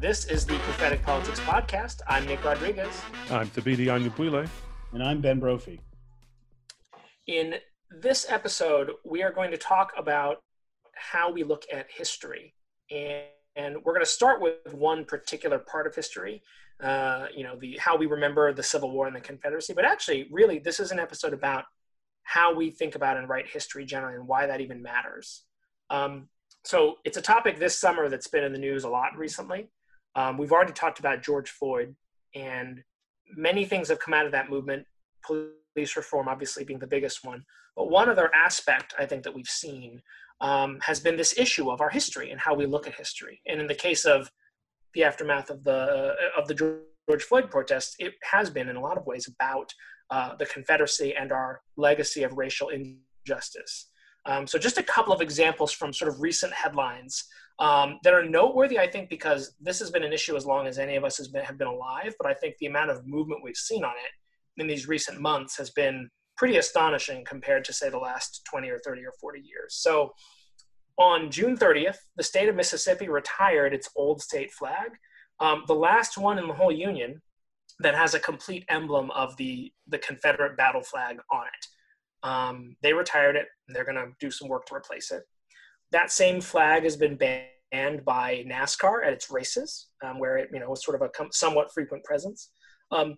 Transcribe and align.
This 0.00 0.26
is 0.26 0.46
the 0.46 0.56
Prophetic 0.58 1.02
Politics 1.02 1.40
Podcast. 1.40 2.02
I'm 2.06 2.24
Nick 2.24 2.44
Rodriguez. 2.44 3.02
I'm 3.32 3.48
Thabiti 3.48 3.86
Anyabwile. 3.86 4.48
And 4.92 5.02
I'm 5.02 5.20
Ben 5.20 5.40
Brophy. 5.40 5.80
In 7.26 7.56
this 7.90 8.24
episode, 8.28 8.92
we 9.04 9.24
are 9.24 9.32
going 9.32 9.50
to 9.50 9.56
talk 9.56 9.90
about 9.98 10.40
how 10.94 11.32
we 11.32 11.42
look 11.42 11.64
at 11.72 11.90
history. 11.90 12.54
And, 12.92 13.24
and 13.56 13.78
we're 13.84 13.92
going 13.92 14.04
to 14.04 14.10
start 14.10 14.40
with 14.40 14.72
one 14.72 15.04
particular 15.04 15.58
part 15.58 15.88
of 15.88 15.96
history, 15.96 16.44
uh, 16.80 17.26
you 17.34 17.42
know, 17.42 17.56
the 17.56 17.76
how 17.78 17.96
we 17.96 18.06
remember 18.06 18.52
the 18.52 18.62
Civil 18.62 18.92
War 18.92 19.08
and 19.08 19.16
the 19.16 19.20
Confederacy. 19.20 19.72
But 19.72 19.84
actually, 19.84 20.28
really, 20.30 20.60
this 20.60 20.78
is 20.78 20.92
an 20.92 21.00
episode 21.00 21.32
about 21.32 21.64
how 22.22 22.54
we 22.54 22.70
think 22.70 22.94
about 22.94 23.16
and 23.16 23.28
write 23.28 23.48
history 23.48 23.84
generally 23.84 24.14
and 24.14 24.28
why 24.28 24.46
that 24.46 24.60
even 24.60 24.80
matters. 24.80 25.42
Um, 25.90 26.28
so 26.62 26.98
it's 27.04 27.16
a 27.16 27.22
topic 27.22 27.58
this 27.58 27.76
summer 27.76 28.08
that's 28.08 28.28
been 28.28 28.44
in 28.44 28.52
the 28.52 28.60
news 28.60 28.84
a 28.84 28.88
lot 28.88 29.16
recently. 29.16 29.70
Um, 30.18 30.36
we've 30.36 30.50
already 30.50 30.72
talked 30.72 30.98
about 30.98 31.22
George 31.22 31.48
Floyd, 31.48 31.94
and 32.34 32.82
many 33.36 33.64
things 33.64 33.88
have 33.88 34.00
come 34.00 34.14
out 34.14 34.26
of 34.26 34.32
that 34.32 34.50
movement. 34.50 34.84
Police 35.24 35.96
reform, 35.96 36.26
obviously, 36.28 36.64
being 36.64 36.80
the 36.80 36.88
biggest 36.88 37.24
one. 37.24 37.44
But 37.76 37.88
one 37.88 38.08
other 38.08 38.28
aspect 38.34 38.94
I 38.98 39.06
think 39.06 39.22
that 39.22 39.32
we've 39.32 39.46
seen 39.46 40.02
um, 40.40 40.80
has 40.82 40.98
been 40.98 41.16
this 41.16 41.38
issue 41.38 41.70
of 41.70 41.80
our 41.80 41.90
history 41.90 42.32
and 42.32 42.40
how 42.40 42.54
we 42.54 42.66
look 42.66 42.88
at 42.88 42.96
history. 42.96 43.40
And 43.46 43.60
in 43.60 43.68
the 43.68 43.76
case 43.76 44.04
of 44.04 44.28
the 44.92 45.04
aftermath 45.04 45.50
of 45.50 45.62
the 45.62 46.16
of 46.36 46.48
the 46.48 46.54
George 47.08 47.22
Floyd 47.22 47.48
protests, 47.48 47.94
it 48.00 48.14
has 48.24 48.50
been 48.50 48.68
in 48.68 48.74
a 48.74 48.80
lot 48.80 48.98
of 48.98 49.06
ways 49.06 49.28
about 49.28 49.72
uh, 50.10 50.34
the 50.34 50.46
Confederacy 50.46 51.14
and 51.14 51.30
our 51.30 51.60
legacy 51.76 52.24
of 52.24 52.32
racial 52.32 52.70
injustice. 52.70 53.86
Um, 54.26 54.48
so, 54.48 54.58
just 54.58 54.78
a 54.78 54.82
couple 54.82 55.12
of 55.12 55.20
examples 55.20 55.70
from 55.70 55.92
sort 55.92 56.10
of 56.10 56.20
recent 56.20 56.52
headlines 56.52 57.24
um, 57.58 57.98
that 58.04 58.14
are 58.14 58.24
noteworthy, 58.24 58.78
I 58.78 58.88
think, 58.88 59.08
because 59.08 59.54
this 59.60 59.78
has 59.80 59.90
been 59.90 60.04
an 60.04 60.12
issue 60.12 60.36
as 60.36 60.46
long 60.46 60.66
as 60.66 60.78
any 60.78 60.96
of 60.96 61.04
us 61.04 61.26
been, 61.28 61.44
have 61.44 61.58
been 61.58 61.68
alive. 61.68 62.14
But 62.18 62.28
I 62.30 62.34
think 62.34 62.56
the 62.58 62.66
amount 62.66 62.90
of 62.90 63.06
movement 63.06 63.42
we've 63.42 63.56
seen 63.56 63.84
on 63.84 63.92
it 63.92 64.60
in 64.62 64.68
these 64.68 64.86
recent 64.86 65.20
months 65.20 65.56
has 65.58 65.70
been 65.70 66.08
pretty 66.36 66.56
astonishing 66.56 67.24
compared 67.24 67.64
to, 67.64 67.72
say, 67.72 67.90
the 67.90 67.98
last 67.98 68.42
20 68.48 68.68
or 68.70 68.78
30 68.84 69.04
or 69.04 69.12
40 69.20 69.40
years. 69.40 69.74
So, 69.74 70.12
on 70.98 71.30
June 71.30 71.56
30th, 71.56 71.98
the 72.16 72.24
state 72.24 72.48
of 72.48 72.56
Mississippi 72.56 73.08
retired 73.08 73.72
its 73.72 73.88
old 73.94 74.20
state 74.20 74.50
flag, 74.52 74.90
um, 75.40 75.62
the 75.68 75.74
last 75.74 76.18
one 76.18 76.38
in 76.38 76.48
the 76.48 76.54
whole 76.54 76.72
Union 76.72 77.22
that 77.80 77.94
has 77.94 78.14
a 78.14 78.20
complete 78.20 78.64
emblem 78.68 79.10
of 79.12 79.36
the, 79.36 79.72
the 79.86 79.98
Confederate 79.98 80.56
battle 80.56 80.82
flag 80.82 81.18
on 81.32 81.44
it. 81.46 82.26
Um, 82.28 82.76
they 82.82 82.92
retired 82.92 83.36
it, 83.36 83.46
and 83.66 83.76
they're 83.76 83.84
going 83.84 83.96
to 83.96 84.12
do 84.18 84.30
some 84.30 84.48
work 84.48 84.66
to 84.66 84.74
replace 84.74 85.12
it. 85.12 85.22
That 85.92 86.12
same 86.12 86.40
flag 86.40 86.84
has 86.84 86.96
been 86.96 87.16
banned 87.16 88.04
by 88.04 88.44
NASCAR 88.46 89.06
at 89.06 89.12
its 89.12 89.30
races, 89.30 89.88
um, 90.04 90.18
where 90.18 90.36
it 90.36 90.50
you 90.52 90.60
know 90.60 90.70
was 90.70 90.84
sort 90.84 91.00
of 91.00 91.08
a 91.08 91.10
somewhat 91.32 91.72
frequent 91.72 92.04
presence. 92.04 92.50
Um, 92.90 93.16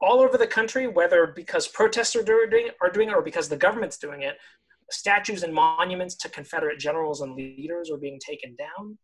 all 0.00 0.20
over 0.20 0.38
the 0.38 0.46
country, 0.46 0.86
whether 0.86 1.26
because 1.34 1.66
protests 1.66 2.14
are 2.14 2.22
doing, 2.22 2.68
are 2.80 2.90
doing 2.90 3.08
it 3.08 3.14
or 3.14 3.22
because 3.22 3.48
the 3.48 3.56
government's 3.56 3.98
doing 3.98 4.22
it, 4.22 4.36
statues 4.90 5.42
and 5.42 5.52
monuments 5.52 6.16
to 6.16 6.28
Confederate 6.28 6.78
generals 6.78 7.20
and 7.20 7.34
leaders 7.34 7.90
are 7.90 7.98
being 7.98 8.18
taken 8.24 8.56
down. 8.56 8.96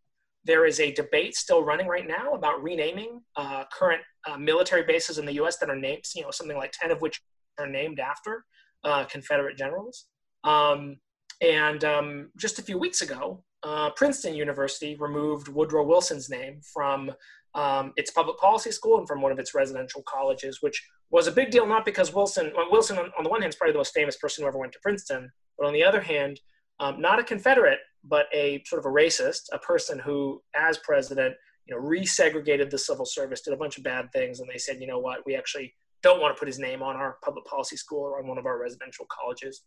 There 0.45 0.67
is 0.67 0.79
a 0.79 0.93
debate 0.93 1.35
still 1.35 1.65
running 1.65 1.87
right 1.87 2.07
now 2.07 2.35
about 2.35 2.63
renaming 2.63 3.21
uh, 3.37 3.65
current 3.73 4.03
uh, 4.29 4.37
military 4.37 4.85
bases 4.85 5.19
in 5.19 5.25
the 5.25 5.35
U.S. 5.35 5.57
that 5.59 5.71
are 5.71 5.77
named, 5.77 6.05
you 6.15 6.23
know, 6.23 6.31
something 6.31 6.57
like 6.57 6.73
ten 6.73 6.91
of 6.91 7.01
which 7.01 7.21
are 7.59 7.67
named 7.67 7.99
after 7.99 8.45
uh, 8.85 9.05
Confederate 9.05 9.57
generals. 9.57 10.07
Um, 10.45 10.97
and 11.41 11.84
um, 11.84 12.31
just 12.37 12.59
a 12.59 12.62
few 12.62 12.78
weeks 12.78 13.03
ago, 13.03 13.43
uh, 13.62 13.91
Princeton 13.91 14.34
University 14.34 14.97
removed 14.97 15.49
Woodrow 15.49 15.84
Wilson's 15.84 16.28
name 16.28 16.61
from 16.72 17.12
um, 17.55 17.93
its 17.97 18.11
public 18.11 18.39
policy 18.39 18.71
school 18.71 18.99
and 18.99 19.09
from 19.09 19.22
one 19.22 19.33
of 19.33 19.39
its 19.39 19.55
residential 19.55 20.03
colleges, 20.06 20.59
which 20.61 20.87
was 21.11 21.27
a 21.27 21.33
big 21.33 21.50
deal 21.50 21.67
not 21.67 21.84
because 21.84 22.12
Wilson, 22.12 22.53
well, 22.56 22.71
Wilson 22.71 22.99
on, 22.99 23.11
on, 23.17 23.25
the 23.25 23.31
one 23.31 23.41
hand 23.41 23.53
is 23.53 23.56
probably 23.56 23.73
the 23.73 23.78
most 23.78 23.94
famous 23.94 24.17
person 24.17 24.43
who 24.43 24.49
ever 24.49 24.59
went 24.59 24.73
to 24.73 24.78
Princeton, 24.83 25.31
but 25.56 25.67
on 25.67 25.73
the 25.73 25.84
other 25.84 26.00
hand, 26.00 26.41
um, 26.81 27.00
not 27.00 27.21
a 27.21 27.25
Confederate, 27.25 27.78
but 28.03 28.27
a 28.34 28.62
sort 28.67 28.81
of 28.81 28.87
a 28.87 28.94
racist, 28.94 29.43
a 29.53 29.59
person 29.59 29.99
who, 29.99 30.43
as 30.55 30.78
president, 30.78 31.34
you 31.67 31.75
know, 31.75 31.81
resegregated 31.81 32.69
the 32.69 32.78
civil 32.78 33.06
service, 33.06 33.41
did 33.41 33.55
a 33.55 33.56
bunch 33.56 33.78
of 33.78 33.84
bad 33.84 34.11
things, 34.12 34.41
and 34.41 34.49
they 34.53 34.59
said, 34.59 34.81
you 34.81 34.87
know 34.87 34.99
what, 34.99 35.21
we 35.25 35.37
actually 35.37 35.73
don't 36.03 36.21
want 36.21 36.34
to 36.34 36.39
put 36.39 36.49
his 36.49 36.59
name 36.59 36.83
on 36.83 36.97
our 36.97 37.17
public 37.25 37.44
policy 37.47 37.77
school 37.77 38.03
or 38.03 38.19
on 38.21 38.27
one 38.27 38.37
of 38.37 38.44
our 38.44 38.61
residential 38.61 39.06
colleges. 39.11 39.62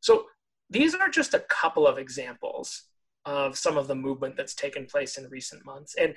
So 0.00 0.26
these 0.70 0.94
are 0.94 1.08
just 1.08 1.34
a 1.34 1.40
couple 1.40 1.86
of 1.86 1.98
examples 1.98 2.84
of 3.26 3.58
some 3.58 3.76
of 3.76 3.88
the 3.88 3.94
movement 3.94 4.36
that's 4.36 4.54
taken 4.54 4.86
place 4.86 5.18
in 5.18 5.28
recent 5.28 5.64
months. 5.66 5.94
And 6.00 6.14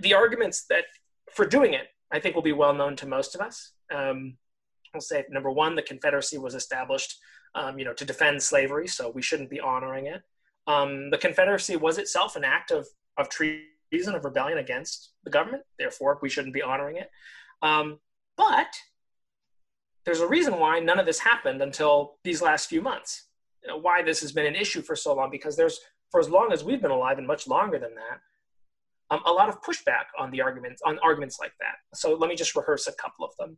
the 0.00 0.14
arguments 0.14 0.66
that 0.68 0.84
for 1.32 1.46
doing 1.46 1.74
it, 1.74 1.88
I 2.12 2.20
think 2.20 2.34
will 2.34 2.42
be 2.42 2.52
well 2.52 2.74
known 2.74 2.94
to 2.96 3.08
most 3.08 3.34
of 3.34 3.40
us. 3.40 3.72
Um, 3.92 4.36
I'll 4.94 5.00
say 5.00 5.24
number 5.30 5.50
one, 5.50 5.74
the 5.74 5.82
Confederacy 5.82 6.38
was 6.38 6.54
established, 6.54 7.18
um, 7.54 7.78
you 7.78 7.84
know, 7.84 7.94
to 7.94 8.04
defend 8.04 8.42
slavery, 8.42 8.86
so 8.86 9.10
we 9.10 9.22
shouldn't 9.22 9.50
be 9.50 9.60
honoring 9.60 10.06
it. 10.06 10.22
Um, 10.66 11.10
the 11.10 11.18
Confederacy 11.18 11.76
was 11.76 11.98
itself 11.98 12.36
an 12.36 12.44
act 12.44 12.70
of, 12.70 12.86
of 13.18 13.28
treason, 13.28 14.14
of 14.14 14.24
rebellion 14.24 14.58
against 14.58 15.12
the 15.24 15.30
government, 15.30 15.64
therefore 15.78 16.18
we 16.22 16.28
shouldn't 16.28 16.54
be 16.54 16.62
honoring 16.62 16.96
it. 16.96 17.10
Um, 17.62 17.98
but 18.36 18.68
there's 20.04 20.20
a 20.20 20.28
reason 20.28 20.58
why 20.58 20.78
none 20.78 21.00
of 21.00 21.06
this 21.06 21.18
happened 21.18 21.60
until 21.60 22.18
these 22.22 22.40
last 22.40 22.68
few 22.68 22.80
months 22.80 23.25
you 23.66 23.72
know, 23.72 23.78
why 23.78 24.02
this 24.02 24.20
has 24.20 24.32
been 24.32 24.46
an 24.46 24.54
issue 24.54 24.80
for 24.80 24.94
so 24.94 25.14
long 25.14 25.30
because 25.30 25.56
there's 25.56 25.80
for 26.10 26.20
as 26.20 26.28
long 26.28 26.52
as 26.52 26.62
we've 26.62 26.80
been 26.80 26.90
alive 26.90 27.18
and 27.18 27.26
much 27.26 27.48
longer 27.48 27.78
than 27.78 27.94
that 27.94 28.20
um, 29.10 29.22
a 29.26 29.32
lot 29.32 29.48
of 29.48 29.60
pushback 29.62 30.06
on 30.18 30.30
the 30.30 30.40
arguments 30.40 30.80
on 30.84 30.98
arguments 31.00 31.38
like 31.40 31.52
that. 31.60 31.76
So 31.94 32.14
let 32.14 32.28
me 32.28 32.36
just 32.36 32.54
rehearse 32.54 32.86
a 32.86 32.92
couple 32.92 33.24
of 33.24 33.32
them. 33.38 33.56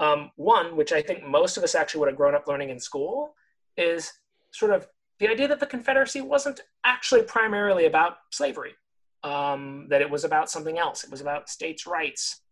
Um, 0.00 0.30
one 0.36 0.76
which 0.76 0.92
i 0.92 1.02
think 1.02 1.26
most 1.26 1.56
of 1.56 1.64
us 1.64 1.74
actually 1.74 1.98
would 2.00 2.08
have 2.08 2.16
grown 2.16 2.32
up 2.32 2.46
learning 2.46 2.70
in 2.70 2.78
school 2.78 3.34
is 3.76 4.12
sort 4.52 4.72
of 4.72 4.86
the 5.18 5.26
idea 5.26 5.48
that 5.48 5.58
the 5.58 5.66
confederacy 5.66 6.20
wasn't 6.20 6.60
actually 6.84 7.22
primarily 7.22 7.86
about 7.86 8.18
slavery 8.30 8.74
um, 9.24 9.86
that 9.90 10.00
it 10.00 10.08
was 10.08 10.22
about 10.22 10.48
something 10.48 10.78
else. 10.78 11.02
It 11.02 11.10
was 11.10 11.20
about 11.20 11.48
states 11.48 11.84
rights 11.84 12.42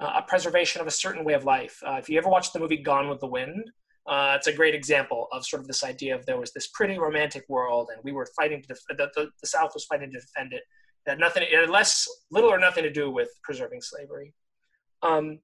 uh, 0.00 0.12
a 0.16 0.22
preservation 0.22 0.80
of 0.80 0.86
a 0.86 0.92
certain 0.92 1.24
way 1.24 1.34
of 1.34 1.44
life. 1.44 1.82
Uh, 1.86 1.94
if 1.94 2.08
you 2.08 2.18
ever 2.18 2.28
watched 2.28 2.52
the 2.52 2.60
movie 2.60 2.76
gone 2.76 3.08
with 3.08 3.20
the 3.20 3.26
wind 3.26 3.70
uh, 4.08 4.32
it's 4.36 4.46
a 4.46 4.52
great 4.52 4.74
example 4.74 5.28
of 5.32 5.44
sort 5.44 5.60
of 5.60 5.66
this 5.66 5.84
idea 5.84 6.14
of 6.14 6.24
there 6.24 6.40
was 6.40 6.52
this 6.52 6.68
pretty 6.68 6.98
romantic 6.98 7.44
world, 7.48 7.90
and 7.92 8.02
we 8.02 8.12
were 8.12 8.26
fighting 8.34 8.62
to 8.62 8.68
def- 8.68 8.84
the, 8.88 9.10
the, 9.14 9.28
the 9.42 9.46
South 9.46 9.72
was 9.74 9.84
fighting 9.84 10.10
to 10.10 10.18
defend 10.18 10.54
it. 10.54 10.62
That 11.04 11.18
nothing, 11.18 11.42
it 11.42 11.52
had 11.58 11.68
less, 11.68 12.08
little 12.30 12.50
or 12.50 12.58
nothing 12.58 12.84
to 12.84 12.90
do 12.90 13.10
with 13.10 13.28
preserving 13.42 13.82
slavery. 13.82 14.32
Um, 15.02 15.40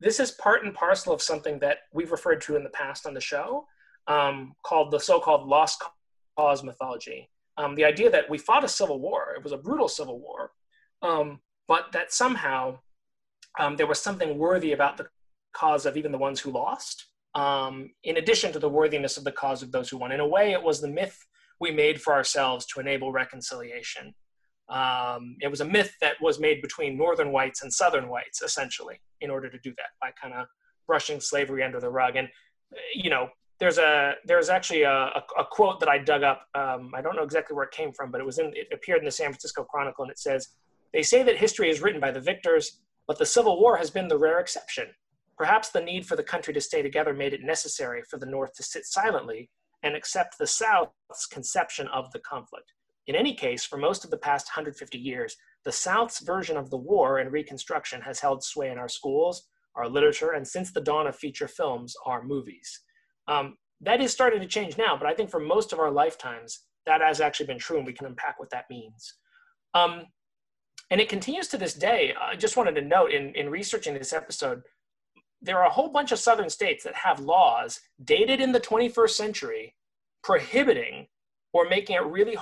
this 0.00 0.18
is 0.18 0.30
part 0.32 0.64
and 0.64 0.74
parcel 0.74 1.12
of 1.12 1.20
something 1.20 1.58
that 1.60 1.78
we've 1.92 2.10
referred 2.10 2.40
to 2.42 2.56
in 2.56 2.64
the 2.64 2.70
past 2.70 3.06
on 3.06 3.14
the 3.14 3.20
show, 3.20 3.66
um, 4.06 4.54
called 4.62 4.90
the 4.90 4.98
so-called 4.98 5.46
lost 5.46 5.82
cause 6.38 6.62
mythology. 6.62 7.28
Um, 7.58 7.74
the 7.74 7.84
idea 7.84 8.10
that 8.10 8.28
we 8.28 8.38
fought 8.38 8.64
a 8.64 8.68
civil 8.68 8.98
war, 8.98 9.34
it 9.36 9.44
was 9.44 9.52
a 9.52 9.58
brutal 9.58 9.88
civil 9.88 10.18
war, 10.18 10.52
um, 11.02 11.40
but 11.68 11.92
that 11.92 12.12
somehow 12.12 12.78
um, 13.58 13.76
there 13.76 13.86
was 13.86 14.00
something 14.00 14.38
worthy 14.38 14.72
about 14.72 14.96
the 14.96 15.06
cause 15.52 15.86
of 15.86 15.96
even 15.96 16.12
the 16.12 16.18
ones 16.18 16.40
who 16.40 16.50
lost 16.50 17.06
um, 17.34 17.90
in 18.04 18.16
addition 18.16 18.52
to 18.52 18.58
the 18.58 18.68
worthiness 18.68 19.16
of 19.16 19.24
the 19.24 19.32
cause 19.32 19.62
of 19.62 19.72
those 19.72 19.88
who 19.88 19.96
won. 19.96 20.12
In 20.12 20.20
a 20.20 20.26
way, 20.26 20.52
it 20.52 20.62
was 20.62 20.80
the 20.80 20.88
myth 20.88 21.18
we 21.60 21.70
made 21.70 22.00
for 22.00 22.12
ourselves 22.12 22.66
to 22.66 22.80
enable 22.80 23.12
reconciliation. 23.12 24.14
Um, 24.68 25.36
it 25.40 25.48
was 25.48 25.60
a 25.60 25.64
myth 25.64 25.92
that 26.00 26.16
was 26.20 26.40
made 26.40 26.62
between 26.62 26.96
northern 26.96 27.32
whites 27.32 27.62
and 27.62 27.72
southern 27.72 28.08
whites, 28.08 28.40
essentially, 28.42 29.00
in 29.20 29.30
order 29.30 29.50
to 29.50 29.58
do 29.58 29.70
that 29.76 29.90
by 30.00 30.10
kind 30.20 30.34
of 30.34 30.46
brushing 30.86 31.20
slavery 31.20 31.62
under 31.62 31.80
the 31.80 31.90
rug. 31.90 32.16
And 32.16 32.28
you 32.94 33.10
know, 33.10 33.28
there's 33.60 33.78
a 33.78 34.14
there's 34.24 34.48
actually 34.48 34.82
a, 34.82 34.92
a, 34.92 35.22
a 35.38 35.44
quote 35.50 35.80
that 35.80 35.88
I 35.88 35.98
dug 35.98 36.22
up. 36.22 36.46
Um, 36.54 36.92
I 36.94 37.02
don't 37.02 37.16
know 37.16 37.22
exactly 37.22 37.54
where 37.54 37.64
it 37.64 37.72
came 37.72 37.92
from, 37.92 38.10
but 38.10 38.20
it 38.20 38.24
was 38.24 38.38
in 38.38 38.52
it 38.54 38.68
appeared 38.72 39.00
in 39.00 39.04
the 39.04 39.10
San 39.10 39.28
Francisco 39.28 39.64
Chronicle, 39.64 40.04
and 40.04 40.10
it 40.10 40.18
says, 40.18 40.48
"They 40.92 41.02
say 41.02 41.22
that 41.22 41.36
history 41.36 41.70
is 41.70 41.80
written 41.80 42.00
by 42.00 42.10
the 42.10 42.20
victors, 42.20 42.80
but 43.06 43.18
the 43.18 43.26
Civil 43.26 43.60
War 43.60 43.76
has 43.76 43.90
been 43.90 44.08
the 44.08 44.18
rare 44.18 44.40
exception. 44.40 44.88
Perhaps 45.36 45.70
the 45.70 45.80
need 45.80 46.06
for 46.06 46.16
the 46.16 46.22
country 46.22 46.54
to 46.54 46.60
stay 46.60 46.82
together 46.82 47.12
made 47.12 47.32
it 47.32 47.42
necessary 47.42 48.02
for 48.08 48.18
the 48.18 48.26
North 48.26 48.54
to 48.54 48.62
sit 48.62 48.86
silently 48.86 49.50
and 49.82 49.94
accept 49.94 50.38
the 50.38 50.46
South's 50.46 51.26
conception 51.30 51.88
of 51.88 52.10
the 52.12 52.20
conflict. 52.20 52.72
in 53.06 53.14
any 53.14 53.34
case, 53.34 53.66
for 53.66 53.76
most 53.76 54.02
of 54.02 54.10
the 54.10 54.16
past 54.16 54.46
150 54.48 54.96
years, 54.96 55.36
the 55.64 55.72
South's 55.72 56.20
version 56.20 56.56
of 56.56 56.70
the 56.70 56.76
war 56.76 57.18
and 57.18 57.30
Reconstruction 57.30 58.00
has 58.00 58.18
held 58.18 58.42
sway 58.42 58.70
in 58.70 58.78
our 58.78 58.88
schools, 58.88 59.46
our 59.76 59.88
literature, 59.88 60.30
and 60.32 60.46
since 60.46 60.72
the 60.72 60.80
dawn 60.80 61.06
of 61.06 61.14
feature 61.16 61.48
films, 61.48 61.94
our 62.06 62.22
movies. 62.22 62.80
Um, 63.28 63.58
that 63.82 64.00
is 64.00 64.12
starting 64.12 64.40
to 64.40 64.46
change 64.46 64.78
now, 64.78 64.96
but 64.96 65.06
I 65.06 65.14
think 65.14 65.30
for 65.30 65.40
most 65.40 65.72
of 65.72 65.78
our 65.78 65.90
lifetimes, 65.90 66.60
that 66.86 67.02
has 67.02 67.20
actually 67.20 67.46
been 67.46 67.58
true, 67.58 67.78
and 67.78 67.86
we 67.86 67.92
can 67.92 68.06
unpack 68.06 68.38
what 68.38 68.50
that 68.50 68.70
means. 68.70 69.14
Um, 69.74 70.04
and 70.90 71.00
it 71.00 71.08
continues 71.08 71.48
to 71.48 71.58
this 71.58 71.74
day. 71.74 72.14
I 72.20 72.36
just 72.36 72.56
wanted 72.56 72.74
to 72.76 72.82
note 72.82 73.10
in, 73.10 73.34
in 73.34 73.50
researching 73.50 73.94
this 73.94 74.12
episode, 74.12 74.62
there 75.44 75.58
are 75.58 75.66
a 75.66 75.70
whole 75.70 75.88
bunch 75.88 76.10
of 76.10 76.18
southern 76.18 76.48
states 76.48 76.84
that 76.84 76.94
have 76.94 77.20
laws 77.20 77.80
dated 78.04 78.40
in 78.40 78.52
the 78.52 78.60
21st 78.60 79.10
century 79.10 79.74
prohibiting 80.22 81.06
or 81.52 81.68
making 81.68 81.96
it 81.96 82.04
really 82.04 82.36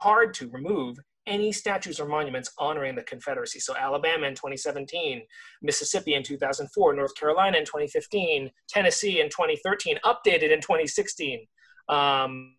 hard 0.00 0.32
to 0.34 0.48
remove 0.48 0.96
any 1.26 1.52
statues 1.52 2.00
or 2.00 2.06
monuments 2.06 2.52
honoring 2.58 2.94
the 2.94 3.02
Confederacy. 3.02 3.58
So 3.60 3.76
Alabama 3.76 4.26
in 4.26 4.34
2017, 4.34 5.22
Mississippi 5.62 6.14
in 6.14 6.22
2004, 6.22 6.94
North 6.94 7.14
Carolina 7.16 7.58
in 7.58 7.64
2015, 7.64 8.50
Tennessee 8.68 9.20
in 9.20 9.28
2013, 9.28 9.98
updated 10.04 10.52
in 10.52 10.60
2016, 10.60 11.46
um, 11.88 12.54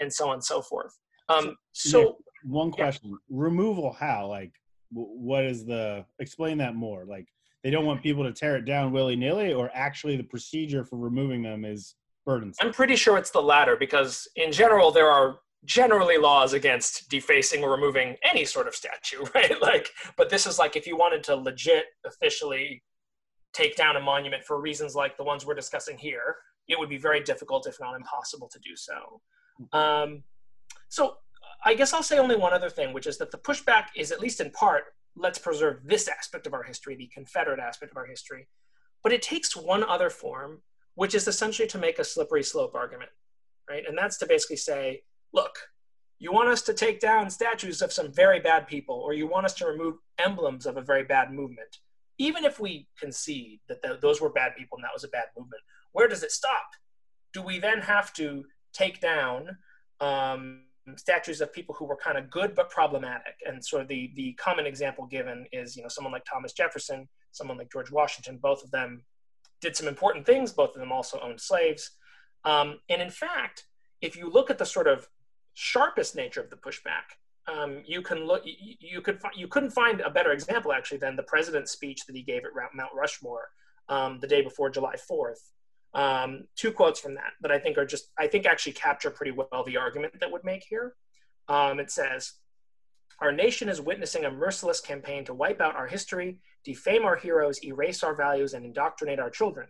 and 0.00 0.12
so 0.12 0.28
on 0.28 0.34
and 0.34 0.44
so 0.44 0.60
forth. 0.60 0.92
Um, 1.28 1.56
so 1.72 2.00
Nick, 2.00 2.12
one 2.44 2.70
question: 2.70 3.10
yeah. 3.10 3.16
removal 3.30 3.92
how? 3.92 4.26
Like, 4.26 4.52
what 4.90 5.44
is 5.44 5.64
the? 5.64 6.04
Explain 6.18 6.58
that 6.58 6.74
more. 6.74 7.06
Like, 7.06 7.26
they 7.62 7.70
don't 7.70 7.84
want 7.84 8.02
people 8.02 8.24
to 8.24 8.32
tear 8.32 8.56
it 8.56 8.64
down 8.64 8.92
willy 8.92 9.16
nilly, 9.16 9.52
or 9.52 9.70
actually 9.74 10.16
the 10.16 10.22
procedure 10.22 10.84
for 10.84 10.96
removing 10.96 11.42
them 11.42 11.64
is 11.64 11.94
burdensome. 12.24 12.66
I'm 12.66 12.72
pretty 12.72 12.96
sure 12.96 13.18
it's 13.18 13.30
the 13.30 13.42
latter 13.42 13.76
because 13.76 14.28
in 14.36 14.52
general 14.52 14.90
there 14.90 15.10
are 15.10 15.40
generally 15.64 16.16
laws 16.16 16.54
against 16.54 17.08
defacing 17.10 17.62
or 17.62 17.70
removing 17.70 18.16
any 18.28 18.44
sort 18.44 18.66
of 18.66 18.74
statue, 18.74 19.24
right? 19.34 19.60
Like, 19.60 19.88
but 20.16 20.30
this 20.30 20.46
is 20.46 20.58
like 20.58 20.76
if 20.76 20.86
you 20.86 20.96
wanted 20.96 21.22
to 21.24 21.36
legit 21.36 21.84
officially 22.06 22.82
take 23.52 23.76
down 23.76 23.96
a 23.96 24.00
monument 24.00 24.44
for 24.44 24.60
reasons 24.60 24.94
like 24.94 25.16
the 25.16 25.24
ones 25.24 25.44
we're 25.44 25.54
discussing 25.54 25.98
here, 25.98 26.36
it 26.68 26.78
would 26.78 26.88
be 26.88 26.98
very 26.98 27.20
difficult, 27.20 27.66
if 27.66 27.78
not 27.80 27.96
impossible, 27.96 28.48
to 28.48 28.58
do 28.60 28.76
so. 28.76 29.20
Um, 29.76 30.22
so 30.88 31.16
I 31.64 31.74
guess 31.74 31.92
I'll 31.92 32.02
say 32.02 32.18
only 32.18 32.36
one 32.36 32.52
other 32.52 32.70
thing, 32.70 32.92
which 32.92 33.06
is 33.06 33.18
that 33.18 33.30
the 33.30 33.38
pushback 33.38 33.86
is 33.96 34.12
at 34.12 34.20
least 34.20 34.40
in 34.40 34.50
part, 34.50 34.84
let's 35.16 35.38
preserve 35.38 35.80
this 35.84 36.08
aspect 36.08 36.46
of 36.46 36.54
our 36.54 36.62
history, 36.62 36.96
the 36.96 37.10
Confederate 37.12 37.60
aspect 37.60 37.92
of 37.92 37.96
our 37.96 38.06
history. 38.06 38.48
But 39.02 39.12
it 39.12 39.22
takes 39.22 39.56
one 39.56 39.82
other 39.82 40.10
form, 40.10 40.62
which 40.94 41.14
is 41.14 41.26
essentially 41.26 41.68
to 41.68 41.78
make 41.78 41.98
a 41.98 42.04
slippery 42.04 42.42
slope 42.42 42.74
argument, 42.74 43.10
right? 43.68 43.84
And 43.86 43.96
that's 43.96 44.18
to 44.18 44.26
basically 44.26 44.56
say, 44.56 45.02
look, 45.32 45.56
you 46.18 46.32
want 46.32 46.50
us 46.50 46.62
to 46.62 46.74
take 46.74 47.00
down 47.00 47.30
statues 47.30 47.80
of 47.80 47.92
some 47.92 48.12
very 48.12 48.40
bad 48.40 48.66
people, 48.66 48.96
or 48.96 49.14
you 49.14 49.26
want 49.26 49.46
us 49.46 49.54
to 49.54 49.66
remove 49.66 49.96
emblems 50.18 50.66
of 50.66 50.76
a 50.76 50.82
very 50.82 51.04
bad 51.04 51.32
movement, 51.32 51.78
even 52.18 52.44
if 52.44 52.60
we 52.60 52.86
concede 52.98 53.60
that 53.68 53.82
th- 53.82 54.00
those 54.00 54.20
were 54.20 54.28
bad 54.28 54.54
people 54.56 54.76
and 54.76 54.84
that 54.84 54.92
was 54.92 55.04
a 55.04 55.08
bad 55.08 55.24
movement, 55.36 55.62
where 55.92 56.06
does 56.06 56.22
it 56.22 56.30
stop? 56.30 56.66
Do 57.32 57.42
we 57.42 57.58
then 57.58 57.80
have 57.80 58.12
to 58.14 58.44
take 58.74 59.00
down 59.00 59.56
um, 60.00 60.64
statues 60.96 61.40
of 61.40 61.52
people 61.52 61.74
who 61.74 61.84
were 61.84 61.96
kind 61.96 62.18
of 62.18 62.30
good 62.30 62.54
but 62.54 62.70
problematic? 62.70 63.34
And 63.46 63.64
sort 63.64 63.82
of 63.82 63.88
the 63.88 64.12
the 64.14 64.32
common 64.34 64.66
example 64.66 65.06
given 65.06 65.46
is 65.52 65.76
you 65.76 65.82
know 65.82 65.88
someone 65.88 66.12
like 66.12 66.24
Thomas 66.24 66.52
Jefferson, 66.52 67.08
someone 67.32 67.58
like 67.58 67.72
George 67.72 67.90
Washington. 67.90 68.38
Both 68.38 68.64
of 68.64 68.70
them 68.70 69.02
did 69.60 69.76
some 69.76 69.88
important 69.88 70.26
things. 70.26 70.52
Both 70.52 70.74
of 70.74 70.80
them 70.80 70.92
also 70.92 71.20
owned 71.20 71.40
slaves. 71.40 71.90
Um, 72.44 72.80
and 72.88 73.02
in 73.02 73.10
fact, 73.10 73.66
if 74.00 74.16
you 74.16 74.30
look 74.30 74.50
at 74.50 74.58
the 74.58 74.64
sort 74.64 74.86
of 74.86 75.08
sharpest 75.54 76.16
nature 76.16 76.40
of 76.40 76.50
the 76.50 76.56
pushback. 76.56 77.16
Um, 77.46 77.82
you 77.84 78.02
can 78.02 78.26
look. 78.26 78.42
You, 78.44 78.74
you 78.80 79.00
could. 79.00 79.20
You 79.34 79.48
couldn't 79.48 79.70
find 79.70 80.00
a 80.00 80.10
better 80.10 80.32
example 80.32 80.72
actually 80.72 80.98
than 80.98 81.16
the 81.16 81.22
president's 81.22 81.72
speech 81.72 82.06
that 82.06 82.16
he 82.16 82.22
gave 82.22 82.42
at 82.44 82.52
Mount 82.74 82.92
Rushmore 82.94 83.50
um, 83.88 84.18
the 84.20 84.26
day 84.26 84.42
before 84.42 84.70
July 84.70 84.96
Fourth. 84.96 85.52
Um, 85.92 86.44
two 86.56 86.72
quotes 86.72 87.00
from 87.00 87.14
that 87.14 87.32
that 87.40 87.50
I 87.50 87.58
think 87.58 87.78
are 87.78 87.86
just. 87.86 88.10
I 88.18 88.26
think 88.26 88.46
actually 88.46 88.72
capture 88.72 89.10
pretty 89.10 89.32
well 89.32 89.64
the 89.64 89.76
argument 89.76 90.20
that 90.20 90.30
would 90.30 90.44
make 90.44 90.64
here. 90.68 90.94
Um, 91.48 91.80
it 91.80 91.90
says, 91.90 92.34
"Our 93.20 93.32
nation 93.32 93.68
is 93.68 93.80
witnessing 93.80 94.24
a 94.24 94.30
merciless 94.30 94.80
campaign 94.80 95.24
to 95.24 95.34
wipe 95.34 95.60
out 95.60 95.74
our 95.74 95.88
history, 95.88 96.38
defame 96.64 97.04
our 97.04 97.16
heroes, 97.16 97.64
erase 97.64 98.04
our 98.04 98.14
values, 98.14 98.54
and 98.54 98.64
indoctrinate 98.64 99.18
our 99.18 99.30
children." 99.30 99.68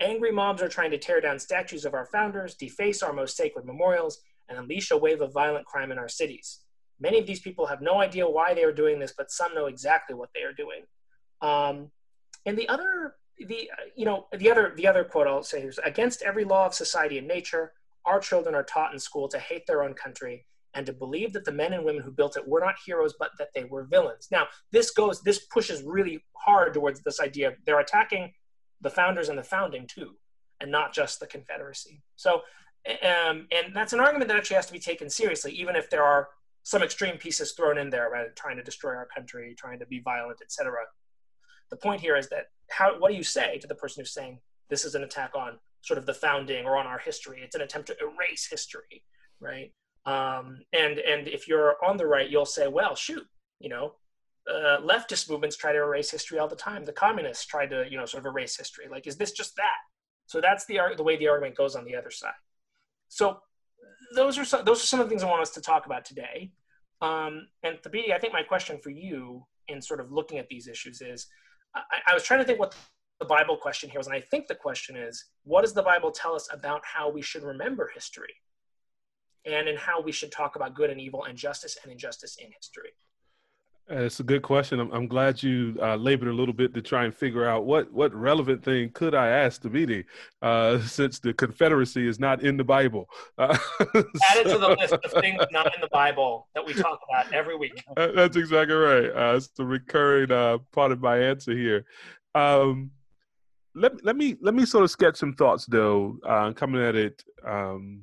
Angry 0.00 0.32
mobs 0.32 0.62
are 0.62 0.68
trying 0.68 0.90
to 0.90 0.98
tear 0.98 1.20
down 1.20 1.38
statues 1.38 1.84
of 1.84 1.94
our 1.94 2.06
founders, 2.06 2.54
deface 2.54 3.02
our 3.02 3.12
most 3.12 3.36
sacred 3.36 3.64
memorials, 3.64 4.20
and 4.48 4.58
unleash 4.58 4.90
a 4.90 4.96
wave 4.96 5.20
of 5.20 5.32
violent 5.32 5.64
crime 5.64 5.90
in 5.90 5.98
our 5.98 6.08
cities. 6.08 6.60
Many 6.98 7.18
of 7.18 7.26
these 7.26 7.40
people 7.40 7.66
have 7.66 7.80
no 7.80 8.00
idea 8.00 8.28
why 8.28 8.54
they 8.54 8.64
are 8.64 8.72
doing 8.72 8.98
this, 8.98 9.14
but 9.16 9.30
some 9.30 9.54
know 9.54 9.66
exactly 9.66 10.14
what 10.14 10.30
they 10.34 10.42
are 10.42 10.52
doing. 10.52 10.82
Um, 11.40 11.90
and 12.44 12.58
the 12.58 12.68
other, 12.68 13.16
the 13.38 13.70
you 13.94 14.04
know, 14.04 14.26
the 14.36 14.50
other, 14.50 14.72
the 14.76 14.86
other 14.86 15.04
quote 15.04 15.26
I'll 15.26 15.42
say 15.42 15.62
is: 15.62 15.78
"Against 15.84 16.22
every 16.22 16.44
law 16.44 16.66
of 16.66 16.74
society 16.74 17.18
and 17.18 17.28
nature, 17.28 17.72
our 18.04 18.20
children 18.20 18.54
are 18.54 18.64
taught 18.64 18.92
in 18.92 18.98
school 18.98 19.28
to 19.28 19.38
hate 19.38 19.66
their 19.66 19.82
own 19.82 19.94
country 19.94 20.46
and 20.74 20.84
to 20.86 20.92
believe 20.92 21.32
that 21.32 21.44
the 21.44 21.52
men 21.52 21.72
and 21.72 21.84
women 21.84 22.02
who 22.02 22.10
built 22.10 22.36
it 22.36 22.46
were 22.46 22.60
not 22.60 22.74
heroes, 22.84 23.14
but 23.18 23.30
that 23.38 23.48
they 23.54 23.64
were 23.64 23.84
villains." 23.84 24.28
Now, 24.30 24.46
this 24.72 24.90
goes, 24.90 25.22
this 25.22 25.46
pushes 25.46 25.82
really 25.82 26.24
hard 26.32 26.74
towards 26.74 27.02
this 27.02 27.20
idea. 27.20 27.54
They're 27.64 27.80
attacking 27.80 28.32
the 28.80 28.90
founders 28.90 29.28
and 29.28 29.38
the 29.38 29.44
founding 29.44 29.86
too, 29.86 30.16
and 30.60 30.70
not 30.70 30.92
just 30.92 31.20
the 31.20 31.26
Confederacy. 31.26 32.02
So 32.16 32.42
um, 33.02 33.48
and 33.50 33.74
that's 33.74 33.92
an 33.92 34.00
argument 34.00 34.28
that 34.28 34.36
actually 34.36 34.56
has 34.56 34.66
to 34.66 34.72
be 34.72 34.78
taken 34.78 35.10
seriously, 35.10 35.52
even 35.52 35.74
if 35.74 35.90
there 35.90 36.04
are 36.04 36.28
some 36.62 36.82
extreme 36.82 37.16
pieces 37.16 37.52
thrown 37.52 37.78
in 37.78 37.90
there 37.90 38.08
about 38.08 38.34
trying 38.36 38.56
to 38.56 38.62
destroy 38.62 38.94
our 38.94 39.06
country, 39.06 39.54
trying 39.58 39.78
to 39.78 39.86
be 39.86 40.00
violent, 40.00 40.40
etc. 40.42 40.78
The 41.70 41.76
point 41.76 42.00
here 42.00 42.16
is 42.16 42.28
that 42.28 42.46
how 42.70 42.98
what 42.98 43.10
do 43.10 43.16
you 43.16 43.22
say 43.22 43.58
to 43.58 43.66
the 43.66 43.74
person 43.74 44.00
who's 44.00 44.12
saying 44.12 44.40
this 44.68 44.84
is 44.84 44.94
an 44.94 45.04
attack 45.04 45.32
on 45.34 45.58
sort 45.82 45.98
of 45.98 46.06
the 46.06 46.14
founding 46.14 46.66
or 46.66 46.76
on 46.76 46.86
our 46.86 46.98
history? 46.98 47.40
It's 47.42 47.54
an 47.54 47.62
attempt 47.62 47.88
to 47.88 47.96
erase 48.00 48.46
history, 48.50 49.02
right? 49.40 49.72
Um, 50.04 50.60
and 50.72 50.98
and 50.98 51.28
if 51.28 51.48
you're 51.48 51.76
on 51.84 51.96
the 51.96 52.06
right, 52.06 52.30
you'll 52.30 52.46
say, 52.46 52.68
well, 52.68 52.94
shoot, 52.94 53.26
you 53.60 53.68
know, 53.68 53.94
uh, 54.48 54.78
leftist 54.80 55.30
movements 55.30 55.56
try 55.56 55.72
to 55.72 55.78
erase 55.78 56.10
history 56.10 56.38
all 56.38 56.48
the 56.48 56.56
time. 56.56 56.84
The 56.84 56.92
communists 56.92 57.46
try 57.46 57.66
to, 57.66 57.84
you 57.90 57.96
know, 57.96 58.06
sort 58.06 58.24
of 58.24 58.32
erase 58.32 58.56
history. 58.56 58.86
Like, 58.90 59.06
is 59.06 59.16
this 59.16 59.32
just 59.32 59.56
that? 59.56 59.78
So 60.26 60.40
that's 60.40 60.66
the 60.66 60.78
the 60.96 61.02
way 61.02 61.16
the 61.16 61.28
argument 61.28 61.56
goes 61.56 61.76
on 61.76 61.84
the 61.84 61.96
other 61.96 62.10
side. 62.10 62.32
So 63.08 63.38
those 64.14 64.38
are 64.38 64.44
some, 64.44 64.64
those 64.64 64.82
are 64.82 64.86
some 64.86 65.00
of 65.00 65.06
the 65.06 65.10
things 65.10 65.22
I 65.22 65.30
want 65.30 65.42
us 65.42 65.50
to 65.50 65.60
talk 65.60 65.86
about 65.86 66.04
today. 66.04 66.52
Um, 67.00 67.48
and 67.62 67.78
Thabiti, 67.82 68.12
I 68.12 68.18
think 68.18 68.32
my 68.32 68.42
question 68.42 68.78
for 68.78 68.90
you 68.90 69.44
in 69.68 69.82
sort 69.82 70.00
of 70.00 70.12
looking 70.12 70.38
at 70.38 70.48
these 70.48 70.68
issues 70.68 71.00
is, 71.00 71.26
I, 71.76 72.10
I 72.10 72.14
was 72.14 72.22
trying 72.22 72.40
to 72.40 72.44
think 72.44 72.58
what 72.58 72.74
the 73.20 73.26
Bible 73.26 73.56
question 73.56 73.88
here 73.88 73.98
was, 73.98 74.06
and 74.06 74.16
I 74.16 74.20
think 74.20 74.46
the 74.46 74.54
question 74.54 74.96
is, 74.96 75.24
what 75.44 75.62
does 75.62 75.72
the 75.72 75.82
Bible 75.82 76.10
tell 76.10 76.34
us 76.34 76.48
about 76.52 76.82
how 76.84 77.08
we 77.08 77.22
should 77.22 77.42
remember 77.42 77.90
history, 77.94 78.34
and 79.44 79.68
in 79.68 79.76
how 79.76 80.00
we 80.00 80.12
should 80.12 80.32
talk 80.32 80.56
about 80.56 80.74
good 80.74 80.90
and 80.90 81.00
evil 81.00 81.24
and 81.24 81.36
justice 81.36 81.78
and 81.82 81.92
injustice 81.92 82.36
in 82.36 82.50
history? 82.52 82.90
Uh, 83.88 83.98
it's 83.98 84.18
a 84.18 84.24
good 84.24 84.42
question. 84.42 84.80
I'm, 84.80 84.90
I'm 84.90 85.06
glad 85.06 85.40
you 85.40 85.78
uh, 85.80 85.94
labored 85.94 86.28
a 86.28 86.32
little 86.32 86.54
bit 86.54 86.74
to 86.74 86.82
try 86.82 87.04
and 87.04 87.14
figure 87.14 87.48
out 87.48 87.66
what, 87.66 87.92
what 87.92 88.12
relevant 88.12 88.64
thing 88.64 88.90
could 88.90 89.14
I 89.14 89.28
ask 89.28 89.62
Thabiti, 89.62 90.04
uh, 90.42 90.80
since 90.86 91.20
the 91.20 91.32
Confederacy 91.32 92.08
is 92.08 92.18
not 92.18 92.42
in 92.42 92.56
the 92.56 92.64
Bible. 92.64 93.08
Uh, 93.38 93.56
Add 93.80 94.38
it 94.38 94.44
to 94.44 94.58
the 94.58 94.76
list 94.80 94.94
of 94.94 95.20
things 95.20 95.42
not 95.52 95.66
in 95.74 95.80
the 95.80 95.88
Bible 95.92 96.48
that 96.54 96.64
we 96.64 96.72
talk 96.72 97.00
about 97.08 97.32
every 97.32 97.56
week. 97.56 97.84
Uh, 97.96 98.12
that's 98.12 98.36
exactly 98.36 98.74
right. 98.74 99.10
Uh, 99.10 99.36
it's 99.36 99.48
the 99.48 99.64
recurring 99.64 100.30
uh, 100.30 100.58
part 100.72 100.90
of 100.90 101.00
my 101.00 101.18
answer 101.18 101.52
here. 101.52 101.84
Um, 102.34 102.90
let, 103.74 104.04
let 104.04 104.16
me 104.16 104.36
let 104.40 104.54
me 104.54 104.64
sort 104.64 104.84
of 104.84 104.90
sketch 104.90 105.16
some 105.16 105.34
thoughts 105.34 105.66
though, 105.66 106.18
coming 106.56 106.82
at 106.82 106.94
it, 106.94 107.22
um, 107.46 108.02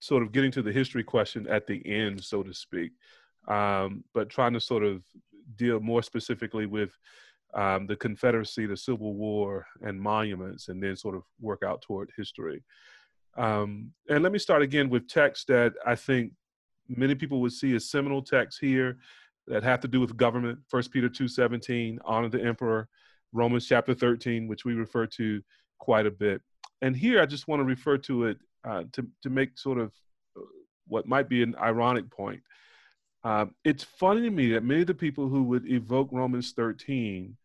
sort 0.00 0.22
of 0.22 0.32
getting 0.32 0.52
to 0.52 0.62
the 0.62 0.72
history 0.72 1.02
question 1.02 1.46
at 1.48 1.66
the 1.66 1.82
end, 1.86 2.22
so 2.22 2.42
to 2.42 2.54
speak 2.54 2.92
um, 3.48 4.04
but 4.14 4.28
trying 4.28 4.52
to 4.52 4.60
sort 4.60 4.82
of 4.82 5.02
deal 5.56 5.80
more 5.80 6.02
specifically 6.02 6.66
with 6.66 6.90
um, 7.54 7.86
the 7.86 7.96
Confederacy, 7.96 8.66
the 8.66 8.76
Civil 8.76 9.14
War, 9.14 9.66
and 9.82 10.00
monuments, 10.00 10.68
and 10.68 10.82
then 10.82 10.96
sort 10.96 11.14
of 11.14 11.22
work 11.40 11.62
out 11.62 11.82
toward 11.82 12.10
history. 12.16 12.62
Um, 13.36 13.92
and 14.08 14.22
let 14.22 14.32
me 14.32 14.38
start 14.38 14.62
again 14.62 14.88
with 14.90 15.08
texts 15.08 15.44
that 15.46 15.74
I 15.86 15.94
think 15.94 16.32
many 16.88 17.14
people 17.14 17.40
would 17.40 17.52
see 17.52 17.74
as 17.74 17.90
seminal 17.90 18.22
texts 18.22 18.60
here 18.60 18.98
that 19.46 19.62
have 19.62 19.80
to 19.80 19.88
do 19.88 20.00
with 20.00 20.16
government. 20.16 20.58
First 20.68 20.90
Peter 20.90 21.08
two 21.08 21.28
seventeen, 21.28 21.98
honor 22.04 22.28
the 22.28 22.42
emperor. 22.42 22.88
Romans 23.32 23.66
chapter 23.66 23.94
thirteen, 23.94 24.46
which 24.46 24.64
we 24.64 24.74
refer 24.74 25.06
to 25.06 25.42
quite 25.78 26.06
a 26.06 26.10
bit. 26.10 26.40
And 26.82 26.96
here 26.96 27.20
I 27.20 27.26
just 27.26 27.48
want 27.48 27.60
to 27.60 27.64
refer 27.64 27.98
to 27.98 28.24
it 28.24 28.38
uh, 28.64 28.84
to 28.92 29.06
to 29.22 29.30
make 29.30 29.58
sort 29.58 29.78
of 29.78 29.92
uh, 30.36 30.42
what 30.86 31.06
might 31.06 31.28
be 31.28 31.42
an 31.42 31.54
ironic 31.56 32.08
point. 32.10 32.40
Uh, 33.24 33.46
it's 33.64 33.84
funny 33.84 34.20
to 34.22 34.30
me 34.30 34.52
that 34.52 34.62
many 34.62 34.82
of 34.82 34.86
the 34.86 34.94
people 34.94 35.28
who 35.28 35.42
would 35.44 35.66
evoke 35.66 36.08
Romans 36.12 36.52
13 36.52 37.36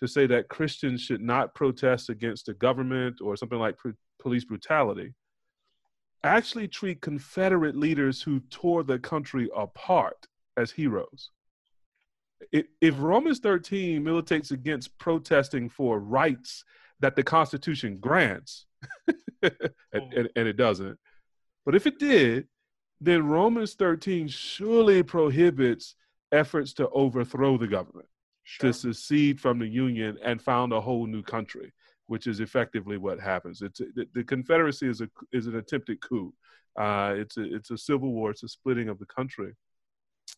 to 0.00 0.08
say 0.08 0.26
that 0.26 0.48
Christians 0.48 1.00
should 1.00 1.20
not 1.20 1.54
protest 1.54 2.10
against 2.10 2.46
the 2.46 2.54
government 2.54 3.20
or 3.22 3.36
something 3.36 3.58
like 3.58 3.76
police 4.20 4.44
brutality 4.44 5.14
actually 6.24 6.68
treat 6.68 7.00
Confederate 7.00 7.76
leaders 7.76 8.22
who 8.22 8.40
tore 8.50 8.82
the 8.82 8.98
country 8.98 9.48
apart 9.56 10.26
as 10.56 10.70
heroes. 10.70 11.30
If 12.52 12.94
Romans 12.98 13.40
13 13.40 14.02
militates 14.02 14.50
against 14.50 14.96
protesting 14.98 15.68
for 15.68 15.98
rights 15.98 16.64
that 17.00 17.16
the 17.16 17.22
Constitution 17.22 17.98
grants, 17.98 18.66
and, 19.42 19.52
and, 19.92 20.28
and, 20.36 20.48
it 20.48 20.56
doesn't, 20.56 20.98
but 21.64 21.74
if 21.74 21.86
it 21.86 21.98
did, 21.98 22.46
then 23.00 23.26
Romans 23.26 23.74
13 23.74 24.28
surely 24.28 25.02
prohibits 25.02 25.94
efforts 26.32 26.72
to 26.74 26.88
overthrow 26.90 27.56
the 27.56 27.66
government, 27.66 28.08
sure. 28.44 28.70
to 28.70 28.78
secede 28.78 29.40
from 29.40 29.58
the 29.58 29.68
Union 29.68 30.18
and 30.22 30.42
found 30.42 30.72
a 30.72 30.80
whole 30.80 31.06
new 31.06 31.22
country 31.22 31.72
which 32.08 32.26
is 32.26 32.40
effectively 32.40 32.96
what 32.96 33.20
happens. 33.20 33.62
It's 33.62 33.78
the, 33.78 34.08
the 34.14 34.24
Confederacy 34.24 34.88
is 34.88 35.00
a 35.00 35.08
is 35.30 35.46
an 35.46 35.56
attempted 35.56 36.00
coup. 36.00 36.34
Uh, 36.76 37.14
it's 37.16 37.36
a 37.36 37.54
it's 37.54 37.70
a 37.70 37.78
civil 37.78 38.12
war. 38.12 38.30
It's 38.30 38.42
a 38.42 38.48
splitting 38.48 38.88
of 38.88 38.98
the 38.98 39.06
country. 39.06 39.52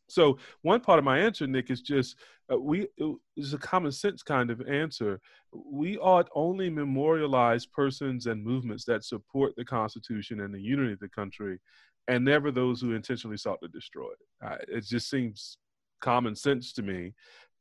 So 0.09 0.39
one 0.63 0.81
part 0.81 0.99
of 0.99 1.05
my 1.05 1.21
answer, 1.21 1.47
Nick, 1.47 1.71
is 1.71 1.81
just 1.81 2.17
uh, 2.53 2.59
we 2.59 2.89
is 3.37 3.55
a 3.55 3.59
common 3.59 3.93
sense 3.93 4.23
kind 4.23 4.51
of 4.51 4.61
answer. 4.69 5.21
We 5.53 5.97
ought 5.99 6.29
only 6.35 6.69
memorialize 6.69 7.67
persons 7.67 8.27
and 8.27 8.45
movements 8.45 8.85
that 8.87 9.05
support 9.05 9.55
the 9.57 9.65
Constitution 9.65 10.41
and 10.41 10.53
the 10.53 10.61
unity 10.61 10.95
of 10.95 11.01
the 11.01 11.09
country, 11.09 11.61
and 12.09 12.25
never 12.25 12.51
those 12.51 12.81
who 12.81 12.95
intentionally 12.95 13.37
sought 13.37 13.61
to 13.63 13.69
destroy 13.69 14.09
it. 14.09 14.47
Uh, 14.47 14.57
it 14.69 14.85
just 14.85 15.09
seems 15.09 15.59
common 16.01 16.35
sense 16.35 16.73
to 16.73 16.83
me 16.83 17.13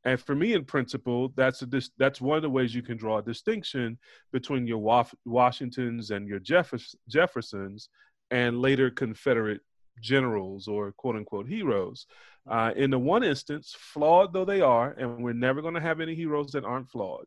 and 0.04 0.18
for 0.18 0.34
me, 0.34 0.54
in 0.54 0.64
principle, 0.64 1.32
that's 1.36 1.60
a 1.62 1.66
dis- 1.66 1.90
that's 1.98 2.20
one 2.20 2.36
of 2.36 2.42
the 2.42 2.50
ways 2.50 2.74
you 2.74 2.82
can 2.82 2.96
draw 2.96 3.18
a 3.18 3.22
distinction 3.22 3.98
between 4.32 4.66
your 4.66 4.78
Wa- 4.78 5.04
Washingtons 5.26 6.10
and 6.10 6.26
your 6.26 6.38
Jeff- 6.38 6.72
Jeffersons, 7.08 7.90
and 8.30 8.60
later 8.60 8.90
Confederate 8.90 9.60
generals 10.00 10.68
or 10.68 10.92
quote 10.92 11.16
unquote 11.16 11.48
heroes. 11.48 12.06
Uh, 12.48 12.72
in 12.76 12.90
the 12.90 12.98
one 12.98 13.22
instance, 13.22 13.74
flawed 13.78 14.32
though 14.32 14.46
they 14.46 14.62
are, 14.62 14.92
and 14.92 15.22
we're 15.22 15.34
never 15.34 15.60
going 15.60 15.74
to 15.74 15.80
have 15.80 16.00
any 16.00 16.14
heroes 16.14 16.52
that 16.52 16.64
aren't 16.64 16.88
flawed. 16.88 17.26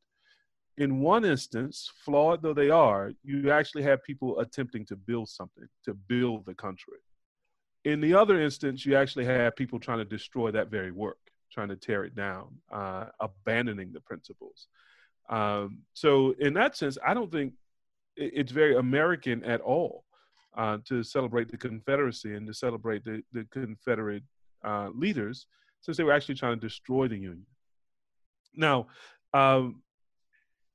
In 0.77 1.01
one 1.01 1.23
instance, 1.23 1.91
flawed 2.03 2.41
though 2.41 2.53
they 2.53 2.69
are, 2.69 3.11
you 3.23 3.51
actually 3.51 3.83
have 3.83 4.03
people 4.03 4.39
attempting 4.39 4.85
to 4.85 4.95
build 4.95 5.29
something, 5.29 5.67
to 5.85 5.93
build 5.93 6.45
the 6.45 6.55
country. 6.55 6.97
In 7.85 8.01
the 8.01 8.13
other 8.15 8.41
instance, 8.41 8.85
you 8.85 8.95
actually 8.95 9.25
have 9.25 9.55
people 9.55 9.79
trying 9.79 9.99
to 9.99 10.05
destroy 10.05 10.51
that 10.51 10.71
very 10.71 10.91
work 10.91 11.17
trying 11.53 11.69
to 11.69 11.75
tear 11.75 12.03
it 12.03 12.15
down, 12.15 12.47
uh, 12.71 13.05
abandoning 13.19 13.93
the 13.93 14.01
principles. 14.01 14.67
Um, 15.29 15.79
so, 15.93 16.33
in 16.39 16.53
that 16.55 16.75
sense, 16.75 16.97
I 17.05 17.13
don't 17.13 17.31
think 17.31 17.53
it's 18.15 18.51
very 18.51 18.75
American 18.75 19.43
at 19.43 19.61
all 19.61 20.03
uh, 20.57 20.79
to 20.85 21.03
celebrate 21.03 21.49
the 21.49 21.57
Confederacy 21.57 22.35
and 22.35 22.45
to 22.47 22.53
celebrate 22.53 23.03
the, 23.03 23.21
the 23.31 23.45
Confederate 23.51 24.23
uh, 24.65 24.89
leaders, 24.93 25.47
since 25.81 25.97
they 25.97 26.03
were 26.03 26.11
actually 26.11 26.35
trying 26.35 26.59
to 26.59 26.67
destroy 26.67 27.07
the 27.07 27.15
Union. 27.15 27.45
Now, 28.55 28.87
um, 29.33 29.82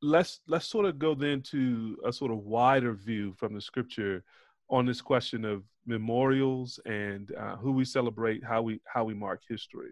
let's 0.02 0.40
let's 0.46 0.66
sort 0.66 0.86
of 0.86 0.98
go 0.98 1.14
then 1.14 1.42
to 1.42 1.98
a 2.04 2.12
sort 2.12 2.30
of 2.30 2.38
wider 2.38 2.92
view 2.92 3.32
from 3.34 3.54
the 3.54 3.60
Scripture 3.60 4.24
on 4.70 4.86
this 4.86 5.00
question 5.00 5.44
of 5.44 5.64
memorials 5.86 6.78
and 6.84 7.32
uh, 7.34 7.56
who 7.56 7.72
we 7.72 7.84
celebrate, 7.84 8.44
how 8.44 8.62
we 8.62 8.80
how 8.86 9.04
we 9.04 9.14
mark 9.14 9.42
history. 9.48 9.90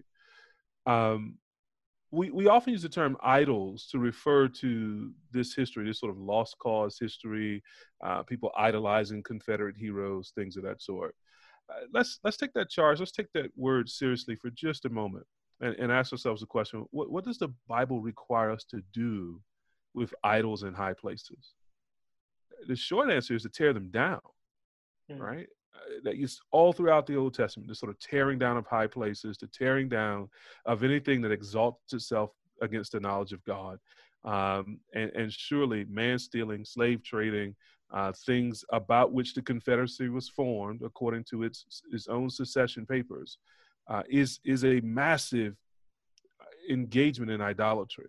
Um, 0.87 1.39
we, 2.13 2.31
we 2.31 2.47
often 2.47 2.73
use 2.73 2.83
the 2.83 2.89
term 2.89 3.17
idols 3.21 3.89
to 3.91 3.99
refer 3.99 4.47
to 4.49 5.13
this 5.33 5.55
history, 5.55 5.85
this 5.85 5.99
sort 5.99 6.13
of 6.13 6.19
lost 6.19 6.57
cause 6.59 6.99
history, 7.01 7.63
uh, 8.03 8.23
people 8.23 8.53
idolizing 8.57 9.25
Confederate 9.25 9.77
heroes, 9.77 10.33
things 10.35 10.57
of 10.57 10.63
that 10.63 10.81
sort. 10.81 11.17
Uh, 11.69 11.81
let's 11.93 12.21
let's 12.23 12.37
take 12.37 12.53
that 12.55 12.71
charge. 12.71 13.01
Let's 13.01 13.11
take 13.11 13.33
that 13.35 13.51
word 13.57 13.89
seriously 13.89 14.37
for 14.37 14.51
just 14.51 14.85
a 14.85 14.89
moment 14.89 15.27
and, 15.61 15.75
and 15.77 15.91
ask 15.91 16.13
ourselves 16.13 16.41
the 16.41 16.47
question: 16.47 16.87
what, 16.91 17.11
what 17.11 17.25
does 17.25 17.39
the 17.39 17.53
Bible 17.67 18.01
require 18.01 18.53
us 18.53 18.65
to 18.71 18.83
do 18.93 19.41
with 19.97 20.15
idols 20.23 20.63
in 20.63 20.75
high 20.75 20.95
places? 20.95 21.55
The 22.69 22.77
short 22.77 23.11
answer 23.11 23.35
is 23.35 23.43
to 23.43 23.49
tear 23.49 23.73
them 23.73 23.89
down, 23.91 24.21
mm. 25.11 25.19
right? 25.19 25.49
that 26.05 26.17
is 26.17 26.41
all 26.53 26.73
throughout 26.73 27.07
the 27.07 27.17
Old 27.17 27.35
Testament, 27.35 27.69
the 27.69 27.75
sort 27.75 27.91
of 27.91 27.99
tearing 27.99 28.39
down 28.39 28.57
of 28.57 28.67
high 28.67 28.87
places, 28.87 29.37
the 29.39 29.47
tearing 29.47 29.89
down 29.89 30.29
of 30.65 30.83
anything 30.83 31.21
that 31.23 31.33
exalts 31.33 31.93
itself 31.93 32.31
against 32.63 32.93
the 32.93 33.01
knowledge 33.01 33.33
of 33.33 33.45
God. 33.45 33.79
Um, 34.25 34.81
and, 34.95 35.11
and, 35.15 35.33
surely 35.33 35.85
man 35.85 36.19
stealing, 36.19 36.65
slave 36.65 37.05
trading, 37.05 37.55
uh, 37.93 38.13
things 38.13 38.65
about 38.73 39.13
which 39.13 39.35
the 39.35 39.43
Confederacy 39.43 40.09
was 40.09 40.29
formed 40.29 40.83
according 40.85 41.23
to 41.31 41.45
its, 41.45 41.83
its 41.93 42.09
own 42.09 42.29
secession 42.29 42.87
papers, 42.87 43.39
uh, 43.89 44.03
is, 44.09 44.41
is 44.45 44.65
a 44.65 44.81
massive 44.81 45.55
engagement 46.69 47.31
in 47.31 47.41
idolatry. 47.41 48.07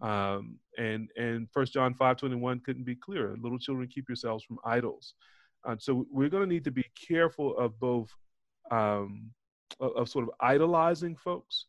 Um, 0.00 0.58
and 0.76 1.08
and 1.16 1.48
First 1.50 1.72
John 1.72 1.94
five 1.94 2.16
twenty 2.16 2.36
one 2.36 2.60
couldn't 2.60 2.84
be 2.84 2.94
clearer. 2.94 3.36
Little 3.40 3.58
children, 3.58 3.88
keep 3.88 4.08
yourselves 4.08 4.44
from 4.44 4.58
idols. 4.64 5.14
And 5.64 5.82
so 5.82 6.06
we're 6.10 6.28
going 6.28 6.44
to 6.48 6.54
need 6.54 6.64
to 6.64 6.70
be 6.70 6.84
careful 7.08 7.56
of 7.58 7.78
both 7.80 8.10
um, 8.70 9.30
of, 9.80 9.96
of, 9.96 10.08
sort 10.08 10.24
of 10.24 10.30
idolizing 10.40 11.16
folks 11.16 11.66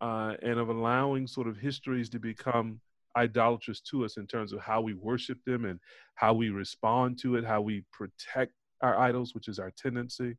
uh, 0.00 0.34
and 0.42 0.58
of 0.58 0.68
allowing 0.68 1.26
sort 1.26 1.48
of 1.48 1.56
histories 1.56 2.08
to 2.10 2.18
become 2.18 2.80
idolatrous 3.16 3.80
to 3.80 4.04
us 4.04 4.18
in 4.18 4.26
terms 4.26 4.52
of 4.52 4.60
how 4.60 4.80
we 4.80 4.94
worship 4.94 5.38
them 5.46 5.64
and 5.64 5.80
how 6.14 6.32
we 6.34 6.50
respond 6.50 7.18
to 7.20 7.36
it, 7.36 7.44
how 7.44 7.60
we 7.60 7.82
protect 7.92 8.52
our 8.82 8.98
idols, 8.98 9.34
which 9.34 9.48
is 9.48 9.58
our 9.58 9.72
tendency, 9.76 10.36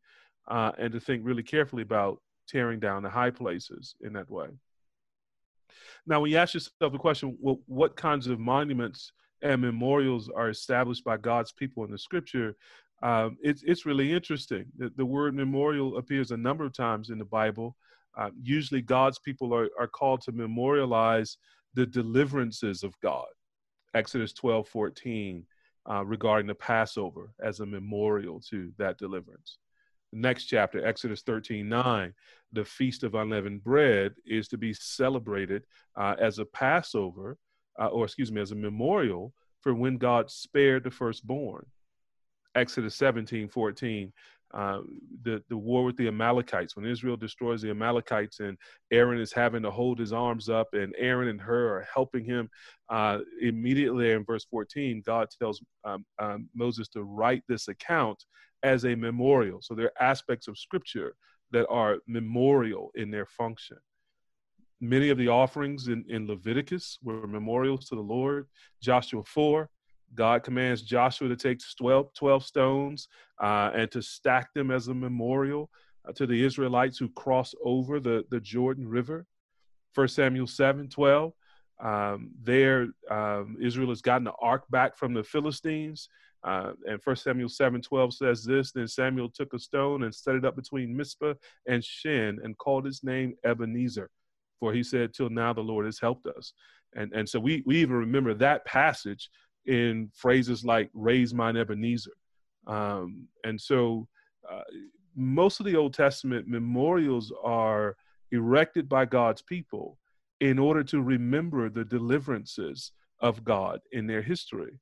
uh, 0.48 0.72
and 0.78 0.94
to 0.94 1.00
think 1.00 1.22
really 1.26 1.44
carefully 1.44 1.84
about 1.84 2.22
tearing 2.48 2.80
down 2.80 3.04
the 3.04 3.10
high 3.10 3.32
places 3.32 3.96
in 4.02 4.14
that 4.14 4.30
way. 4.30 4.48
Now, 6.06 6.20
when 6.20 6.32
you 6.32 6.38
ask 6.38 6.54
yourself 6.54 6.92
the 6.92 6.98
question, 6.98 7.38
well, 7.40 7.60
what 7.68 7.96
kinds 7.96 8.28
of 8.28 8.40
monuments 8.40 9.12
and 9.42 9.62
memorials 9.62 10.30
are 10.30 10.50
established 10.50 11.04
by 11.04 11.18
God's 11.18 11.52
people 11.52 11.84
in 11.84 11.92
the 11.92 11.98
scripture, 11.98 12.56
um, 13.04 13.38
it's 13.42 13.64
it's 13.64 13.86
really 13.86 14.12
interesting. 14.12 14.66
The, 14.78 14.92
the, 14.96 15.06
word 15.06 15.34
memorial 15.34 15.98
appears 15.98 16.30
a 16.30 16.38
number 16.38 16.64
of 16.64 16.74
times 16.74 17.10
in 17.10 17.18
the 17.18 17.26
Bible. 17.26 17.76
Uh, 18.16 18.30
usually, 18.42 18.82
God's 18.82 19.18
people 19.18 19.56
are, 19.56 19.70
are 19.80 19.88
called 19.88 20.22
to 20.22 20.32
memorialize 20.32 21.38
the 21.74 21.86
deliverances 21.86 22.84
of 22.84 22.94
God. 23.02 23.26
Exodus 23.94 24.34
12, 24.34 24.68
14, 24.68 25.46
uh, 25.90 26.06
regarding 26.06 26.48
the 26.48 26.56
Passover 26.56 27.34
as 27.42 27.60
a 27.60 27.66
memorial 27.66 28.40
to 28.50 28.72
that 28.78 28.98
deliverance. 28.98 29.58
Next 30.14 30.46
chapter, 30.46 30.86
Exodus 30.86 31.22
13, 31.22 31.68
9, 31.68 32.14
the 32.52 32.66
Feast 32.66 33.04
of 33.04 33.16
Unleavened 33.16 33.64
Bread 33.64 34.14
is 34.26 34.48
to 34.50 34.58
be 34.58 34.74
celebrated 34.74 35.64
uh, 35.96 36.16
as 36.20 36.40
a 36.40 36.46
Passover, 36.46 37.38
uh, 37.80 37.88
or 37.88 38.06
excuse 38.06 38.32
me, 38.32 38.42
as 38.42 38.52
a 38.52 38.56
memorial 38.56 39.34
for 39.62 39.74
when 39.74 39.98
God 39.98 40.30
spared 40.30 40.84
the 40.84 40.92
firstborn. 40.92 41.66
Exodus 42.56 42.96
17, 42.96 43.48
14, 43.48 44.12
uh, 44.54 44.80
the, 45.24 45.42
the 45.48 45.56
war 45.56 45.86
with 45.86 45.96
the 45.96 46.10
Amalekites, 46.10 46.76
when 46.76 46.86
Israel 46.86 47.16
destroys 47.16 47.62
the 47.62 47.70
Amalekites 47.70 48.42
and 48.42 48.58
Aaron 48.92 49.22
is 49.22 49.32
having 49.32 49.64
to 49.64 49.72
hold 49.72 49.98
his 49.98 50.12
arms 50.12 50.50
up 50.50 50.74
and 50.74 50.94
Aaron 50.98 51.30
and 51.30 51.40
Hur 51.40 51.78
are 51.78 51.88
helping 51.94 52.26
him, 52.26 52.50
uh, 52.90 53.20
immediately 53.40 54.12
in 54.12 54.26
verse 54.26 54.46
14, 54.52 55.04
God 55.06 55.30
tells 55.40 55.64
um, 55.86 56.04
um, 56.20 56.50
Moses 56.54 56.90
to 56.90 57.04
write 57.04 57.44
this 57.48 57.70
account 57.70 58.26
as 58.64 58.86
a 58.86 58.96
memorial. 58.96 59.62
So 59.62 59.74
there 59.74 59.88
are 59.88 60.04
aspects 60.04 60.48
of 60.48 60.58
scripture 60.58 61.16
that 61.52 61.68
are 61.68 61.98
memorial 62.08 62.92
in 62.96 63.12
their 63.12 63.26
function. 63.26 63.78
Many 64.80 65.10
of 65.10 65.18
the 65.18 65.28
offerings 65.28 65.88
in, 65.88 66.04
in 66.10 66.28
Leviticus 66.28 66.98
were 67.04 67.28
memorials 67.28 67.88
to 67.90 67.96
the 67.96 68.02
Lord. 68.02 68.48
Joshua 68.82 69.24
4, 69.24 69.70
God 70.16 70.44
commands 70.44 70.82
Joshua 70.82 71.28
to 71.30 71.36
take 71.36 71.60
12, 71.78 72.14
12 72.14 72.44
stones 72.44 73.08
uh, 73.42 73.72
and 73.74 73.92
to 73.92 74.02
stack 74.02 74.54
them 74.54 74.72
as 74.72 74.88
a 74.88 74.94
memorial 74.94 75.70
uh, 76.08 76.12
to 76.14 76.26
the 76.26 76.44
Israelites 76.44 76.98
who 76.98 77.10
cross 77.10 77.54
over 77.64 78.00
the, 78.00 78.26
the 78.32 78.40
Jordan 78.40 78.88
River. 78.88 79.26
1 79.94 80.08
Samuel 80.08 80.48
7 80.48 80.90
12. 80.90 81.34
Um, 81.84 82.32
there, 82.42 82.88
um, 83.10 83.58
Israel 83.60 83.90
has 83.90 84.02
gotten 84.02 84.24
the 84.24 84.34
ark 84.42 84.64
back 84.70 84.98
from 84.98 85.14
the 85.14 85.24
Philistines. 85.24 86.10
Uh, 86.44 86.72
and 86.86 87.02
First 87.02 87.24
Samuel 87.24 87.50
7 87.50 87.82
12 87.82 88.14
says 88.14 88.44
this 88.44 88.72
Then 88.72 88.88
Samuel 88.88 89.30
took 89.30 89.54
a 89.54 89.60
stone 89.60 90.04
and 90.04 90.14
set 90.14 90.36
it 90.36 90.46
up 90.46 90.56
between 90.56 90.96
Mizpah 90.96 91.34
and 91.68 91.84
Shen 91.84 92.40
and 92.44 92.58
called 92.58 92.88
its 92.88 93.04
name 93.04 93.36
Ebenezer. 93.46 94.10
For 94.60 94.74
he 94.74 94.84
said, 94.84 95.14
Till 95.14 95.30
now 95.30 95.54
the 95.54 95.62
Lord 95.62 95.86
has 95.86 96.00
helped 96.00 96.26
us. 96.26 96.54
And, 96.96 97.14
and 97.14 97.28
so 97.28 97.40
we, 97.40 97.64
we 97.66 97.78
even 97.78 97.96
remember 97.96 98.34
that 98.36 98.66
passage 98.66 99.30
in 99.66 100.10
phrases 100.16 100.66
like 100.66 100.90
raise 100.94 101.34
mine 101.34 101.58
Ebenezer. 101.58 102.12
Um, 102.68 103.28
and 103.44 103.60
so 103.60 104.08
uh, 104.50 104.62
most 105.16 105.60
of 105.60 105.66
the 105.66 105.76
Old 105.76 105.94
Testament 105.94 106.48
memorials 106.48 107.32
are 107.44 107.96
erected 108.32 108.88
by 108.90 109.06
God's 109.06 109.42
people 109.42 109.98
in 110.40 110.58
order 110.58 110.84
to 110.84 111.02
remember 111.02 111.70
the 111.70 111.86
deliverances 111.86 112.92
of 113.20 113.44
God 113.44 113.80
in 113.92 114.08
their 114.08 114.22
history. 114.22 114.80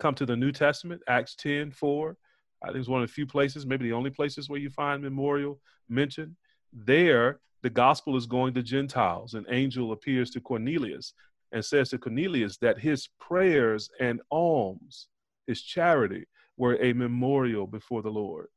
Come 0.00 0.14
to 0.14 0.26
the 0.26 0.36
New 0.36 0.50
Testament, 0.50 1.02
Acts 1.08 1.34
10 1.36 1.70
4. 1.70 2.16
I 2.62 2.66
think 2.68 2.78
it's 2.78 2.88
one 2.88 3.02
of 3.02 3.08
the 3.08 3.12
few 3.12 3.26
places, 3.26 3.66
maybe 3.66 3.84
the 3.84 3.92
only 3.92 4.10
places 4.10 4.48
where 4.48 4.58
you 4.58 4.70
find 4.70 5.02
memorial 5.02 5.60
mentioned. 5.88 6.36
There, 6.72 7.40
the 7.62 7.70
gospel 7.70 8.16
is 8.16 8.26
going 8.26 8.54
to 8.54 8.62
Gentiles. 8.62 9.34
An 9.34 9.44
angel 9.50 9.92
appears 9.92 10.30
to 10.30 10.40
Cornelius 10.40 11.12
and 11.52 11.64
says 11.64 11.90
to 11.90 11.98
Cornelius 11.98 12.56
that 12.58 12.78
his 12.78 13.08
prayers 13.20 13.90
and 14.00 14.22
alms, 14.30 15.08
his 15.46 15.62
charity, 15.62 16.24
were 16.56 16.78
a 16.80 16.94
memorial 16.94 17.66
before 17.66 18.02
the 18.02 18.10
Lord. 18.10 18.48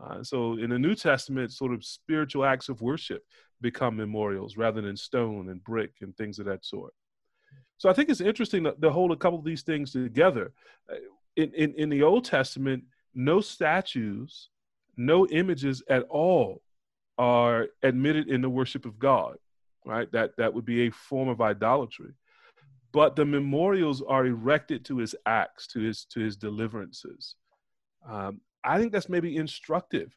Uh, 0.00 0.22
so 0.22 0.54
in 0.54 0.70
the 0.70 0.78
New 0.78 0.94
Testament, 0.94 1.52
sort 1.52 1.72
of 1.72 1.84
spiritual 1.84 2.44
acts 2.44 2.68
of 2.68 2.80
worship 2.80 3.22
become 3.60 3.96
memorials 3.96 4.56
rather 4.56 4.80
than 4.80 4.96
stone 4.96 5.48
and 5.48 5.62
brick 5.62 5.92
and 6.00 6.16
things 6.16 6.38
of 6.38 6.46
that 6.46 6.64
sort. 6.64 6.92
So 7.78 7.88
I 7.88 7.92
think 7.92 8.10
it's 8.10 8.20
interesting 8.20 8.64
to, 8.64 8.72
to 8.82 8.90
hold 8.90 9.12
a 9.12 9.16
couple 9.16 9.38
of 9.38 9.44
these 9.44 9.62
things 9.62 9.92
together. 9.92 10.52
Uh, 10.90 10.96
in, 11.36 11.52
in, 11.54 11.74
in 11.74 11.88
the 11.88 12.02
Old 12.02 12.24
Testament, 12.24 12.84
no 13.14 13.40
statues, 13.40 14.50
no 14.96 15.26
images 15.28 15.82
at 15.88 16.02
all 16.10 16.60
are 17.16 17.68
admitted 17.82 18.28
in 18.28 18.40
the 18.42 18.50
worship 18.50 18.84
of 18.84 18.98
God, 18.98 19.36
right? 19.84 20.10
That, 20.12 20.36
that 20.36 20.52
would 20.52 20.64
be 20.64 20.86
a 20.86 20.90
form 20.90 21.28
of 21.28 21.40
idolatry. 21.40 22.12
But 22.92 23.16
the 23.16 23.24
memorials 23.24 24.02
are 24.02 24.26
erected 24.26 24.84
to 24.86 24.98
his 24.98 25.14
acts, 25.26 25.66
to 25.68 25.80
his, 25.80 26.04
to 26.06 26.20
his 26.20 26.36
deliverances. 26.36 27.36
Um, 28.08 28.40
I 28.64 28.78
think 28.78 28.92
that's 28.92 29.08
maybe 29.08 29.36
instructive 29.36 30.16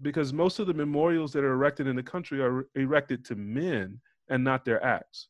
because 0.00 0.32
most 0.32 0.58
of 0.58 0.66
the 0.66 0.74
memorials 0.74 1.32
that 1.32 1.44
are 1.44 1.52
erected 1.52 1.86
in 1.86 1.96
the 1.96 2.02
country 2.02 2.40
are 2.40 2.66
erected 2.74 3.24
to 3.26 3.34
men 3.34 4.00
and 4.28 4.44
not 4.44 4.64
their 4.64 4.82
acts. 4.84 5.28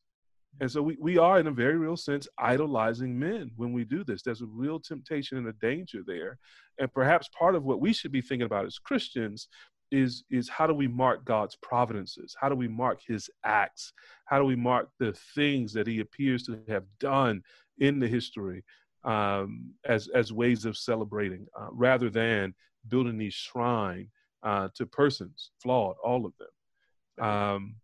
And 0.59 0.71
so 0.71 0.81
we, 0.81 0.97
we 0.99 1.17
are, 1.17 1.39
in 1.39 1.47
a 1.47 1.51
very 1.51 1.77
real 1.77 1.97
sense, 1.97 2.27
idolizing 2.39 3.17
men 3.17 3.51
when 3.55 3.73
we 3.73 3.83
do 3.83 4.03
this. 4.03 4.21
There's 4.21 4.41
a 4.41 4.47
real 4.47 4.79
temptation 4.79 5.37
and 5.37 5.47
a 5.47 5.53
danger 5.53 6.01
there. 6.05 6.39
And 6.79 6.91
perhaps 6.91 7.29
part 7.37 7.55
of 7.55 7.63
what 7.63 7.79
we 7.79 7.93
should 7.93 8.11
be 8.11 8.21
thinking 8.21 8.45
about 8.45 8.65
as 8.65 8.79
Christians 8.79 9.47
is, 9.91 10.23
is 10.29 10.49
how 10.49 10.67
do 10.67 10.73
we 10.73 10.87
mark 10.87 11.23
God's 11.25 11.55
providences? 11.61 12.35
How 12.39 12.49
do 12.49 12.55
we 12.55 12.67
mark 12.67 12.99
his 13.05 13.29
acts? 13.43 13.93
How 14.25 14.39
do 14.39 14.45
we 14.45 14.55
mark 14.55 14.89
the 14.99 15.13
things 15.35 15.73
that 15.73 15.87
he 15.87 15.99
appears 15.99 16.43
to 16.43 16.59
have 16.67 16.85
done 16.99 17.43
in 17.79 17.99
the 17.99 18.07
history 18.07 18.63
um, 19.03 19.73
as, 19.85 20.07
as 20.09 20.33
ways 20.33 20.65
of 20.65 20.77
celebrating 20.77 21.45
uh, 21.57 21.67
rather 21.71 22.09
than 22.09 22.53
building 22.87 23.17
these 23.17 23.33
shrine 23.33 24.09
uh, 24.43 24.69
to 24.75 24.85
persons, 24.85 25.51
flawed, 25.61 25.95
all 26.03 26.25
of 26.25 26.33
them. 26.37 27.25
Um, 27.25 27.75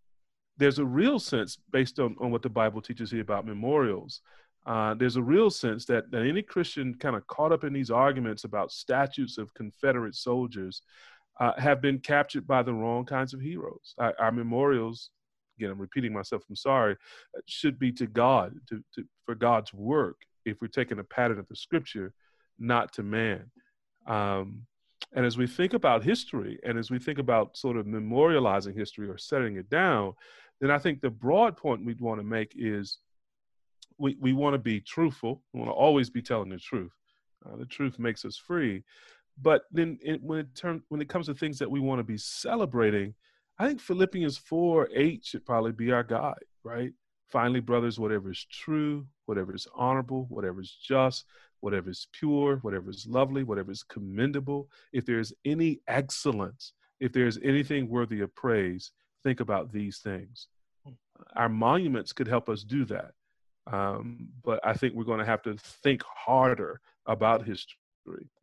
there's 0.57 0.79
a 0.79 0.85
real 0.85 1.19
sense 1.19 1.57
based 1.71 1.99
on, 1.99 2.15
on 2.19 2.31
what 2.31 2.41
the 2.41 2.49
Bible 2.49 2.81
teaches 2.81 3.11
here 3.11 3.21
about 3.21 3.45
memorials. 3.45 4.21
Uh, 4.65 4.93
there's 4.93 5.17
a 5.17 5.21
real 5.21 5.49
sense 5.49 5.85
that, 5.85 6.09
that 6.11 6.25
any 6.25 6.41
Christian 6.41 6.95
kind 6.95 7.15
of 7.15 7.27
caught 7.27 7.51
up 7.51 7.63
in 7.63 7.73
these 7.73 7.91
arguments 7.91 8.43
about 8.43 8.71
statues 8.71 9.37
of 9.37 9.53
Confederate 9.53 10.15
soldiers 10.15 10.81
uh, 11.39 11.53
have 11.57 11.81
been 11.81 11.99
captured 11.99 12.47
by 12.47 12.61
the 12.63 12.73
wrong 12.73 13.05
kinds 13.05 13.33
of 13.33 13.41
heroes. 13.41 13.93
Our, 13.97 14.13
our, 14.19 14.31
memorials, 14.31 15.09
again, 15.57 15.71
I'm 15.71 15.81
repeating 15.81 16.13
myself, 16.13 16.43
I'm 16.49 16.55
sorry, 16.55 16.93
uh, 16.93 17.41
should 17.45 17.77
be 17.79 17.91
to 17.93 18.07
God, 18.07 18.53
to, 18.69 18.81
to, 18.95 19.03
for 19.25 19.35
God's 19.35 19.73
work, 19.73 20.17
if 20.45 20.61
we're 20.61 20.67
taking 20.67 20.99
a 20.99 21.03
pattern 21.03 21.39
of 21.39 21.47
the 21.47 21.55
scripture, 21.55 22.13
not 22.59 22.93
to 22.93 23.03
man. 23.03 23.49
Um, 24.07 24.65
and 25.15 25.25
as 25.25 25.37
we 25.37 25.47
think 25.47 25.73
about 25.73 26.03
history 26.03 26.59
and 26.63 26.77
as 26.77 26.89
we 26.89 26.99
think 26.99 27.19
about 27.19 27.57
sort 27.57 27.77
of 27.77 27.85
memorializing 27.85 28.75
history 28.75 29.09
or 29.09 29.17
setting 29.17 29.57
it 29.57 29.69
down, 29.69 30.13
then 30.63 30.71
I 30.71 30.77
think 30.77 31.01
the 31.01 31.09
broad 31.09 31.57
point 31.57 31.83
we'd 31.83 31.99
want 31.99 32.21
to 32.21 32.25
make 32.25 32.53
is 32.55 32.99
we, 33.97 34.15
we 34.21 34.31
want 34.31 34.53
to 34.53 34.59
be 34.59 34.79
truthful. 34.79 35.41
We 35.51 35.59
want 35.59 35.69
to 35.69 35.75
always 35.75 36.09
be 36.09 36.21
telling 36.21 36.49
the 36.49 36.57
truth. 36.57 36.93
Uh, 37.45 37.57
the 37.57 37.65
truth 37.65 37.99
makes 37.99 38.23
us 38.23 38.37
free. 38.37 38.83
But 39.41 39.63
then 39.71 39.99
it, 40.01 40.23
when 40.23 40.39
it 40.39 40.55
term, 40.55 40.83
when 40.87 41.01
it 41.01 41.09
comes 41.09 41.25
to 41.25 41.33
things 41.33 41.59
that 41.59 41.69
we 41.69 41.81
want 41.81 41.99
to 41.99 42.03
be 42.03 42.17
celebrating, 42.17 43.13
I 43.59 43.67
think 43.67 43.81
Philippians 43.81 44.37
4 44.37 44.89
8 44.95 45.25
should 45.25 45.45
probably 45.45 45.73
be 45.73 45.91
our 45.91 46.03
guide, 46.03 46.45
right? 46.63 46.93
Finally, 47.29 47.59
brothers, 47.59 47.99
whatever 47.99 48.31
is 48.31 48.45
true, 48.49 49.05
whatever 49.25 49.53
is 49.53 49.67
honorable, 49.75 50.27
whatever 50.29 50.61
is 50.61 50.77
just, 50.81 51.25
whatever 51.59 51.89
is 51.89 52.07
pure, 52.13 52.57
whatever 52.57 52.89
is 52.89 53.05
lovely, 53.05 53.43
whatever 53.43 53.71
is 53.71 53.83
commendable, 53.83 54.69
if 54.93 55.05
there's 55.05 55.33
any 55.43 55.81
excellence, 55.87 56.73
if 56.99 57.11
there's 57.11 57.39
anything 57.43 57.89
worthy 57.89 58.21
of 58.21 58.33
praise, 58.35 58.91
think 59.23 59.39
about 59.39 59.71
these 59.71 59.97
things. 59.97 60.47
Our 61.35 61.49
monuments 61.49 62.13
could 62.13 62.27
help 62.27 62.49
us 62.49 62.63
do 62.63 62.85
that. 62.85 63.11
Um, 63.71 64.27
but 64.43 64.59
I 64.63 64.73
think 64.73 64.93
we're 64.93 65.03
going 65.03 65.19
to 65.19 65.25
have 65.25 65.41
to 65.43 65.55
think 65.57 66.01
harder 66.03 66.81
about 67.05 67.45
history 67.45 67.77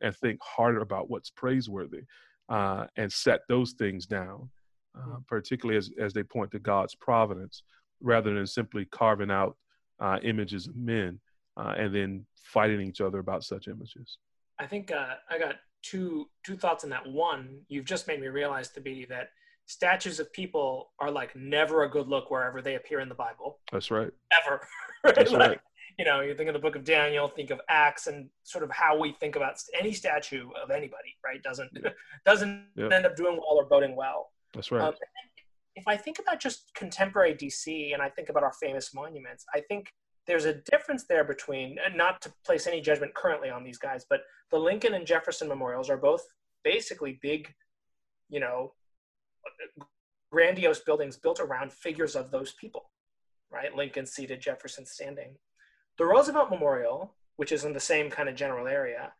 and 0.01 0.15
think 0.15 0.39
harder 0.41 0.81
about 0.81 1.09
what's 1.09 1.29
praiseworthy 1.29 2.01
uh, 2.49 2.87
and 2.97 3.11
set 3.11 3.41
those 3.47 3.73
things 3.73 4.05
down, 4.05 4.49
uh, 4.97 5.01
hmm. 5.01 5.15
particularly 5.27 5.77
as, 5.77 5.91
as 5.99 6.13
they 6.13 6.23
point 6.23 6.51
to 6.51 6.59
God's 6.59 6.95
providence 6.95 7.63
rather 8.01 8.33
than 8.33 8.47
simply 8.47 8.85
carving 8.85 9.31
out 9.31 9.57
uh, 9.99 10.17
images 10.23 10.67
of 10.67 10.75
men 10.75 11.19
uh, 11.57 11.75
and 11.77 11.93
then 11.93 12.25
fighting 12.35 12.81
each 12.81 13.01
other 13.01 13.19
about 13.19 13.43
such 13.43 13.67
images. 13.67 14.17
I 14.59 14.65
think 14.65 14.91
uh, 14.91 15.15
I 15.29 15.37
got 15.37 15.55
two 15.81 16.29
two 16.45 16.55
thoughts 16.55 16.83
on 16.83 16.89
that. 16.91 17.07
One, 17.07 17.61
you've 17.67 17.85
just 17.85 18.07
made 18.07 18.21
me 18.21 18.27
realize, 18.27 18.69
Thabiti, 18.69 19.07
that 19.09 19.29
statues 19.71 20.19
of 20.19 20.31
people 20.33 20.91
are 20.99 21.09
like 21.09 21.35
never 21.35 21.83
a 21.83 21.89
good 21.89 22.07
look 22.07 22.29
wherever 22.29 22.61
they 22.61 22.75
appear 22.75 22.99
in 22.99 23.07
the 23.07 23.15
Bible. 23.15 23.59
That's 23.71 23.89
right. 23.89 24.11
Ever. 24.43 24.67
right? 25.03 25.15
That's 25.15 25.31
like, 25.31 25.49
right. 25.49 25.59
You 25.97 26.05
know, 26.05 26.21
you 26.21 26.35
think 26.35 26.49
of 26.49 26.53
the 26.53 26.59
book 26.59 26.75
of 26.75 26.83
Daniel, 26.83 27.27
think 27.27 27.51
of 27.51 27.61
Acts, 27.69 28.07
and 28.07 28.29
sort 28.43 28.63
of 28.63 28.71
how 28.71 28.97
we 28.97 29.13
think 29.19 29.35
about 29.35 29.55
any 29.77 29.93
statue 29.93 30.49
of 30.61 30.71
anybody, 30.71 31.15
right? 31.23 31.41
Doesn't 31.41 31.69
yeah. 31.73 31.91
doesn't 32.25 32.65
yep. 32.75 32.91
end 32.91 33.05
up 33.05 33.15
doing 33.15 33.33
well 33.37 33.57
or 33.57 33.65
boding 33.65 33.95
well. 33.95 34.31
That's 34.53 34.71
right. 34.71 34.81
Um, 34.81 34.93
if 35.75 35.87
I 35.87 35.95
think 35.95 36.19
about 36.19 36.39
just 36.39 36.71
contemporary 36.75 37.33
DC 37.33 37.93
and 37.93 38.01
I 38.01 38.09
think 38.09 38.29
about 38.29 38.43
our 38.43 38.53
famous 38.53 38.93
monuments, 38.93 39.45
I 39.55 39.61
think 39.61 39.93
there's 40.27 40.45
a 40.45 40.55
difference 40.69 41.05
there 41.05 41.23
between, 41.23 41.77
not 41.95 42.21
to 42.21 42.33
place 42.45 42.67
any 42.67 42.81
judgment 42.81 43.13
currently 43.15 43.49
on 43.49 43.63
these 43.63 43.77
guys, 43.77 44.05
but 44.09 44.21
the 44.51 44.59
Lincoln 44.59 44.93
and 44.93 45.07
Jefferson 45.07 45.47
memorials 45.47 45.89
are 45.89 45.97
both 45.97 46.23
basically 46.63 47.19
big, 47.21 47.53
you 48.29 48.39
know, 48.41 48.73
grandiose 50.31 50.79
buildings 50.79 51.17
built 51.17 51.39
around 51.39 51.71
figures 51.71 52.15
of 52.15 52.31
those 52.31 52.53
people, 52.53 52.89
right? 53.51 53.75
Lincoln 53.75 54.05
seated, 54.05 54.41
Jefferson 54.41 54.85
standing. 54.85 55.35
The 55.97 56.05
Roosevelt 56.05 56.49
Memorial, 56.49 57.13
which 57.35 57.51
is 57.51 57.65
in 57.65 57.73
the 57.73 57.79
same 57.79 58.09
kind 58.09 58.29
of 58.29 58.35
general 58.35 58.67
area, 58.67 59.13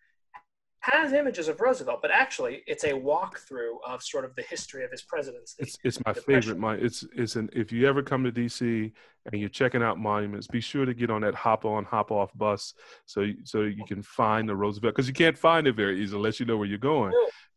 has 0.82 1.14
images 1.14 1.48
of 1.48 1.62
Roosevelt, 1.62 2.02
but 2.02 2.10
actually 2.10 2.64
it's 2.66 2.84
a 2.84 2.92
walkthrough 2.92 3.78
of 3.86 4.02
sort 4.02 4.26
of 4.26 4.36
the 4.36 4.42
history 4.42 4.84
of 4.84 4.90
his 4.90 5.04
presidency. 5.04 5.56
It's, 5.60 5.78
it's 5.84 6.00
my 6.06 6.14
favorite. 6.14 6.58
My 6.58 6.76
it's 6.76 7.06
it's 7.16 7.36
an 7.36 7.50
if 7.54 7.72
you 7.72 7.88
ever 7.88 8.02
come 8.02 8.24
to 8.24 8.32
DC 8.32 8.92
and 9.32 9.40
you're 9.40 9.50
checking 9.50 9.84
out 9.84 10.00
monuments, 10.00 10.48
be 10.48 10.60
sure 10.60 10.86
to 10.86 10.96
get 10.96 11.12
on 11.12 11.22
that 11.22 11.36
hop 11.36 11.66
on 11.66 11.86
hop 11.86 12.10
off 12.10 12.32
bus 12.36 12.74
so 13.06 13.28
so 13.44 13.62
you 13.62 13.86
can 13.88 14.02
find 14.02 14.50
the 14.50 14.56
Roosevelt 14.56 14.96
because 14.96 15.08
you 15.08 15.14
can't 15.14 15.38
find 15.38 15.68
it 15.68 15.76
very 15.76 16.02
easily 16.02 16.20
unless 16.20 16.40
you 16.40 16.48
know 16.48 16.58
where 16.58 16.68
you're 16.68 16.80
going. 16.80 17.14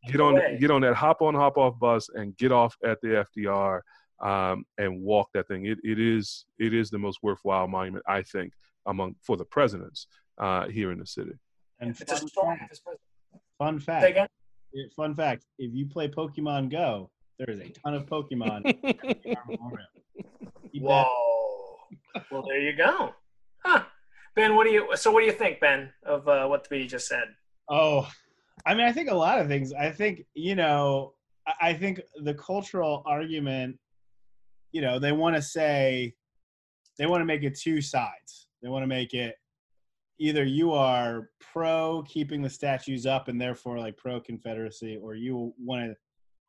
Get 0.06 0.20
on 0.20 0.38
get 0.60 0.70
on 0.70 0.82
that 0.82 0.94
hop 0.94 1.22
on 1.22 1.34
hop 1.34 1.56
off 1.56 1.78
bus 1.78 2.10
and 2.14 2.37
get 2.37 2.52
off 2.52 2.76
at 2.84 2.98
the 3.00 3.24
FDR 3.38 3.80
um, 4.22 4.66
and 4.76 5.00
walk 5.00 5.30
that 5.32 5.48
thing. 5.48 5.64
It 5.64 5.78
it 5.82 5.98
is 5.98 6.44
it 6.58 6.74
is 6.74 6.90
the 6.90 6.98
most 6.98 7.20
worthwhile 7.22 7.68
monument 7.68 8.04
I 8.06 8.22
think 8.22 8.52
among 8.87 9.14
for 9.22 9.38
the 9.38 9.46
presidents 9.46 10.08
uh, 10.37 10.68
here 10.68 10.92
in 10.92 10.98
the 10.98 11.06
city. 11.06 11.32
And 11.80 11.90
it's 11.90 12.12
a 12.12 12.28
story 12.28 12.58
of 12.62 12.68
his 12.68 12.80
president. 12.80 13.00
Fun 13.58 13.78
fact. 13.78 14.30
Fun 14.96 15.14
fact. 15.14 15.44
If 15.58 15.74
you 15.74 15.86
play 15.86 16.08
Pokemon 16.08 16.70
Go, 16.70 17.10
there 17.38 17.50
is 17.50 17.60
a 17.60 17.68
ton 17.70 17.94
of 17.94 18.06
Pokemon. 18.06 18.76
Whoa. 20.80 21.04
well, 22.30 22.42
there 22.46 22.60
you 22.60 22.76
go. 22.76 23.14
Huh. 23.64 23.84
Ben, 24.36 24.56
what 24.56 24.64
do 24.66 24.72
you? 24.72 24.88
So, 24.96 25.12
what 25.12 25.20
do 25.20 25.26
you 25.26 25.32
think, 25.32 25.60
Ben, 25.60 25.92
of 26.04 26.26
uh, 26.28 26.46
what 26.46 26.68
the 26.68 26.86
just 26.86 27.06
said? 27.06 27.28
Oh, 27.68 28.08
I 28.66 28.74
mean, 28.74 28.86
I 28.86 28.92
think 28.92 29.10
a 29.10 29.14
lot 29.14 29.38
of 29.38 29.46
things. 29.46 29.72
I 29.72 29.90
think 29.90 30.24
you 30.34 30.54
know, 30.54 31.14
I 31.60 31.72
think 31.72 32.00
the 32.22 32.34
cultural 32.34 33.02
argument. 33.06 33.78
You 34.72 34.80
know, 34.80 34.98
they 34.98 35.12
want 35.12 35.36
to 35.36 35.42
say, 35.42 36.14
they 36.98 37.06
want 37.06 37.20
to 37.20 37.24
make 37.24 37.44
it 37.44 37.56
two 37.56 37.80
sides. 37.80 38.48
They 38.60 38.68
want 38.68 38.82
to 38.82 38.88
make 38.88 39.14
it 39.14 39.36
either 40.18 40.44
you 40.44 40.72
are 40.72 41.31
pro 41.40 42.03
keeping 42.07 42.42
the 42.42 42.50
statues 42.50 43.07
up 43.07 43.29
and 43.29 43.40
therefore 43.40 43.79
like 43.79 43.96
pro 43.96 44.20
Confederacy, 44.20 44.98
or 45.03 45.14
you 45.14 45.53
want 45.59 45.90
to 45.90 45.96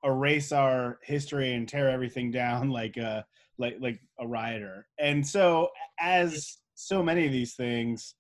erase 0.08 0.52
our 0.52 1.00
history 1.04 1.54
and 1.54 1.68
tear 1.68 1.90
everything 1.90 2.32
down 2.32 2.70
like 2.82 2.98
a 2.98 3.26
like 3.58 3.78
like 3.80 4.00
a 4.20 4.28
rioter. 4.28 4.88
And 5.00 5.26
so, 5.26 5.70
as 6.00 6.58
so 6.76 7.02
many 7.02 7.26
of 7.26 7.32
these 7.32 7.56
things, 7.56 8.16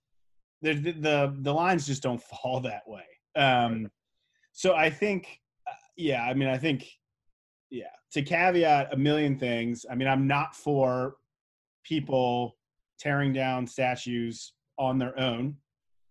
the 0.62 0.74
the 0.74 1.36
the 1.40 1.54
lines 1.54 1.86
just 1.86 2.04
don't 2.04 2.22
fall 2.44 2.60
that 2.62 2.84
way. 2.88 3.04
Um, 3.36 3.90
so 4.54 4.74
I 4.74 4.90
think, 4.90 5.42
uh, 5.68 5.74
yeah, 5.98 6.24
I 6.24 6.34
mean, 6.34 6.48
I 6.48 6.58
think, 6.58 6.88
yeah. 7.70 7.88
To 8.14 8.22
caveat 8.22 8.94
a 8.94 8.96
million 8.96 9.38
things, 9.38 9.86
I 9.92 9.96
mean, 9.96 10.08
I'm 10.08 10.26
not 10.26 10.56
for 10.56 11.18
people 11.84 12.56
tearing 12.98 13.34
down 13.34 13.68
statues 13.68 14.54
on 14.78 14.98
their 14.98 15.18
own. 15.20 15.58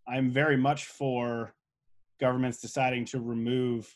I'm 0.07 0.31
very 0.31 0.57
much 0.57 0.87
for 0.87 1.55
governments 2.21 2.61
deciding 2.61 3.05
to 3.07 3.21
remove 3.21 3.93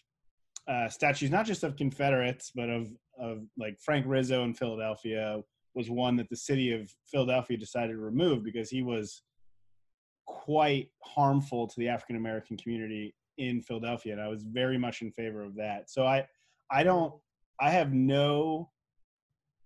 uh, 0.67 0.89
statues, 0.89 1.31
not 1.31 1.47
just 1.47 1.65
of 1.65 1.77
Confederates, 1.77 2.53
but 2.55 2.69
of 2.69 2.89
of 3.19 3.43
like 3.59 3.79
Frank 3.81 4.07
Rizzo 4.07 4.45
in 4.45 4.55
Philadelphia 4.55 5.43
was 5.75 5.91
one 5.91 6.17
that 6.17 6.29
the 6.29 6.37
city 6.37 6.73
of 6.73 6.93
Philadelphia 7.07 7.57
decided 7.57 7.93
to 7.93 7.99
remove 7.99 8.45
because 8.45 8.71
he 8.71 8.83
was 8.83 9.23
quite 10.27 10.91
harmful 11.03 11.67
to 11.67 11.75
the 11.79 11.89
African 11.89 12.17
American 12.17 12.57
community 12.57 13.15
in 13.39 13.63
Philadelphia, 13.63 14.13
and 14.13 14.21
I 14.21 14.29
was 14.29 14.43
very 14.43 14.79
much 14.79 15.03
in 15.03 15.11
favor 15.11 15.43
of 15.43 15.55
that. 15.57 15.91
So 15.91 16.07
I 16.07 16.27
I 16.71 16.83
don't 16.83 17.15
I 17.61 17.71
have 17.71 17.93
no 17.93 18.71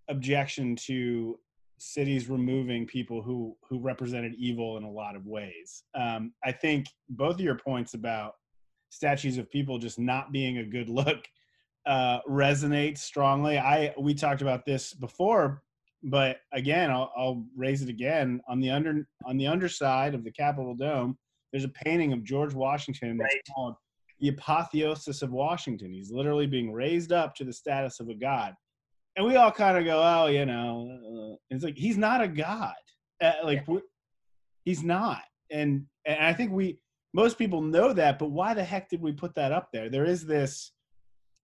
objection 0.09 0.77
to 0.77 1.39
cities 1.83 2.29
removing 2.29 2.87
people 2.87 3.23
who 3.23 3.57
who 3.69 3.81
represented 3.81 4.35
evil 4.37 4.77
in 4.77 4.85
a 4.85 4.91
lot 4.91 5.17
of 5.17 5.27
ways. 5.27 5.83
Um, 5.95 6.33
I 6.45 6.53
think 6.53 6.87
both 7.09 7.35
of 7.35 7.41
your 7.41 7.57
points 7.57 7.95
about 7.95 8.35
statues 8.91 9.39
of 9.39 9.51
people 9.51 9.79
just 9.79 9.99
not 9.99 10.33
being 10.33 10.59
a 10.59 10.65
good 10.65 10.89
look 10.89 11.27
uh, 11.87 12.21
resonate 12.29 12.99
strongly. 12.99 13.59
I 13.59 13.93
we 13.99 14.15
talked 14.15 14.43
about 14.43 14.65
this 14.65 14.95
before, 14.95 15.63
but 16.05 16.39
again, 16.53 16.91
I'll, 16.91 17.13
I'll 17.17 17.45
raise 17.57 17.83
it 17.83 17.89
again 17.89 18.41
on 18.49 18.61
the 18.61 18.71
under 18.71 19.09
on 19.25 19.37
the 19.37 19.49
underside 19.49 20.15
of 20.15 20.23
the 20.23 20.31
Capitol 20.31 20.77
Dome. 20.77 21.19
There's 21.51 21.65
a 21.65 21.69
painting 21.69 22.13
of 22.13 22.23
George 22.23 22.55
Washington 22.55 23.19
that's 23.19 23.35
right. 23.35 23.55
called 23.55 23.75
the 24.21 24.29
apotheosis 24.29 25.23
of 25.23 25.33
Washington. 25.33 25.93
He's 25.93 26.13
literally 26.13 26.47
being 26.47 26.73
raised 26.73 27.13
up 27.13 27.35
to 27.35 27.45
the 27.45 27.53
status 27.53 27.99
of 27.99 28.09
a 28.09 28.15
god 28.15 28.55
and 29.17 29.27
we 29.27 29.37
all 29.37 29.53
kind 29.53 29.77
of 29.77 29.85
go, 29.85 30.01
oh, 30.03 30.27
you 30.27 30.47
know, 30.47 31.33
uh, 31.33 31.37
it's 31.51 31.65
like 31.65 31.77
he's 31.77 31.99
not 31.99 32.23
a 32.23 32.29
god. 32.29 32.75
Uh, 33.23 33.33
like 33.45 33.65
yeah. 33.69 33.79
he's 34.65 34.83
not, 34.83 35.23
and 35.51 35.85
and 36.07 36.25
I 36.25 36.33
think 36.33 36.53
we 36.53 36.79
most 37.15 37.39
people 37.39 37.61
know 37.61 37.93
that, 37.93 38.19
but 38.19 38.31
why 38.31 38.55
the 38.55 38.65
heck 38.65 38.89
did 38.89 39.01
we 39.01 39.13
put 39.13 39.35
that 39.35 39.53
up 39.53 39.69
there? 39.73 39.91
There 39.91 40.07
is 40.07 40.25
this, 40.25 40.73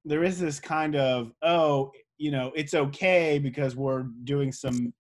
there 0.04 0.24
is 0.24 0.40
this 0.40 0.59
kind 0.61 0.96
of 0.96 1.33
oh, 1.42 1.92
you 2.16 2.31
know, 2.31 2.52
it's 2.57 2.74
okay 2.74 3.38
because 3.38 3.76
we're 3.76 4.04
doing 4.24 4.50
some 4.50 4.92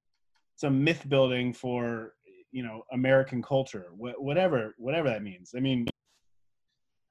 some 0.56 0.82
myth 0.82 1.08
building 1.08 1.52
for 1.52 2.12
you 2.52 2.62
know 2.62 2.82
American 2.92 3.42
culture, 3.42 3.92
wh- 3.96 4.20
whatever 4.20 4.74
whatever 4.78 5.08
that 5.08 5.22
means. 5.22 5.52
I 5.56 5.60
mean, 5.60 5.86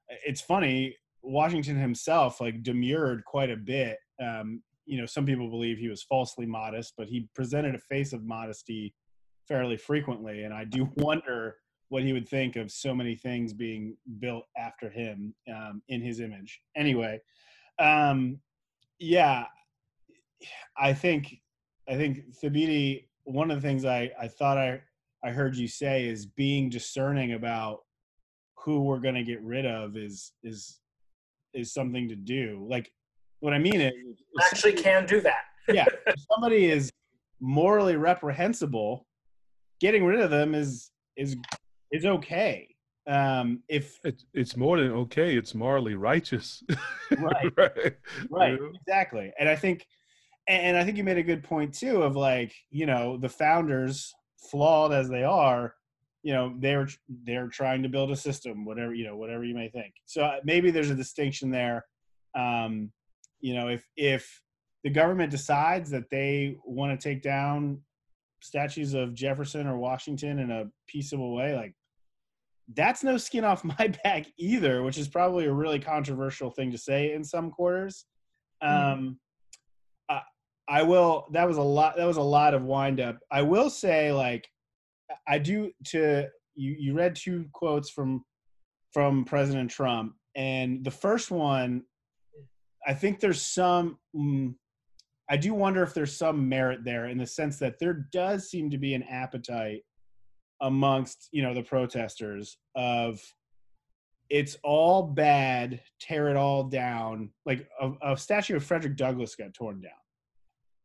it's 0.08 0.40
funny. 0.40 0.96
Washington 1.22 1.76
himself 1.76 2.40
like 2.40 2.62
demurred 2.62 3.24
quite 3.24 3.50
a 3.50 3.56
bit 3.56 3.98
um, 4.22 4.62
you 4.88 4.98
know 4.98 5.06
some 5.06 5.26
people 5.26 5.48
believe 5.50 5.78
he 5.78 5.88
was 5.88 6.02
falsely 6.02 6.46
modest 6.46 6.94
but 6.96 7.08
he 7.08 7.28
presented 7.34 7.74
a 7.74 7.78
face 7.78 8.12
of 8.12 8.24
modesty 8.24 8.94
fairly 9.46 9.76
frequently 9.76 10.44
and 10.44 10.54
i 10.54 10.64
do 10.64 10.88
wonder 10.96 11.56
what 11.90 12.02
he 12.02 12.12
would 12.12 12.28
think 12.28 12.56
of 12.56 12.70
so 12.70 12.94
many 12.94 13.14
things 13.14 13.54
being 13.54 13.96
built 14.18 14.44
after 14.58 14.90
him 14.90 15.34
um, 15.50 15.80
in 15.88 16.02
his 16.02 16.20
image. 16.20 16.60
Anyway 16.76 17.20
um, 17.78 18.38
yeah 18.98 19.44
i 20.76 20.92
think 20.92 21.34
i 21.88 21.96
think 21.96 22.20
thabiti 22.42 23.06
one 23.24 23.50
of 23.50 23.60
the 23.60 23.68
things 23.68 23.84
i 23.84 24.10
i 24.20 24.26
thought 24.26 24.58
i 24.58 24.80
i 25.24 25.30
heard 25.30 25.56
you 25.56 25.68
say 25.68 26.06
is 26.06 26.26
being 26.26 26.68
discerning 26.68 27.34
about 27.34 27.80
who 28.56 28.82
we're 28.82 29.00
going 29.00 29.14
to 29.14 29.22
get 29.22 29.42
rid 29.42 29.64
of 29.64 29.96
is 29.96 30.32
is 30.42 30.80
is 31.54 31.72
something 31.72 32.08
to 32.08 32.16
do. 32.16 32.66
Like 32.68 32.92
what 33.40 33.52
I 33.52 33.58
mean 33.58 33.80
is, 33.80 33.92
actually 34.52 34.74
can 34.74 35.06
do 35.06 35.20
that. 35.20 35.44
yeah, 35.68 35.84
if 36.06 36.14
somebody 36.32 36.70
is 36.70 36.90
morally 37.40 37.96
reprehensible, 37.96 39.06
getting 39.80 40.04
rid 40.04 40.20
of 40.20 40.30
them 40.30 40.54
is 40.54 40.90
is 41.16 41.36
is 41.92 42.04
okay. 42.04 42.68
Um, 43.06 43.62
if 43.68 43.98
it's 44.04 44.26
it's 44.34 44.56
more 44.56 44.78
than 44.78 44.92
okay, 44.92 45.36
it's 45.36 45.54
morally 45.54 45.94
righteous. 45.94 46.62
right, 47.18 47.52
right, 47.56 47.96
right, 48.30 48.58
exactly. 48.74 49.32
And 49.38 49.48
I 49.48 49.56
think, 49.56 49.86
and 50.46 50.76
I 50.76 50.84
think 50.84 50.96
you 50.96 51.04
made 51.04 51.18
a 51.18 51.22
good 51.22 51.42
point 51.42 51.72
too 51.74 52.02
of 52.02 52.16
like 52.16 52.52
you 52.70 52.86
know 52.86 53.16
the 53.16 53.28
founders, 53.28 54.12
flawed 54.50 54.92
as 54.92 55.08
they 55.08 55.24
are, 55.24 55.74
you 56.22 56.34
know 56.34 56.54
they're 56.58 56.88
they're 57.24 57.48
trying 57.48 57.82
to 57.82 57.88
build 57.88 58.10
a 58.10 58.16
system, 58.16 58.64
whatever 58.64 58.94
you 58.94 59.06
know, 59.06 59.16
whatever 59.16 59.44
you 59.44 59.54
may 59.54 59.68
think. 59.68 59.94
So 60.04 60.22
uh, 60.24 60.36
maybe 60.44 60.70
there's 60.70 60.90
a 60.90 60.94
distinction 60.94 61.50
there. 61.50 61.86
Um, 62.34 62.92
you 63.40 63.54
know 63.54 63.68
if 63.68 63.84
if 63.96 64.42
the 64.84 64.90
government 64.90 65.30
decides 65.30 65.90
that 65.90 66.08
they 66.10 66.56
want 66.64 66.98
to 66.98 67.08
take 67.08 67.22
down 67.22 67.80
statues 68.40 68.94
of 68.94 69.14
Jefferson 69.14 69.66
or 69.66 69.76
Washington 69.76 70.38
in 70.38 70.50
a 70.50 70.66
peaceable 70.86 71.34
way 71.34 71.54
like 71.54 71.74
that's 72.74 73.02
no 73.02 73.16
skin 73.16 73.44
off 73.44 73.64
my 73.78 73.92
back 74.04 74.26
either 74.38 74.82
which 74.82 74.98
is 74.98 75.08
probably 75.08 75.46
a 75.46 75.52
really 75.52 75.78
controversial 75.78 76.50
thing 76.50 76.70
to 76.70 76.78
say 76.78 77.12
in 77.12 77.24
some 77.24 77.50
quarters 77.50 78.04
mm-hmm. 78.62 78.98
um 79.00 79.18
I, 80.08 80.22
I 80.68 80.82
will 80.82 81.26
that 81.32 81.46
was 81.46 81.56
a 81.56 81.62
lot 81.62 81.96
that 81.96 82.06
was 82.06 82.16
a 82.16 82.22
lot 82.22 82.54
of 82.54 82.64
wind 82.64 83.00
up 83.00 83.18
i 83.30 83.42
will 83.42 83.70
say 83.70 84.12
like 84.12 84.46
i 85.26 85.38
do 85.38 85.70
to 85.86 86.26
you 86.54 86.76
you 86.78 86.94
read 86.94 87.16
two 87.16 87.46
quotes 87.52 87.90
from 87.90 88.24
from 88.92 89.24
president 89.24 89.70
trump 89.70 90.14
and 90.36 90.84
the 90.84 90.90
first 90.90 91.30
one 91.30 91.82
I 92.86 92.94
think 92.94 93.20
there's 93.20 93.42
some. 93.42 93.98
Mm, 94.14 94.54
I 95.30 95.36
do 95.36 95.52
wonder 95.52 95.82
if 95.82 95.92
there's 95.92 96.16
some 96.16 96.48
merit 96.48 96.84
there 96.84 97.06
in 97.06 97.18
the 97.18 97.26
sense 97.26 97.58
that 97.58 97.78
there 97.78 98.06
does 98.12 98.48
seem 98.48 98.70
to 98.70 98.78
be 98.78 98.94
an 98.94 99.02
appetite 99.02 99.82
amongst 100.60 101.28
you 101.32 101.42
know 101.42 101.54
the 101.54 101.62
protesters 101.62 102.56
of 102.74 103.20
it's 104.30 104.56
all 104.62 105.02
bad, 105.02 105.80
tear 106.00 106.28
it 106.28 106.36
all 106.36 106.64
down. 106.64 107.30
Like 107.46 107.66
a, 107.80 107.92
a 108.02 108.16
statue 108.16 108.56
of 108.56 108.64
Frederick 108.64 108.96
Douglass 108.96 109.34
got 109.34 109.54
torn 109.54 109.80
down. 109.80 109.92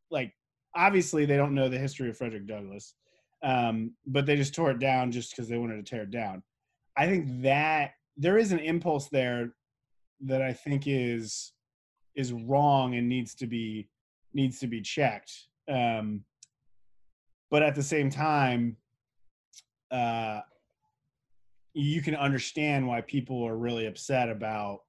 Like 0.09 0.33
obviously 0.75 1.25
they 1.25 1.37
don't 1.37 1.55
know 1.55 1.69
the 1.69 1.77
history 1.77 2.09
of 2.09 2.17
Frederick 2.17 2.47
Douglass, 2.47 2.95
um, 3.43 3.93
but 4.05 4.25
they 4.25 4.35
just 4.35 4.55
tore 4.55 4.71
it 4.71 4.79
down 4.79 5.11
just 5.11 5.31
because 5.31 5.49
they 5.49 5.57
wanted 5.57 5.85
to 5.85 5.89
tear 5.89 6.03
it 6.03 6.11
down. 6.11 6.43
I 6.97 7.07
think 7.07 7.41
that 7.41 7.91
there 8.17 8.37
is 8.37 8.51
an 8.51 8.59
impulse 8.59 9.09
there 9.09 9.53
that 10.21 10.41
I 10.41 10.53
think 10.53 10.83
is 10.85 11.52
is 12.15 12.33
wrong 12.33 12.95
and 12.95 13.07
needs 13.07 13.35
to 13.35 13.47
be 13.47 13.87
needs 14.33 14.59
to 14.59 14.67
be 14.67 14.81
checked. 14.81 15.31
Um, 15.71 16.23
but 17.51 17.61
at 17.61 17.75
the 17.75 17.83
same 17.83 18.09
time, 18.09 18.77
uh, 19.91 20.41
you 21.73 22.01
can 22.01 22.15
understand 22.15 22.87
why 22.87 23.01
people 23.01 23.45
are 23.47 23.57
really 23.57 23.85
upset 23.85 24.29
about, 24.29 24.79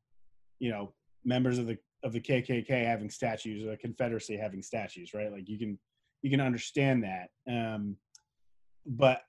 you 0.58 0.70
know, 0.70 0.92
members 1.24 1.58
of 1.58 1.66
the 1.66 1.78
of 2.02 2.12
the 2.12 2.20
KKK 2.20 2.84
having 2.84 3.08
statues 3.08 3.64
or 3.64 3.70
the 3.70 3.76
Confederacy 3.76 4.36
having 4.36 4.62
statues, 4.62 5.14
right? 5.14 5.32
Like 5.32 5.48
you 5.48 5.58
can 5.58 5.78
you 6.22 6.30
can 6.30 6.40
understand 6.40 7.04
that. 7.04 7.28
Um, 7.50 7.96
but 8.86 9.22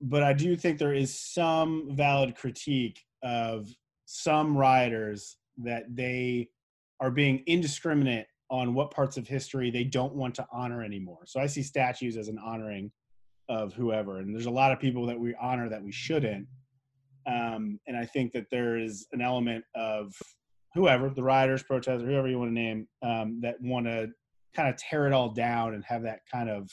but 0.00 0.22
I 0.22 0.32
do 0.32 0.56
think 0.56 0.78
there 0.78 0.94
is 0.94 1.18
some 1.18 1.90
valid 1.92 2.34
critique 2.36 3.00
of 3.22 3.68
some 4.06 4.56
rioters 4.56 5.36
that 5.58 5.84
they 5.94 6.48
are 7.00 7.10
being 7.10 7.42
indiscriminate 7.46 8.26
on 8.50 8.74
what 8.74 8.90
parts 8.90 9.16
of 9.16 9.26
history 9.26 9.70
they 9.70 9.84
don't 9.84 10.14
want 10.14 10.34
to 10.34 10.46
honor 10.52 10.82
anymore. 10.82 11.20
So 11.26 11.40
I 11.40 11.46
see 11.46 11.62
statues 11.62 12.16
as 12.16 12.28
an 12.28 12.38
honoring 12.38 12.90
of 13.48 13.72
whoever, 13.72 14.18
and 14.18 14.34
there's 14.34 14.46
a 14.46 14.50
lot 14.50 14.72
of 14.72 14.80
people 14.80 15.06
that 15.06 15.18
we 15.18 15.34
honor 15.40 15.68
that 15.68 15.82
we 15.82 15.92
shouldn't. 15.92 16.46
Um, 17.26 17.78
and 17.86 17.96
I 17.96 18.06
think 18.06 18.32
that 18.32 18.46
there 18.50 18.76
is 18.78 19.06
an 19.12 19.20
element 19.20 19.64
of 19.74 20.12
whoever, 20.74 21.10
the 21.10 21.22
rioters, 21.22 21.62
protesters, 21.62 22.08
whoever 22.08 22.28
you 22.28 22.38
want 22.38 22.50
to 22.50 22.54
name, 22.54 22.88
um, 23.02 23.40
that 23.42 23.60
want 23.60 23.86
to 23.86 24.08
kind 24.54 24.68
of 24.68 24.76
tear 24.76 25.06
it 25.06 25.12
all 25.12 25.30
down 25.32 25.74
and 25.74 25.84
have 25.84 26.02
that 26.02 26.20
kind 26.30 26.48
of, 26.48 26.68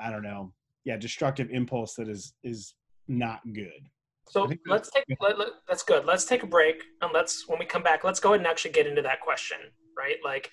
I 0.00 0.10
don't 0.10 0.22
know, 0.22 0.52
yeah, 0.84 0.96
destructive 0.96 1.50
impulse 1.50 1.94
that 1.94 2.08
is 2.08 2.34
is 2.42 2.74
not 3.06 3.40
good. 3.52 3.88
So 4.30 4.50
let's 4.66 4.90
take 4.90 5.04
let, 5.20 5.38
let, 5.38 5.48
that's 5.66 5.82
good. 5.82 6.04
Let's 6.04 6.24
take 6.24 6.42
a 6.42 6.46
break 6.46 6.82
and 7.00 7.10
let's 7.12 7.48
when 7.48 7.58
we 7.58 7.64
come 7.64 7.82
back, 7.82 8.04
let's 8.04 8.20
go 8.20 8.30
ahead 8.30 8.40
and 8.40 8.46
actually 8.46 8.72
get 8.72 8.86
into 8.86 9.02
that 9.02 9.20
question, 9.20 9.58
right? 9.96 10.16
Like, 10.24 10.50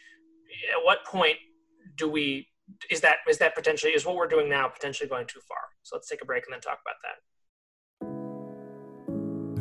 at 0.72 0.84
what 0.84 1.06
point 1.06 1.36
do 1.98 2.10
we 2.10 2.48
is 2.90 3.02
that 3.02 3.18
is 3.30 3.38
that 3.40 3.56
potentially 3.56 3.92
is 3.94 4.06
what 4.06 4.16
we're 4.16 4.28
doing 4.28 4.50
now 4.50 4.68
potentially 4.68 5.10
going 5.10 5.28
too 5.28 5.42
far? 5.48 5.58
So 5.84 5.96
let's 5.96 6.08
take 6.08 6.22
a 6.22 6.26
break 6.26 6.46
and 6.48 6.54
then 6.54 6.62
talk 6.62 6.80
about 6.82 6.96
that. 7.04 7.16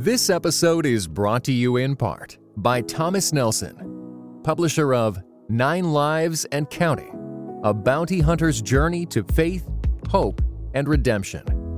This 0.05 0.31
episode 0.31 0.87
is 0.87 1.09
brought 1.09 1.44
to 1.44 1.53
you 1.53 1.77
in 1.79 1.96
part 1.96 2.38
by 2.57 2.83
Thomas 2.83 3.33
Nelson, 3.33 4.40
publisher 4.44 4.94
of 4.94 5.18
Nine 5.48 5.92
Lives 5.92 6.44
and 6.46 6.70
Counting: 6.70 7.61
A 7.64 7.74
Bounty 7.74 8.20
Hunter's 8.20 8.62
Journey 8.62 9.07
to 9.07 9.24
Faith, 9.24 9.68
Hope, 10.09 10.40
and 10.74 10.87
Redemption 10.87 11.53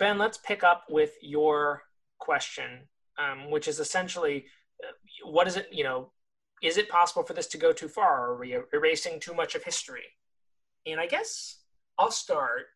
Ben, 0.00 0.16
let's 0.16 0.38
pick 0.38 0.64
up 0.64 0.84
with 0.88 1.12
your 1.20 1.82
question, 2.18 2.88
um, 3.18 3.50
which 3.50 3.68
is 3.68 3.80
essentially 3.80 4.46
uh, 4.82 4.92
what 5.30 5.46
is 5.46 5.58
it, 5.58 5.68
you 5.70 5.84
know, 5.84 6.10
is 6.62 6.78
it 6.78 6.88
possible 6.88 7.22
for 7.22 7.34
this 7.34 7.46
to 7.48 7.58
go 7.58 7.70
too 7.70 7.86
far? 7.86 8.32
Are 8.32 8.38
we 8.38 8.56
erasing 8.72 9.20
too 9.20 9.34
much 9.34 9.54
of 9.54 9.62
history? 9.62 10.04
And 10.86 10.98
I 10.98 11.06
guess 11.06 11.58
I'll 11.98 12.10
start 12.10 12.68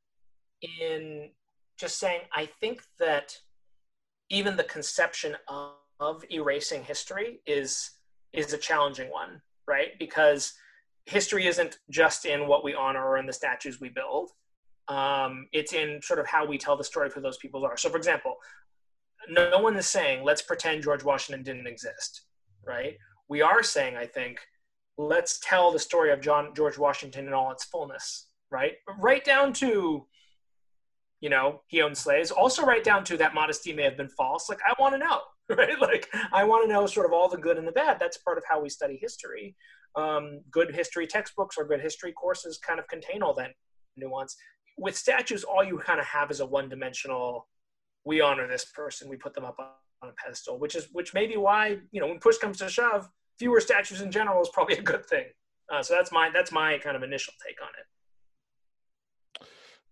in 0.80 1.30
just 1.78 1.98
saying 1.98 2.20
I 2.34 2.46
think 2.60 2.82
that 2.98 3.34
even 4.28 4.56
the 4.56 4.64
conception 4.64 5.34
of, 5.48 5.72
of 6.00 6.24
erasing 6.30 6.84
history 6.84 7.40
is 7.46 7.90
is 8.34 8.52
a 8.52 8.58
challenging 8.58 9.10
one, 9.10 9.40
right? 9.66 9.98
Because 9.98 10.52
history 11.06 11.46
isn't 11.46 11.78
just 11.88 12.26
in 12.26 12.48
what 12.48 12.64
we 12.64 12.74
honor 12.74 13.06
or 13.06 13.16
in 13.16 13.26
the 13.26 13.32
statues 13.32 13.80
we 13.80 13.88
build. 13.88 14.30
Um, 14.88 15.46
it's 15.52 15.72
in 15.72 16.00
sort 16.02 16.20
of 16.20 16.26
how 16.26 16.44
we 16.46 16.58
tell 16.58 16.76
the 16.76 16.84
story 16.84 17.06
of 17.06 17.14
who 17.14 17.20
those 17.20 17.38
people 17.38 17.64
are. 17.64 17.76
So, 17.76 17.88
for 17.88 17.96
example, 17.96 18.36
no 19.28 19.58
one 19.58 19.76
is 19.76 19.86
saying 19.86 20.24
let's 20.24 20.42
pretend 20.42 20.82
George 20.82 21.04
Washington 21.04 21.42
didn't 21.42 21.66
exist, 21.66 22.22
right? 22.66 22.96
We 23.28 23.42
are 23.42 23.62
saying, 23.62 23.96
I 23.96 24.06
think, 24.06 24.40
let's 24.98 25.40
tell 25.40 25.72
the 25.72 25.78
story 25.78 26.12
of 26.12 26.20
John 26.20 26.54
George 26.54 26.78
Washington 26.78 27.26
in 27.26 27.32
all 27.32 27.50
its 27.50 27.64
fullness, 27.64 28.28
right? 28.50 28.72
Right 28.98 29.24
down 29.24 29.52
to, 29.54 30.06
you 31.20 31.30
know, 31.30 31.62
he 31.68 31.82
owned 31.82 31.96
slaves. 31.96 32.30
Also, 32.30 32.64
right 32.64 32.84
down 32.84 33.04
to 33.04 33.16
that 33.16 33.34
modesty 33.34 33.72
may 33.72 33.82
have 33.82 33.96
been 33.96 34.08
false. 34.08 34.48
Like, 34.48 34.60
I 34.66 34.74
want 34.80 34.94
to 34.94 34.98
know, 34.98 35.20
right? 35.56 35.80
Like, 35.80 36.08
I 36.32 36.44
want 36.44 36.68
to 36.68 36.72
know 36.72 36.86
sort 36.86 37.06
of 37.06 37.12
all 37.12 37.28
the 37.28 37.38
good 37.38 37.56
and 37.56 37.66
the 37.66 37.72
bad. 37.72 37.98
That's 37.98 38.18
part 38.18 38.38
of 38.38 38.44
how 38.48 38.60
we 38.60 38.68
study 38.68 38.98
history. 39.00 39.56
Um, 39.96 40.40
good 40.50 40.74
history 40.74 41.06
textbooks 41.06 41.56
or 41.56 41.64
good 41.64 41.80
history 41.80 42.12
courses 42.12 42.58
kind 42.58 42.80
of 42.80 42.88
contain 42.88 43.22
all 43.22 43.34
that 43.34 43.52
nuance 43.96 44.36
with 44.76 44.96
statues, 44.96 45.44
all 45.44 45.62
you 45.62 45.78
kind 45.78 46.00
of 46.00 46.06
have 46.06 46.30
is 46.30 46.40
a 46.40 46.46
one-dimensional. 46.46 47.46
We 48.04 48.20
honor 48.20 48.46
this 48.48 48.64
person. 48.64 49.08
We 49.08 49.16
put 49.16 49.34
them 49.34 49.44
up 49.44 49.58
on 49.58 50.08
a 50.08 50.12
pedestal, 50.12 50.58
which 50.58 50.74
is 50.74 50.88
which 50.92 51.14
may 51.14 51.26
be 51.26 51.36
why 51.36 51.78
you 51.90 52.00
know 52.00 52.06
when 52.08 52.18
push 52.18 52.38
comes 52.38 52.58
to 52.58 52.68
shove, 52.68 53.08
fewer 53.38 53.60
statues 53.60 54.00
in 54.00 54.10
general 54.10 54.42
is 54.42 54.50
probably 54.52 54.76
a 54.76 54.82
good 54.82 55.06
thing. 55.06 55.24
Uh, 55.72 55.82
so 55.82 55.94
that's 55.94 56.12
my 56.12 56.30
that's 56.32 56.52
my 56.52 56.78
kind 56.78 56.96
of 56.96 57.02
initial 57.02 57.32
take 57.46 57.56
on 57.62 57.68
it. 57.78 57.86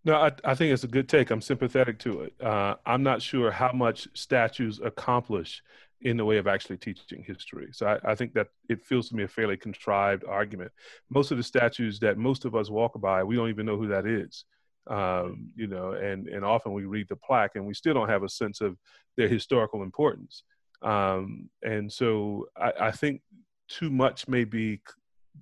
No, 0.04 0.16
I, 0.16 0.32
I 0.44 0.54
think 0.54 0.72
it's 0.72 0.84
a 0.84 0.88
good 0.88 1.08
take. 1.08 1.30
I'm 1.30 1.40
sympathetic 1.40 1.98
to 2.00 2.22
it. 2.22 2.34
Uh, 2.42 2.74
I'm 2.84 3.04
not 3.04 3.22
sure 3.22 3.52
how 3.52 3.72
much 3.72 4.08
statues 4.14 4.80
accomplish 4.82 5.62
in 6.00 6.16
the 6.16 6.24
way 6.24 6.38
of 6.38 6.48
actually 6.48 6.76
teaching 6.76 7.22
history. 7.24 7.68
So 7.70 7.86
I, 7.86 8.10
I, 8.10 8.14
think 8.16 8.34
that 8.34 8.48
it 8.68 8.84
feels 8.84 9.08
to 9.10 9.14
me 9.14 9.22
a 9.22 9.28
fairly 9.28 9.56
contrived 9.56 10.24
argument. 10.24 10.72
Most 11.08 11.30
of 11.30 11.36
the 11.36 11.44
statues 11.44 12.00
that 12.00 12.18
most 12.18 12.44
of 12.44 12.56
us 12.56 12.68
walk 12.68 13.00
by, 13.00 13.22
we 13.22 13.36
don't 13.36 13.50
even 13.50 13.64
know 13.66 13.76
who 13.76 13.86
that 13.86 14.04
is 14.04 14.44
um, 14.88 15.50
you 15.54 15.66
know, 15.66 15.92
and 15.92 16.28
and 16.28 16.44
often 16.44 16.72
we 16.72 16.84
read 16.84 17.08
the 17.08 17.16
plaque 17.16 17.52
and 17.54 17.66
we 17.66 17.74
still 17.74 17.94
don't 17.94 18.08
have 18.08 18.22
a 18.22 18.28
sense 18.28 18.60
of 18.60 18.76
their 19.16 19.28
historical 19.28 19.82
importance. 19.82 20.44
Um, 20.82 21.48
and 21.62 21.92
so 21.92 22.46
I, 22.56 22.72
I, 22.80 22.90
think 22.90 23.20
too 23.68 23.88
much 23.88 24.26
may 24.26 24.42
be 24.42 24.80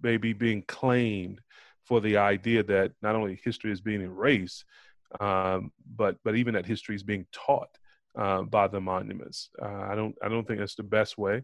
may 0.03 0.19
be 0.19 0.35
being 0.35 0.63
claimed 0.69 1.41
for 1.85 2.03
the 2.03 2.19
idea 2.19 2.63
that 2.65 2.93
not 3.01 3.17
only 3.17 3.41
history 3.43 3.73
is 3.73 3.81
being 3.81 4.03
erased, 4.03 4.65
um, 5.19 5.73
but 5.97 6.17
but 6.25 6.37
even 6.37 6.55
that 6.55 6.67
history 6.67 6.95
is 6.95 7.03
being 7.03 7.27
taught 7.33 7.71
uh, 8.19 8.43
by 8.43 8.69
the 8.69 8.81
monuments. 8.81 9.49
Uh, 9.61 9.87
I 9.91 9.95
don't 9.95 10.15
I 10.23 10.29
don't 10.29 10.47
think 10.47 10.59
that's 10.59 10.75
the 10.75 10.83
best 10.83 11.17
way. 11.17 11.43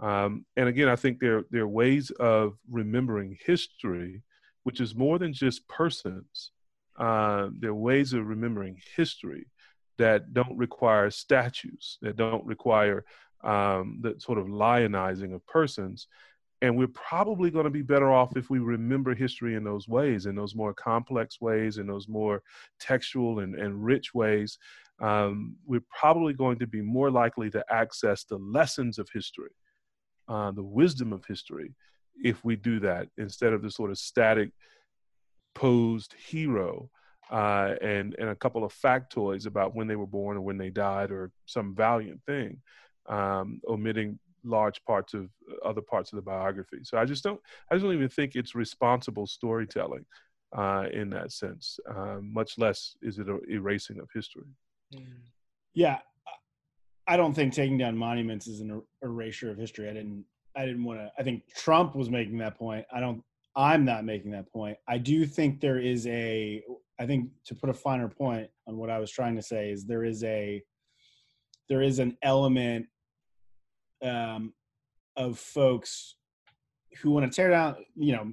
Um, 0.00 0.46
and 0.56 0.68
again, 0.68 0.88
I 0.88 0.96
think 0.96 1.20
there 1.20 1.44
there 1.50 1.62
are 1.62 1.68
ways 1.68 2.10
of 2.12 2.56
remembering 2.70 3.36
history, 3.44 4.22
which 4.62 4.80
is 4.80 4.94
more 4.94 5.18
than 5.18 5.34
just 5.34 5.68
persons 5.68 6.50
uh, 6.98 7.48
there 7.58 7.70
are 7.70 7.74
ways 7.74 8.12
of 8.12 8.26
remembering 8.26 8.80
history 8.96 9.46
that 9.98 10.32
don't 10.32 10.56
require 10.56 11.10
statues, 11.10 11.98
that 12.02 12.16
don't 12.16 12.44
require 12.44 13.04
um, 13.42 13.98
the 14.00 14.14
sort 14.18 14.38
of 14.38 14.46
lionizing 14.46 15.34
of 15.34 15.46
persons. 15.46 16.08
And 16.62 16.76
we're 16.78 16.88
probably 16.88 17.50
going 17.50 17.64
to 17.64 17.70
be 17.70 17.82
better 17.82 18.10
off 18.10 18.36
if 18.36 18.48
we 18.48 18.58
remember 18.58 19.14
history 19.14 19.54
in 19.54 19.64
those 19.64 19.86
ways, 19.86 20.26
in 20.26 20.34
those 20.34 20.54
more 20.54 20.72
complex 20.72 21.40
ways, 21.40 21.78
in 21.78 21.86
those 21.86 22.08
more 22.08 22.42
textual 22.80 23.40
and, 23.40 23.54
and 23.54 23.84
rich 23.84 24.14
ways. 24.14 24.58
Um, 25.00 25.56
we're 25.66 25.84
probably 25.90 26.32
going 26.32 26.58
to 26.60 26.66
be 26.66 26.80
more 26.80 27.10
likely 27.10 27.50
to 27.50 27.64
access 27.70 28.24
the 28.24 28.38
lessons 28.38 28.98
of 28.98 29.08
history, 29.12 29.50
uh, 30.28 30.52
the 30.52 30.62
wisdom 30.62 31.12
of 31.12 31.24
history, 31.26 31.74
if 32.22 32.44
we 32.44 32.56
do 32.56 32.80
that 32.80 33.08
instead 33.18 33.52
of 33.52 33.62
the 33.62 33.70
sort 33.70 33.90
of 33.90 33.98
static 33.98 34.50
posed 35.54 36.14
hero 36.14 36.90
uh, 37.30 37.74
and 37.80 38.14
and 38.18 38.28
a 38.28 38.36
couple 38.36 38.64
of 38.64 38.72
factoids 38.72 39.46
about 39.46 39.74
when 39.74 39.86
they 39.86 39.96
were 39.96 40.06
born 40.06 40.36
or 40.36 40.40
when 40.40 40.58
they 40.58 40.70
died 40.70 41.10
or 41.10 41.30
some 41.46 41.74
valiant 41.74 42.20
thing, 42.26 42.60
um, 43.08 43.60
omitting 43.68 44.18
large 44.44 44.84
parts 44.84 45.14
of 45.14 45.28
other 45.64 45.80
parts 45.80 46.12
of 46.12 46.16
the 46.16 46.22
biography. 46.22 46.78
So 46.82 46.98
I 46.98 47.04
just 47.04 47.24
don't 47.24 47.40
I 47.70 47.78
don't 47.78 47.92
even 47.92 48.08
think 48.08 48.34
it's 48.34 48.54
responsible 48.54 49.26
storytelling 49.26 50.04
uh, 50.56 50.86
in 50.92 51.10
that 51.10 51.32
sense. 51.32 51.78
Uh, 51.90 52.18
much 52.20 52.58
less 52.58 52.94
is 53.02 53.18
it 53.18 53.28
an 53.28 53.40
erasing 53.48 53.98
of 54.00 54.08
history. 54.14 54.44
Mm. 54.94 55.06
Yeah, 55.72 55.98
I 57.06 57.16
don't 57.16 57.34
think 57.34 57.52
taking 57.52 57.78
down 57.78 57.96
monuments 57.96 58.46
is 58.46 58.60
an 58.60 58.70
er-, 58.70 58.84
erasure 59.02 59.50
of 59.50 59.58
history. 59.58 59.88
I 59.88 59.92
didn't 59.92 60.24
I 60.56 60.66
didn't 60.66 60.84
want 60.84 61.00
to. 61.00 61.10
I 61.18 61.22
think 61.22 61.42
Trump 61.54 61.96
was 61.96 62.10
making 62.10 62.38
that 62.38 62.56
point. 62.56 62.84
I 62.92 63.00
don't 63.00 63.24
I'm 63.56 63.84
not 63.84 64.04
making 64.04 64.32
that 64.32 64.52
point. 64.52 64.78
I 64.88 64.98
do 64.98 65.26
think 65.26 65.60
there 65.60 65.78
is 65.78 66.06
a, 66.06 66.62
I 66.98 67.06
think 67.06 67.30
to 67.46 67.54
put 67.54 67.70
a 67.70 67.74
finer 67.74 68.08
point 68.08 68.48
on 68.66 68.76
what 68.76 68.90
I 68.90 68.98
was 68.98 69.10
trying 69.10 69.36
to 69.36 69.42
say 69.42 69.70
is 69.70 69.84
there 69.84 70.04
is 70.04 70.24
a, 70.24 70.62
there 71.68 71.82
is 71.82 71.98
an 71.98 72.16
element 72.22 72.86
um, 74.02 74.52
of 75.16 75.38
folks 75.38 76.16
who 77.00 77.10
want 77.10 77.30
to 77.30 77.34
tear 77.34 77.50
down, 77.50 77.76
you 77.96 78.12
know, 78.12 78.32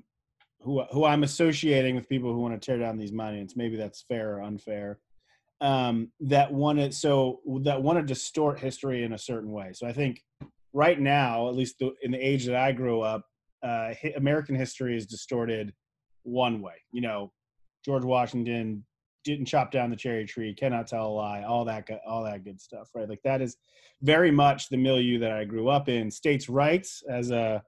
who 0.64 0.84
who 0.92 1.06
I'm 1.06 1.24
associating 1.24 1.96
with 1.96 2.10
people 2.10 2.34
who 2.34 2.40
want 2.40 2.60
to 2.60 2.64
tear 2.64 2.78
down 2.78 2.98
these 2.98 3.12
monuments. 3.12 3.56
Maybe 3.56 3.76
that's 3.76 4.04
fair 4.04 4.38
or 4.38 4.42
unfair. 4.42 5.00
Um, 5.60 6.12
that 6.22 6.52
want 6.52 6.80
to 6.80 6.92
so 6.92 7.40
that 7.64 7.82
want 7.82 8.00
to 8.00 8.04
distort 8.04 8.60
history 8.60 9.04
in 9.04 9.14
a 9.14 9.18
certain 9.18 9.52
way. 9.52 9.72
So 9.74 9.88
I 9.88 9.94
think 9.94 10.24
right 10.74 11.00
now, 11.00 11.50
at 11.50 11.56
least 11.56 11.80
the, 11.80 11.94
in 12.02 12.12
the 12.12 12.18
age 12.18 12.46
that 12.46 12.56
I 12.56 12.72
grew 12.72 13.02
up, 13.02 13.26
uh, 13.64 13.94
American 14.16 14.56
history 14.56 14.96
is 14.96 15.06
distorted 15.06 15.74
one 16.24 16.62
way. 16.62 16.76
You 16.92 17.02
know, 17.02 17.32
George 17.86 18.04
Washington 18.04 18.86
didn't 19.24 19.46
chop 19.46 19.72
down 19.72 19.90
the 19.90 19.96
cherry 19.96 20.26
tree, 20.26 20.54
cannot 20.54 20.88
tell 20.88 21.08
a 21.08 21.14
lie, 21.14 21.44
all 21.44 21.66
that, 21.66 21.88
all 22.08 22.24
that 22.24 22.44
good 22.44 22.60
stuff, 22.60 22.90
right? 22.96 23.08
Like 23.08 23.22
that 23.24 23.42
is 23.42 23.58
very 24.02 24.32
much 24.32 24.70
the 24.70 24.78
milieu 24.78 25.20
that 25.20 25.32
I 25.32 25.46
grew 25.46 25.70
up 25.70 25.90
in. 25.90 26.10
States' 26.10 26.50
rights 26.50 27.04
as 27.10 27.32
a 27.32 27.64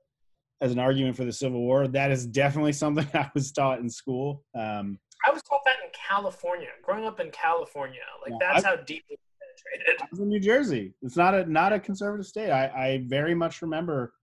as 0.62 0.72
an 0.72 0.80
argument 0.80 1.18
for 1.18 1.26
the 1.26 1.34
Civil 1.34 1.60
War, 1.60 1.90
that 1.90 2.10
is 2.10 2.26
definitely 2.26 2.72
something 2.84 3.06
I 3.14 3.30
was 3.34 3.52
taught 3.52 3.80
in 3.80 3.90
school. 3.90 4.44
Um, 4.56 4.98
I 5.28 5.32
was 5.32 5.44
taught 5.44 5.62
that 5.66 5.76
in 5.84 5.92
California, 5.94 6.70
growing 6.82 7.06
up 7.06 7.20
in 7.20 7.30
California. 7.32 8.00
Like 8.22 8.40
yeah, 8.40 8.54
that's 8.54 8.66
I, 8.66 8.70
how 8.70 8.76
deeply 8.78 9.18
penetrated. 9.40 10.02
I 10.02 10.08
was 10.10 10.20
in 10.22 10.30
New 10.30 10.40
Jersey. 10.40 10.94
It's 11.02 11.18
not 11.18 11.34
a 11.34 11.46
not 11.46 11.74
a 11.74 11.80
conservative 11.80 12.26
state. 12.26 12.50
I, 12.50 12.68
I 12.68 13.04
very 13.08 13.36
much 13.36 13.62
remember 13.62 14.14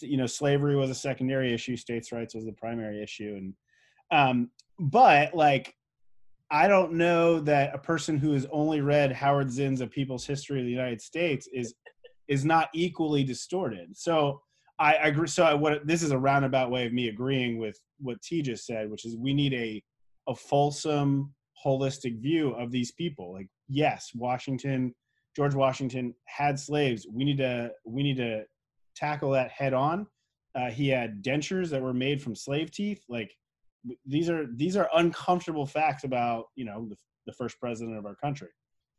you 0.00 0.16
know 0.16 0.26
slavery 0.26 0.76
was 0.76 0.90
a 0.90 0.94
secondary 0.94 1.52
issue 1.52 1.76
states 1.76 2.12
rights 2.12 2.34
was 2.34 2.44
the 2.44 2.52
primary 2.52 3.02
issue 3.02 3.34
and 3.36 3.54
um 4.10 4.50
but 4.78 5.34
like 5.34 5.74
i 6.50 6.66
don't 6.66 6.92
know 6.92 7.40
that 7.40 7.74
a 7.74 7.78
person 7.78 8.16
who 8.16 8.32
has 8.32 8.46
only 8.50 8.80
read 8.80 9.12
howard 9.12 9.50
zinn's 9.50 9.80
a 9.80 9.86
people's 9.86 10.26
history 10.26 10.60
of 10.60 10.66
the 10.66 10.72
united 10.72 11.00
states 11.00 11.48
is 11.52 11.74
is 12.28 12.44
not 12.44 12.68
equally 12.74 13.24
distorted. 13.24 13.96
So 13.96 14.40
i 14.78 14.94
agree 14.94 15.26
so 15.26 15.44
I, 15.44 15.54
what 15.54 15.86
this 15.86 16.02
is 16.02 16.10
a 16.10 16.18
roundabout 16.18 16.70
way 16.70 16.86
of 16.86 16.92
me 16.92 17.08
agreeing 17.08 17.58
with 17.58 17.80
what 17.98 18.20
t 18.20 18.42
just 18.42 18.66
said 18.66 18.90
which 18.90 19.06
is 19.06 19.16
we 19.16 19.32
need 19.32 19.54
a 19.54 19.82
a 20.28 20.34
fulsome 20.34 21.32
holistic 21.64 22.20
view 22.20 22.50
of 22.50 22.70
these 22.70 22.92
people. 22.92 23.32
Like 23.32 23.48
yes 23.68 24.10
washington 24.14 24.94
george 25.34 25.54
washington 25.54 26.14
had 26.26 26.58
slaves. 26.58 27.06
We 27.10 27.24
need 27.24 27.38
to 27.38 27.70
we 27.86 28.02
need 28.02 28.18
to 28.18 28.44
tackle 28.96 29.30
that 29.32 29.50
head 29.50 29.74
on. 29.74 30.06
Uh, 30.54 30.70
he 30.70 30.88
had 30.88 31.22
dentures 31.22 31.68
that 31.70 31.82
were 31.82 31.94
made 31.94 32.22
from 32.22 32.34
slave 32.34 32.70
teeth. 32.70 33.04
Like 33.08 33.36
these 34.06 34.30
are 34.30 34.46
these 34.54 34.76
are 34.76 34.88
uncomfortable 34.94 35.66
facts 35.66 36.04
about 36.04 36.46
you 36.56 36.64
know 36.64 36.86
the, 36.88 36.96
the 37.26 37.32
first 37.32 37.60
president 37.60 37.96
of 37.96 38.06
our 38.06 38.16
country. 38.16 38.48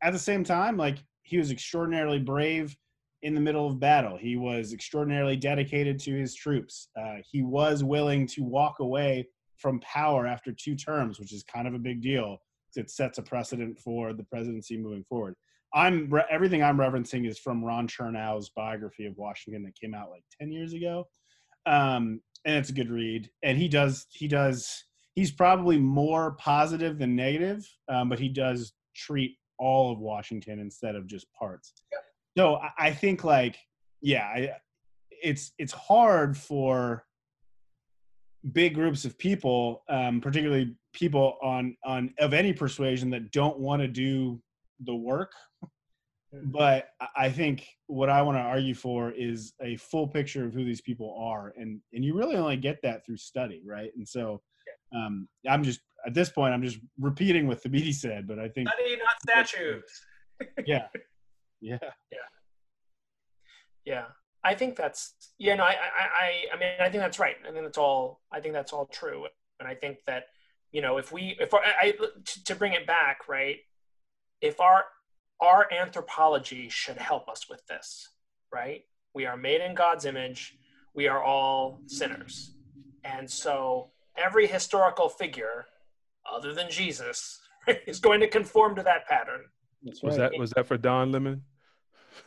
At 0.04 0.14
the 0.14 0.20
same 0.20 0.44
time, 0.44 0.78
like 0.78 1.00
he 1.24 1.38
was 1.38 1.52
extraordinarily 1.52 2.20
brave 2.20 2.78
in 3.24 3.34
the 3.34 3.42
middle 3.42 3.68
of 3.68 3.80
battle. 3.80 4.16
He 4.16 4.38
was 4.38 4.74
extraordinarily 4.74 5.36
dedicated 5.36 6.00
to 6.02 6.14
his 6.14 6.36
troops. 6.36 6.90
Uh, 6.96 7.16
he 7.30 7.42
was 7.42 7.84
willing 7.84 8.28
to 8.28 8.44
walk 8.44 8.80
away 8.80 9.28
from 9.58 9.80
power 9.80 10.28
after 10.28 10.52
two 10.52 10.76
terms, 10.76 11.20
which 11.20 11.34
is 11.34 11.44
kind 11.44 11.68
of 11.68 11.74
a 11.74 11.80
big 11.80 12.02
deal. 12.02 12.38
It 12.76 12.92
sets 12.92 13.18
a 13.18 13.24
precedent 13.24 13.80
for 13.80 14.14
the 14.14 14.24
presidency 14.24 14.78
moving 14.78 15.04
forward. 15.04 15.34
I'm 15.74 16.12
everything 16.30 16.64
I'm 16.64 16.78
referencing 16.78 17.28
is 17.28 17.38
from 17.38 17.64
Ron 17.64 17.88
Chernow's 17.88 18.50
biography 18.50 19.06
of 19.06 19.18
Washington 19.18 19.64
that 19.64 19.76
came 19.76 19.94
out 19.94 20.10
like 20.10 20.24
ten 20.40 20.52
years 20.52 20.74
ago, 20.74 21.08
um, 21.66 22.22
and 22.46 22.56
it's 22.56 22.70
a 22.70 22.74
good 22.74 22.90
read. 22.90 23.30
And 23.44 23.58
he 23.58 23.68
does 23.68 24.08
he 24.12 24.28
does 24.28 24.86
he's 25.16 25.32
probably 25.32 25.78
more 25.78 26.32
positive 26.34 27.00
than 27.00 27.16
negative, 27.16 27.68
um, 27.90 28.10
but 28.10 28.20
he 28.20 28.30
does 28.30 28.74
treat 28.96 29.36
all 29.60 29.92
of 29.92 30.00
Washington 30.00 30.60
instead 30.60 30.96
of 30.96 31.08
just 31.08 31.28
parts. 31.34 31.74
Yeah. 31.92 32.00
So 32.38 32.62
I 32.78 32.92
think 32.92 33.24
like 33.24 33.58
yeah, 34.02 34.26
I, 34.26 34.52
it's 35.10 35.52
it's 35.58 35.74
hard 35.74 36.38
for 36.38 37.04
big 38.52 38.76
groups 38.76 39.06
of 39.06 39.18
people, 39.18 39.84
um, 39.90 40.22
particularly 40.22 40.76
people 40.94 41.38
on 41.42 41.76
on 41.84 42.14
of 42.20 42.34
any 42.34 42.54
persuasion 42.54 43.10
that 43.10 43.32
don't 43.32 43.60
want 43.60 43.82
to 43.82 43.88
do 43.88 44.42
the 44.86 44.96
work. 44.96 45.32
Mm-hmm. 46.38 46.52
But 46.52 46.90
I 47.16 47.30
think 47.30 47.68
what 47.88 48.10
I 48.10 48.22
want 48.22 48.38
to 48.38 48.42
argue 48.42 48.76
for 48.76 49.12
is 49.12 49.54
a 49.62 49.78
full 49.78 50.08
picture 50.08 50.46
of 50.46 50.54
who 50.54 50.64
these 50.64 50.82
people 50.82 51.16
are, 51.20 51.54
and 51.58 51.80
and 51.94 52.04
you 52.04 52.16
really 52.16 52.36
only 52.36 52.58
get 52.58 52.80
that 52.84 53.06
through 53.06 53.18
study, 53.18 53.64
right? 53.66 53.92
And 53.96 54.08
so, 54.08 54.42
um, 54.96 55.28
I'm 55.50 55.64
just 55.64 55.82
at 56.06 56.14
this 56.14 56.30
point, 56.30 56.54
I'm 56.54 56.64
just 56.64 56.80
repeating 57.00 57.48
what 57.48 57.62
the 57.64 57.70
media 57.70 57.94
said, 57.94 58.28
but 58.28 58.40
I 58.40 58.50
think 58.50 58.70
study, 58.70 58.98
not 58.98 59.46
statues. 59.48 59.84
yeah, 60.66 60.88
yeah, 61.62 61.78
yeah, 61.82 62.28
yeah. 63.86 64.06
I 64.44 64.54
think 64.56 64.76
that's 64.76 65.16
yeah. 65.40 65.56
No, 65.56 65.64
I, 65.64 65.76
I, 65.76 66.34
I 66.54 66.60
mean, 66.60 66.70
I 66.80 66.90
think 66.90 67.02
that's 67.02 67.20
right. 67.20 67.36
I 67.48 67.52
think 67.52 67.64
that's 67.64 67.78
all. 67.78 68.22
I 68.32 68.40
think 68.40 68.54
that's 68.54 68.74
all 68.74 68.86
true, 68.86 69.26
and 69.60 69.68
I 69.68 69.76
think 69.76 70.00
that 70.08 70.26
you 70.72 70.82
know, 70.82 70.98
if 70.98 71.12
we, 71.12 71.36
if 71.40 71.54
our, 71.54 71.62
I, 71.64 71.94
to 72.46 72.56
bring 72.56 72.74
it 72.74 72.86
back, 72.86 73.28
right? 73.28 73.58
If 74.42 74.60
our 74.60 74.84
our 75.40 75.68
anthropology 75.72 76.70
should 76.70 76.98
help 76.98 77.30
us 77.30 77.50
with 77.50 77.66
this, 77.68 78.10
right? 78.54 78.84
We 79.14 79.26
are 79.26 79.38
made 79.38 79.62
in 79.62 79.76
God's 79.76 80.06
image. 80.06 80.58
We 80.94 81.08
are 81.08 81.24
all 81.24 81.82
sinners, 81.86 82.54
and 83.04 83.30
so 83.30 83.92
every 84.18 84.48
historical 84.48 85.10
figure, 85.10 85.66
other 86.32 86.54
than 86.54 86.70
Jesus, 86.70 87.40
is 87.88 88.00
going 88.00 88.20
to 88.22 88.28
conform 88.28 88.76
to 88.76 88.84
that 88.84 89.08
pattern. 89.08 89.46
Was 90.04 90.18
that 90.18 90.32
was 90.38 90.52
that 90.52 90.66
for 90.66 90.78
Don 90.78 91.12
Lemon? 91.12 91.44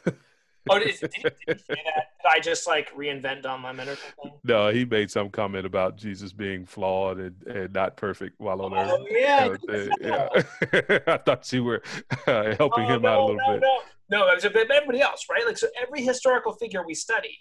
Oh, 0.68 0.78
did, 0.78 0.94
did, 1.00 1.10
did, 1.10 1.34
you 1.48 1.54
say 1.54 1.82
that? 1.84 2.08
Did 2.22 2.30
I 2.30 2.38
just 2.40 2.66
like 2.66 2.94
reinvent 2.94 3.42
Don 3.42 3.62
Lemon 3.62 3.88
or 3.88 3.96
something? 3.96 4.38
No, 4.44 4.70
he 4.70 4.84
made 4.84 5.10
some 5.10 5.30
comment 5.30 5.64
about 5.64 5.96
Jesus 5.96 6.32
being 6.32 6.66
flawed 6.66 7.18
and, 7.18 7.42
and 7.46 7.72
not 7.72 7.96
perfect 7.96 8.38
while 8.38 8.60
on 8.62 8.74
oh, 8.74 8.76
earth. 8.78 9.60
yeah. 9.70 10.28
yeah. 10.72 10.98
I 11.14 11.16
thought 11.16 11.50
you 11.52 11.64
were 11.64 11.82
uh, 12.26 12.54
helping 12.56 12.84
oh, 12.84 12.94
him 12.94 13.02
no, 13.02 13.08
out 13.08 13.20
a 13.20 13.24
little 13.24 13.36
no, 13.36 13.52
bit. 13.54 13.62
No, 14.10 14.18
no, 14.18 14.28
it 14.30 14.34
was 14.34 14.44
everybody 14.44 15.00
else, 15.00 15.26
right? 15.30 15.46
Like, 15.46 15.56
so 15.56 15.68
every 15.80 16.02
historical 16.02 16.52
figure 16.52 16.84
we 16.86 16.94
study, 16.94 17.38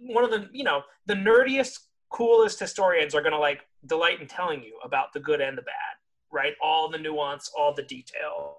one 0.00 0.24
of 0.24 0.30
the, 0.30 0.48
you 0.52 0.64
know, 0.64 0.82
the 1.04 1.14
nerdiest, 1.14 1.80
coolest 2.10 2.58
historians 2.58 3.14
are 3.14 3.20
going 3.20 3.32
to 3.32 3.38
like 3.38 3.60
delight 3.84 4.20
in 4.20 4.26
telling 4.26 4.62
you 4.62 4.78
about 4.82 5.12
the 5.12 5.20
good 5.20 5.42
and 5.42 5.58
the 5.58 5.62
bad, 5.62 5.74
right? 6.32 6.54
All 6.62 6.88
the 6.88 6.98
nuance, 6.98 7.50
all 7.56 7.74
the 7.74 7.82
detail 7.82 8.56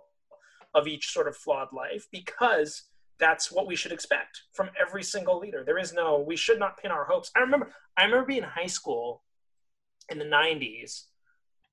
of 0.76 0.88
each 0.88 1.12
sort 1.12 1.28
of 1.28 1.36
flawed 1.36 1.70
life 1.74 2.06
because– 2.12 2.84
that's 3.20 3.52
what 3.52 3.68
we 3.68 3.76
should 3.76 3.92
expect 3.92 4.44
from 4.54 4.70
every 4.80 5.04
single 5.04 5.40
leader. 5.40 5.64
There 5.66 5.78
is 5.78 5.94
no, 5.94 6.20
we 6.20 6.36
should 6.36 6.60
not 6.60 6.78
pin 6.78 6.92
our 6.92 7.06
hopes. 7.06 7.32
I 7.36 7.40
remember, 7.40 7.72
I 7.98 8.04
remember 8.04 8.26
being 8.26 8.44
in 8.44 8.50
high 8.50 8.68
school 8.68 9.24
in 10.10 10.20
the 10.20 10.26
90s 10.26 11.04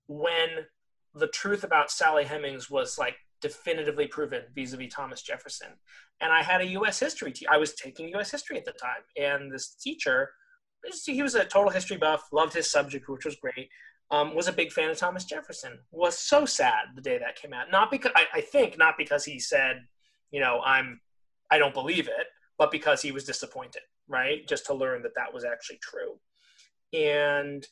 when 0.06 0.66
the 1.14 1.28
truth 1.28 1.64
about 1.64 1.90
Sally 1.90 2.24
Hemings 2.24 2.70
was 2.70 2.98
like 2.98 3.16
definitively 3.40 4.06
proven 4.06 4.42
vis-a-vis 4.54 4.92
Thomas 4.92 5.22
Jefferson. 5.22 5.68
And 6.20 6.32
I 6.32 6.42
had 6.42 6.60
a 6.60 6.66
U.S. 6.68 6.98
history. 6.98 7.32
I 7.48 7.58
was 7.58 7.74
taking 7.74 8.08
U.S. 8.10 8.30
history 8.30 8.56
at 8.56 8.64
the 8.64 8.72
time, 8.72 9.02
and 9.16 9.52
this 9.52 9.74
teacher, 9.74 10.30
he 11.04 11.22
was 11.22 11.34
a 11.34 11.44
total 11.44 11.70
history 11.70 11.96
buff, 11.96 12.28
loved 12.32 12.54
his 12.54 12.70
subject, 12.70 13.08
which 13.08 13.24
was 13.24 13.36
great. 13.36 13.68
Um, 14.10 14.34
was 14.34 14.48
a 14.48 14.52
big 14.52 14.70
fan 14.70 14.90
of 14.90 14.96
Thomas 14.96 15.24
Jefferson. 15.24 15.78
Was 15.90 16.18
so 16.18 16.46
sad 16.46 16.88
the 16.94 17.02
day 17.02 17.18
that 17.18 17.36
came 17.36 17.52
out. 17.52 17.70
Not 17.70 17.90
because 17.90 18.12
I, 18.14 18.26
I 18.34 18.40
think 18.40 18.78
not 18.78 18.94
because 18.98 19.24
he 19.24 19.38
said, 19.38 19.82
you 20.30 20.40
know, 20.40 20.60
I'm 20.64 21.00
I 21.54 21.58
don't 21.58 21.72
believe 21.72 22.08
it, 22.08 22.26
but 22.58 22.72
because 22.72 23.00
he 23.00 23.12
was 23.12 23.22
disappointed, 23.22 23.82
right? 24.08 24.40
Just 24.48 24.66
to 24.66 24.74
learn 24.74 25.02
that 25.02 25.14
that 25.14 25.32
was 25.32 25.44
actually 25.44 25.78
true. 25.80 26.18
And 26.92 27.64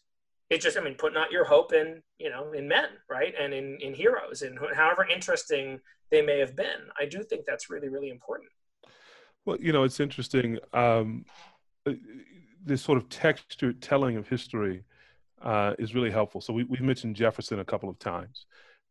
it 0.51 0.61
just, 0.61 0.79
I 0.79 0.81
mean, 0.83 0.95
put 0.95 1.17
out 1.17 1.33
your 1.33 1.45
hope 1.45 1.73
in, 1.73 2.01
you 2.19 2.31
know, 2.31 2.53
in 2.53 2.69
men, 2.69 2.91
right? 3.11 3.35
And 3.41 3.53
in, 3.53 3.79
in 3.81 3.93
heroes 3.93 4.43
and 4.43 4.57
however 4.77 5.05
interesting 5.13 5.81
they 6.13 6.23
may 6.23 6.39
have 6.39 6.55
been. 6.55 6.83
I 6.97 7.07
do 7.07 7.25
think 7.25 7.45
that's 7.45 7.71
really, 7.71 7.89
really 7.89 8.11
important. 8.11 8.51
Well, 9.45 9.57
you 9.61 9.73
know, 9.73 9.83
it's 9.83 9.99
interesting. 9.99 10.61
Um, 10.73 11.25
uh, 11.85 11.95
this 12.65 12.83
sort 12.83 12.99
of 12.99 13.09
textured 13.09 13.83
telling 13.83 14.17
of 14.17 14.29
history 14.29 14.85
uh, 15.43 15.75
is 15.81 15.93
really 15.93 16.11
helpful. 16.13 16.41
So 16.41 16.53
we, 16.53 16.63
we've 16.65 16.83
mentioned 16.83 17.17
Jefferson 17.17 17.59
a 17.59 17.65
couple 17.65 17.89
of 17.89 17.99
times. 17.99 18.47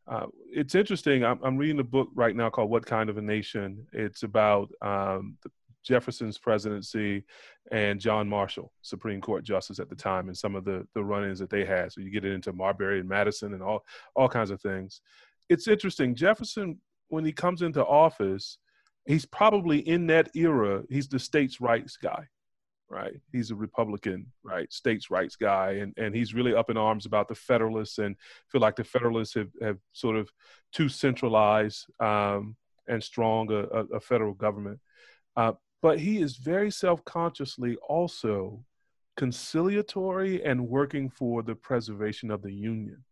Uh, 0.08 0.28
it's 0.52 0.76
interesting. 0.76 1.24
I'm, 1.24 1.40
I'm, 1.44 1.58
reading 1.58 1.80
a 1.80 1.84
book 1.84 2.10
right 2.16 2.36
now 2.36 2.50
called 2.50 2.70
"What 2.70 2.86
Kind 2.86 3.10
of 3.10 3.18
a 3.18 3.22
Nation." 3.22 3.86
It's 3.94 4.24
about 4.24 4.72
um, 4.82 5.38
Jefferson's 5.84 6.38
presidency 6.38 7.24
and 7.72 8.00
John 8.00 8.28
Marshall, 8.28 8.72
Supreme 8.82 9.22
Court 9.22 9.44
justice 9.44 9.80
at 9.80 9.90
the 9.90 9.96
time, 9.96 10.28
and 10.28 10.38
some 10.38 10.56
of 10.56 10.66
the 10.66 10.88
the 10.96 11.04
run-ins 11.04 11.40
that 11.40 11.50
they 11.50 11.66
had. 11.66 11.92
So 11.92 12.02
you 12.02 12.10
get 12.10 12.26
it 12.26 12.34
into 12.34 12.54
Marbury 12.54 13.00
and 13.00 13.10
Madison 13.10 13.54
and 13.54 13.64
all 13.64 13.86
all 14.16 14.30
kinds 14.30 14.52
of 14.52 14.62
things. 14.62 15.02
It's 15.50 15.68
interesting. 15.68 16.16
Jefferson, 16.16 16.80
when 17.10 17.26
he 17.26 17.32
comes 17.32 17.62
into 17.62 17.86
office, 17.86 18.58
he's 19.06 19.26
probably 19.26 19.88
in 19.88 20.08
that 20.08 20.30
era. 20.36 20.84
He's 20.90 21.08
the 21.08 21.20
states' 21.20 21.62
rights 21.62 21.98
guy 21.98 22.28
right? 22.92 23.20
He's 23.32 23.52
a 23.52 23.56
Republican, 23.56 24.28
right? 24.44 24.72
States' 24.72 25.10
rights 25.10 25.36
guy, 25.36 25.72
and 25.82 25.94
and 25.98 26.14
he's 26.14 26.34
really 26.34 26.54
up 26.54 26.70
in 26.70 26.78
arms 26.78 27.06
about 27.06 27.28
the 27.28 27.36
Federalists 27.36 27.98
and 27.98 28.16
feel 28.50 28.62
like 28.62 28.76
the 28.76 28.84
Federalists 28.84 29.34
have 29.36 29.50
have 29.62 29.78
sort 29.94 30.18
of 30.18 30.30
too 30.74 30.90
centralized 30.90 31.88
um, 32.00 32.56
and 32.88 33.02
strong 33.02 33.52
a, 33.52 33.64
a, 33.80 33.86
a 33.96 34.00
federal 34.00 34.34
government. 34.34 34.80
Uh, 35.36 35.54
but 35.82 36.00
he 36.00 36.22
is 36.22 36.36
very 36.36 36.70
self-consciously 36.70 37.78
also 37.78 38.64
conciliatory 39.18 40.44
and 40.44 40.70
working 40.70 41.10
for 41.10 41.42
the 41.42 41.56
preservation 41.56 42.30
of 42.30 42.42
the 42.42 42.54
Union, 42.54 43.04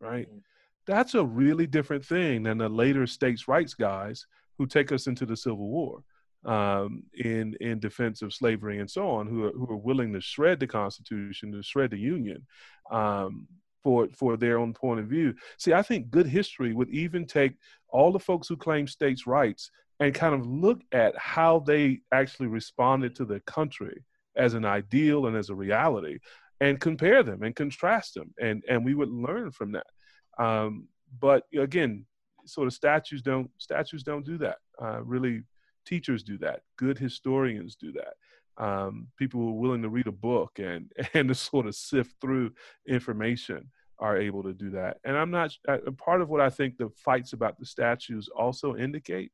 right? 0.00 0.28
Mm-hmm. 0.28 0.38
That's 0.86 1.14
a 1.14 1.24
really 1.24 1.66
different 1.66 2.04
thing 2.04 2.42
than 2.42 2.58
the 2.58 2.68
later 2.68 3.06
states' 3.06 3.48
rights 3.48 3.74
guys 3.74 4.26
who 4.58 4.66
take 4.66 4.92
us 4.92 5.06
into 5.06 5.24
the 5.24 5.36
Civil 5.36 5.68
War 5.68 6.04
um, 6.46 7.02
in 7.14 7.56
in 7.60 7.78
defense 7.78 8.22
of 8.22 8.34
slavery 8.34 8.78
and 8.80 8.90
so 8.90 9.08
on, 9.08 9.26
who 9.26 9.44
are, 9.44 9.52
who 9.52 9.66
are 9.70 9.76
willing 9.76 10.12
to 10.12 10.20
shred 10.20 10.60
the 10.60 10.66
Constitution, 10.66 11.52
to 11.52 11.62
shred 11.62 11.90
the 11.90 11.98
Union, 11.98 12.46
um, 12.90 13.46
for 13.82 14.08
for 14.14 14.36
their 14.36 14.58
own 14.58 14.72
point 14.74 15.00
of 15.00 15.06
view. 15.06 15.34
See, 15.58 15.72
I 15.72 15.82
think 15.82 16.10
good 16.10 16.26
history 16.26 16.72
would 16.72 16.90
even 16.90 17.26
take 17.26 17.56
all 17.88 18.12
the 18.12 18.18
folks 18.18 18.48
who 18.48 18.56
claim 18.56 18.86
states' 18.86 19.26
rights 19.26 19.70
and 20.00 20.14
kind 20.14 20.34
of 20.34 20.46
look 20.46 20.80
at 20.92 21.16
how 21.16 21.60
they 21.60 22.00
actually 22.12 22.48
responded 22.48 23.14
to 23.16 23.24
the 23.24 23.40
country 23.40 24.04
as 24.36 24.54
an 24.54 24.64
ideal 24.64 25.26
and 25.26 25.36
as 25.36 25.50
a 25.50 25.54
reality, 25.54 26.18
and 26.60 26.80
compare 26.80 27.22
them 27.22 27.42
and 27.42 27.54
contrast 27.54 28.14
them, 28.14 28.34
and 28.40 28.62
and 28.68 28.84
we 28.84 28.94
would 28.94 29.10
learn 29.10 29.50
from 29.50 29.72
that. 29.72 29.86
Um, 30.38 30.88
but 31.20 31.44
again, 31.56 32.06
sort 32.46 32.66
of 32.66 32.74
statues 32.74 33.22
don't 33.22 33.50
statues 33.58 34.02
don't 34.02 34.26
do 34.26 34.38
that. 34.38 34.58
Uh, 34.82 35.02
really 35.02 35.42
teachers 35.84 36.22
do 36.22 36.38
that. 36.38 36.60
Good 36.76 36.98
historians 36.98 37.76
do 37.76 37.92
that. 37.92 38.14
Um, 38.62 39.08
people 39.18 39.40
who 39.40 39.48
are 39.48 39.60
willing 39.60 39.82
to 39.82 39.88
read 39.88 40.06
a 40.06 40.12
book 40.12 40.58
and 40.58 40.92
and 41.14 41.28
to 41.28 41.34
sort 41.34 41.66
of 41.66 41.74
sift 41.74 42.14
through 42.20 42.52
information 42.88 43.70
are 43.98 44.16
able 44.16 44.42
to 44.42 44.52
do 44.52 44.70
that. 44.70 44.98
And 45.04 45.16
i'm 45.16 45.30
not 45.30 45.56
uh, 45.68 45.78
part 45.96 46.20
of 46.20 46.28
what 46.28 46.40
i 46.40 46.50
think 46.50 46.76
the 46.76 46.90
fights 46.96 47.32
about 47.32 47.58
the 47.58 47.64
statues 47.66 48.28
also 48.28 48.76
indicate 48.76 49.30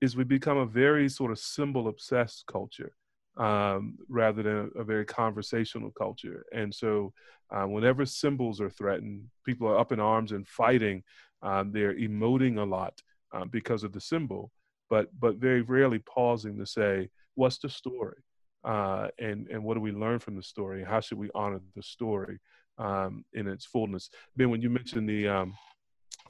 is 0.00 0.16
we 0.16 0.24
become 0.24 0.58
a 0.58 0.66
very 0.66 1.08
sort 1.08 1.32
of 1.32 1.38
symbol 1.38 1.88
obsessed 1.88 2.44
culture 2.46 2.92
um, 3.38 3.96
rather 4.08 4.42
than 4.42 4.56
a, 4.76 4.80
a, 4.80 4.84
very 4.84 5.04
conversational 5.04 5.90
culture. 5.90 6.46
And 6.52 6.74
so 6.74 7.12
uh, 7.50 7.64
whenever 7.64 8.06
symbols 8.06 8.60
are 8.60 8.70
threatened 8.70 9.24
people 9.44 9.68
are 9.68 9.78
up 9.78 9.92
in 9.92 10.00
arms 10.00 10.32
and 10.32 10.46
fighting 10.48 11.02
um, 11.42 11.70
they're 11.70 11.94
emoting 11.94 12.58
a 12.58 12.64
lot 12.64 13.00
uh, 13.32 13.44
because 13.44 13.84
of 13.84 13.92
the 13.92 14.00
symbol 14.00 14.50
but 14.90 15.08
but 15.18 15.36
very 15.36 15.62
rarely 15.62 15.98
pausing 16.00 16.58
to 16.58 16.66
say 16.66 17.08
what's 17.34 17.58
the 17.58 17.68
story 17.68 18.22
uh, 18.64 19.08
and 19.18 19.48
and 19.48 19.62
what 19.62 19.74
do 19.74 19.80
we 19.80 19.92
learn 19.92 20.18
from 20.18 20.36
the 20.36 20.42
story 20.42 20.80
and 20.80 20.88
how 20.88 21.00
should 21.00 21.18
we 21.18 21.30
honor 21.34 21.60
the 21.74 21.82
story 21.82 22.38
um, 22.78 23.24
in 23.32 23.46
its 23.48 23.64
fullness 23.64 24.10
ben 24.36 24.50
when 24.50 24.60
you 24.60 24.70
mentioned 24.70 25.08
the 25.08 25.26
um, 25.26 25.54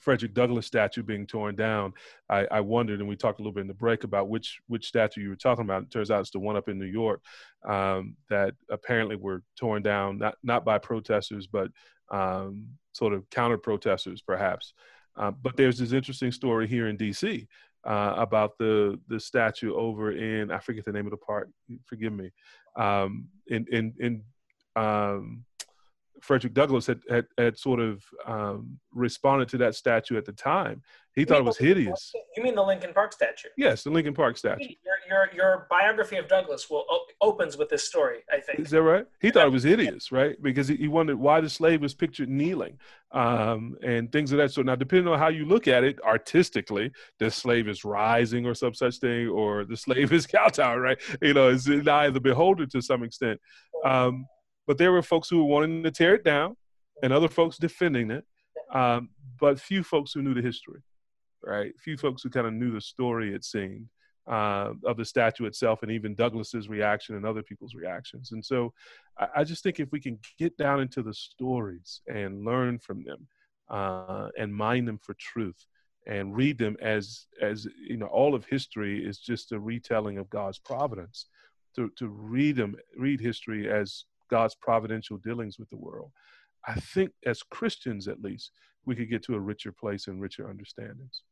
Frederick 0.00 0.34
Douglass 0.34 0.66
statue 0.66 1.02
being 1.02 1.26
torn 1.26 1.56
down, 1.56 1.92
I, 2.30 2.46
I, 2.50 2.60
wondered, 2.60 3.00
and 3.00 3.08
we 3.08 3.16
talked 3.16 3.40
a 3.40 3.42
little 3.42 3.52
bit 3.52 3.62
in 3.62 3.66
the 3.66 3.74
break 3.74 4.04
about 4.04 4.28
which 4.28 4.60
which 4.68 4.86
statue 4.86 5.20
you 5.20 5.30
were 5.30 5.34
talking 5.34 5.64
about. 5.64 5.82
It 5.82 5.90
turns 5.90 6.12
out 6.12 6.20
it's 6.20 6.30
the 6.30 6.38
one 6.38 6.56
up 6.56 6.68
in 6.68 6.78
New 6.78 6.84
York 6.84 7.22
um, 7.66 8.16
that 8.30 8.54
apparently 8.70 9.16
were 9.16 9.42
torn 9.58 9.82
down, 9.82 10.18
not 10.18 10.36
not 10.44 10.64
by 10.64 10.78
protesters, 10.78 11.48
but 11.48 11.70
um, 12.10 12.68
sort 12.92 13.14
of 13.14 13.28
counter 13.30 13.58
protesters, 13.58 14.22
perhaps. 14.22 14.74
Uh, 15.16 15.30
but 15.30 15.56
there's 15.56 15.78
this 15.78 15.92
interesting 15.92 16.30
story 16.30 16.68
here 16.68 16.88
in 16.88 16.96
D.C. 16.96 17.48
Uh, 17.86 18.14
about 18.16 18.58
the 18.58 18.98
the 19.06 19.20
statue 19.20 19.72
over 19.76 20.10
in 20.10 20.50
I 20.50 20.58
forget 20.58 20.84
the 20.84 20.90
name 20.90 21.06
of 21.06 21.12
the 21.12 21.16
park. 21.18 21.48
Forgive 21.84 22.12
me. 22.12 22.32
Um, 22.74 23.28
in 23.46 23.64
in 23.70 23.94
in 24.00 24.22
um, 24.74 25.44
Frederick 26.20 26.54
Douglass 26.54 26.86
had, 26.86 27.00
had, 27.08 27.26
had 27.38 27.58
sort 27.58 27.80
of 27.80 28.02
um, 28.26 28.78
responded 28.92 29.48
to 29.50 29.58
that 29.58 29.74
statue 29.74 30.16
at 30.16 30.24
the 30.24 30.32
time. 30.32 30.82
He 31.16 31.22
you 31.22 31.26
thought 31.26 31.38
it 31.38 31.44
was 31.44 31.56
hideous. 31.56 32.12
You 32.36 32.42
mean 32.42 32.54
the 32.54 32.62
Lincoln 32.62 32.92
Park 32.92 33.10
statue? 33.10 33.48
Yes, 33.56 33.82
the 33.82 33.90
Lincoln 33.90 34.12
Park 34.12 34.36
statue. 34.36 34.68
Your, 34.84 34.96
your, 35.08 35.34
your 35.34 35.66
biography 35.70 36.16
of 36.16 36.28
Douglass 36.28 36.68
will 36.68 36.84
opens 37.22 37.56
with 37.56 37.70
this 37.70 37.84
story, 37.84 38.18
I 38.30 38.38
think. 38.38 38.60
Is 38.60 38.70
that 38.70 38.82
right? 38.82 39.06
He 39.22 39.30
thought 39.30 39.46
it 39.46 39.52
was 39.52 39.62
hideous, 39.62 40.12
right? 40.12 40.36
Because 40.42 40.68
he, 40.68 40.76
he 40.76 40.88
wondered 40.88 41.16
why 41.16 41.40
the 41.40 41.48
slave 41.48 41.80
was 41.80 41.94
pictured 41.94 42.28
kneeling 42.28 42.78
um, 43.12 43.76
and 43.82 44.12
things 44.12 44.30
of 44.30 44.36
that 44.38 44.52
sort. 44.52 44.66
Now, 44.66 44.76
depending 44.76 45.10
on 45.10 45.18
how 45.18 45.28
you 45.28 45.46
look 45.46 45.66
at 45.66 45.84
it 45.84 45.98
artistically, 46.02 46.92
the 47.18 47.30
slave 47.30 47.66
is 47.66 47.82
rising 47.82 48.44
or 48.44 48.54
some 48.54 48.74
such 48.74 48.98
thing, 48.98 49.28
or 49.28 49.64
the 49.64 49.76
slave 49.76 50.12
is 50.12 50.26
kowtowing, 50.26 50.80
right? 50.80 50.98
You 51.22 51.32
know, 51.32 51.48
it's 51.48 51.64
the 51.64 51.90
eye 51.90 52.06
of 52.06 52.14
the 52.14 52.20
beholder 52.20 52.66
to 52.66 52.82
some 52.82 53.02
extent. 53.02 53.40
Um, 53.86 54.26
but 54.66 54.76
there 54.76 54.92
were 54.92 55.02
folks 55.02 55.30
who 55.30 55.38
were 55.38 55.44
wanting 55.44 55.82
to 55.82 55.90
tear 55.90 56.14
it 56.14 56.24
down 56.24 56.56
and 57.02 57.10
other 57.10 57.28
folks 57.28 57.56
defending 57.56 58.10
it, 58.10 58.24
um, 58.70 59.08
but 59.40 59.58
few 59.58 59.82
folks 59.82 60.12
who 60.12 60.20
knew 60.20 60.34
the 60.34 60.42
history, 60.42 60.80
right? 61.46 61.72
Few 61.78 61.96
folks 61.96 62.22
who 62.22 62.30
kind 62.30 62.46
of 62.46 62.52
knew 62.52 62.72
the 62.72 62.80
story, 62.80 63.34
it 63.34 63.44
seemed, 63.44 63.88
uh, 64.26 64.72
of 64.84 64.96
the 64.96 65.04
statue 65.04 65.46
itself 65.46 65.82
and 65.82 65.92
even 65.92 66.14
Douglass's 66.14 66.68
reaction 66.68 67.14
and 67.14 67.24
other 67.24 67.42
people's 67.42 67.74
reactions. 67.74 68.32
And 68.32 68.44
so 68.44 68.72
I, 69.18 69.28
I 69.36 69.44
just 69.44 69.62
think 69.62 69.80
if 69.80 69.90
we 69.92 70.00
can 70.00 70.18
get 70.38 70.56
down 70.56 70.80
into 70.80 71.02
the 71.02 71.14
stories 71.14 72.00
and 72.06 72.44
learn 72.44 72.78
from 72.78 73.04
them 73.04 73.26
uh, 73.70 74.28
and 74.38 74.54
mine 74.54 74.84
them 74.84 74.98
for 74.98 75.14
truth, 75.14 75.66
and 76.08 76.36
read 76.36 76.56
them 76.56 76.76
as 76.80 77.26
as 77.42 77.66
you 77.76 77.96
know 77.96 78.06
all 78.06 78.36
of 78.36 78.44
history 78.44 79.04
is 79.04 79.18
just 79.18 79.50
a 79.50 79.58
retelling 79.58 80.18
of 80.18 80.30
god's 80.30 80.56
providence 80.56 81.26
to 81.74 81.90
to 81.96 82.06
read 82.06 82.54
them 82.54 82.76
read 82.96 83.20
history 83.20 83.68
as 83.68 84.04
God's 84.28 84.54
providential 84.54 85.18
dealings 85.18 85.58
with 85.58 85.70
the 85.70 85.76
world, 85.76 86.10
I 86.66 86.74
think 86.74 87.12
as 87.24 87.42
Christians 87.42 88.08
at 88.08 88.22
least, 88.22 88.52
we 88.84 88.96
could 88.96 89.10
get 89.10 89.22
to 89.24 89.34
a 89.34 89.40
richer 89.40 89.72
place 89.72 90.06
and 90.06 90.20
richer 90.20 90.48
understandings. 90.48 91.22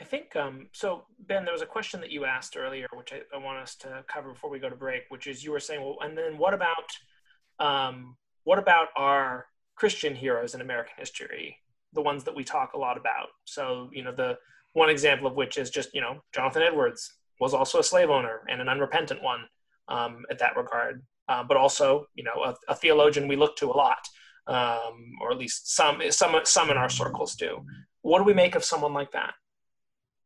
I 0.00 0.04
think 0.04 0.36
um, 0.36 0.68
so. 0.72 1.04
Ben, 1.18 1.44
there 1.44 1.52
was 1.52 1.62
a 1.62 1.66
question 1.66 2.00
that 2.00 2.10
you 2.10 2.24
asked 2.24 2.56
earlier, 2.56 2.86
which 2.94 3.12
I, 3.12 3.22
I, 3.34 3.38
want 3.38 3.58
us 3.58 3.74
to 3.76 4.04
cover 4.06 4.32
before 4.32 4.50
we 4.50 4.60
go 4.60 4.70
to 4.70 4.76
break, 4.76 5.02
which 5.08 5.26
is 5.26 5.42
you 5.42 5.50
were 5.50 5.60
saying, 5.60 5.80
well, 5.80 5.96
and 6.02 6.16
then 6.16 6.38
what 6.38 6.54
about 6.54 6.86
um, 7.58 8.16
what 8.44 8.58
about 8.58 8.88
our 8.96 9.46
Christian 9.74 10.14
heroes 10.14 10.54
in 10.54 10.60
American 10.60 10.94
history, 10.96 11.56
the 11.92 12.02
ones 12.02 12.24
that 12.24 12.34
we 12.34 12.44
talk 12.44 12.74
a 12.74 12.78
lot 12.78 12.96
about? 12.96 13.28
So, 13.44 13.90
you 13.92 14.04
know, 14.04 14.12
the 14.12 14.38
one 14.74 14.88
example 14.88 15.26
of 15.26 15.34
which 15.34 15.58
is 15.58 15.70
just 15.70 15.94
you 15.94 16.00
know 16.00 16.22
Jonathan 16.34 16.62
Edwards 16.62 17.14
was 17.40 17.54
also 17.54 17.78
a 17.78 17.84
slave 17.84 18.10
owner 18.10 18.42
and 18.48 18.60
an 18.60 18.68
unrepentant 18.68 19.22
one 19.22 19.44
um, 19.88 20.24
at 20.30 20.38
that 20.38 20.56
regard, 20.56 21.02
uh, 21.28 21.42
but 21.42 21.56
also 21.56 22.06
you 22.14 22.24
know 22.24 22.44
a, 22.44 22.54
a, 22.68 22.74
theologian 22.74 23.28
we 23.28 23.36
look 23.36 23.56
to 23.56 23.70
a 23.70 23.76
lot, 23.86 23.98
um, 24.48 25.12
or 25.20 25.30
at 25.30 25.38
least 25.38 25.74
some 25.74 26.00
some 26.10 26.34
some 26.44 26.70
in 26.70 26.76
our 26.76 26.88
circles 26.88 27.36
do. 27.36 27.64
What 28.02 28.18
do 28.18 28.24
we 28.24 28.34
make 28.34 28.54
of 28.54 28.64
someone 28.64 28.94
like 28.94 29.12
that? 29.12 29.34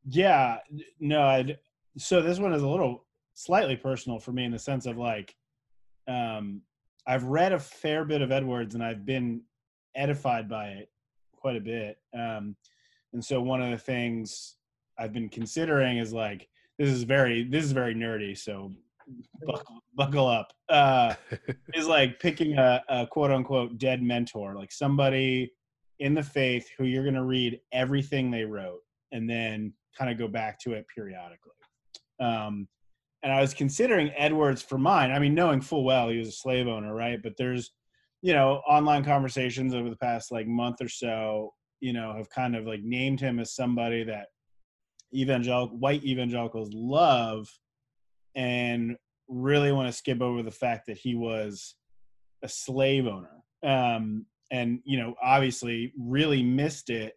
Yeah, 0.05 0.59
no, 0.99 1.23
I'd, 1.23 1.59
so 1.97 2.21
this 2.23 2.39
one 2.39 2.53
is 2.53 2.63
a 2.63 2.69
little 2.69 3.05
slightly 3.35 3.77
personal 3.77 4.19
for 4.19 4.33
me 4.33 4.45
in 4.45 4.53
the 4.53 4.59
sense 4.59 4.87
of 4.87 4.99
like, 4.99 5.35
um, 6.09 6.63
I've 7.07 7.25
read 7.25 7.53
a 7.53 7.59
fair 7.59 8.05
bit 8.05 8.23
of 8.23 8.33
Edwards 8.33 8.75
and 8.75 8.85
I've 8.85 9.07
been 9.07 9.43
edified 9.95 10.49
by 10.49 10.69
it 10.69 10.91
quite 11.35 11.57
a 11.57 11.61
bit. 11.61 11.99
Um, 12.15 12.57
and 13.13 13.25
so 13.25 13.41
one 13.41 13.63
of 13.63 13.71
the 13.71 13.79
things 13.79 14.57
I've 14.99 15.13
been 15.13 15.29
considering 15.29 15.99
is 15.99 16.13
like, 16.13 16.49
this 16.79 16.91
is 16.91 17.05
very, 17.05 17.45
this 17.45 17.65
is 17.65 17.73
very 17.73 17.95
nerdy. 17.95 18.37
So 18.37 18.73
buckle, 19.47 19.83
buckle 19.95 20.27
up 20.27 20.53
uh, 20.69 21.15
is 21.75 21.87
like 21.87 22.19
picking 22.21 22.59
a, 22.59 22.83
a, 22.89 23.07
quote 23.07 23.31
unquote 23.31 23.79
dead 23.79 24.03
mentor, 24.03 24.55
like 24.55 24.73
somebody 24.73 25.53
in 25.99 26.15
the 26.15 26.23
faith 26.23 26.69
who 26.77 26.85
you're 26.85 27.05
going 27.05 27.15
to 27.15 27.25
read 27.25 27.61
everything 27.73 28.31
they 28.31 28.45
wrote 28.45 28.81
and 29.13 29.29
then 29.29 29.73
kind 29.97 30.11
of 30.11 30.19
go 30.19 30.27
back 30.27 30.59
to 30.61 30.73
it 30.73 30.87
periodically. 30.95 31.53
Um, 32.21 32.69
and 33.23 33.33
I 33.33 33.41
was 33.41 33.55
considering 33.55 34.11
Edwards 34.17 34.63
for 34.63 34.79
mine. 34.79 35.13
I 35.13 35.19
mean, 35.19 35.35
knowing 35.35 35.61
full 35.61 35.85
well 35.85 36.09
he 36.09 36.19
was 36.19 36.29
a 36.29 36.33
slave 36.33 36.67
owner, 36.67 36.95
right? 36.95 37.21
But 37.23 37.35
there's, 37.39 37.71
you 38.21 38.33
know, 38.33 38.63
online 38.69 39.05
conversations 39.05 39.75
over 39.75 39.91
the 39.91 39.97
past 39.97 40.33
like 40.33 40.47
month 40.47 40.81
or 40.81 40.89
so, 40.89 41.53
you 41.81 41.93
know, 41.93 42.15
have 42.17 42.31
kind 42.31 42.57
of 42.57 42.67
like 42.67 42.81
named 42.83 43.21
him 43.21 43.39
as 43.39 43.55
somebody 43.55 44.03
that 44.05 44.27
evangelical 45.15 45.79
white 45.79 46.05
evangelicals 46.05 46.71
love 46.73 47.49
and 48.35 48.97
really 49.29 49.73
want 49.73 49.89
to 49.89 49.93
skip 49.93 50.21
over 50.21 50.43
the 50.43 50.51
fact 50.51 50.87
that 50.87 50.99
he 50.99 51.15
was 51.15 51.75
a 52.43 52.49
slave 52.49 53.07
owner. 53.07 53.43
Um, 53.63 54.27
and, 54.51 54.81
you 54.85 54.99
know, 54.99 55.15
obviously 55.23 55.93
really 55.99 56.43
missed 56.43 56.91
it 56.91 57.15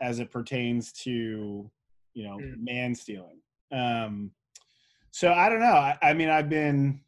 as 0.00 0.18
it 0.18 0.30
pertains 0.30 0.92
to, 0.92 1.70
you 2.14 2.24
know, 2.24 2.38
mm. 2.38 2.54
man 2.58 2.94
stealing. 2.94 3.40
Um, 3.72 4.30
so 5.10 5.32
I 5.32 5.48
don't 5.48 5.60
know. 5.60 5.66
I, 5.66 5.96
I 6.02 6.14
mean, 6.14 6.30
I've 6.30 6.48
been, 6.48 7.00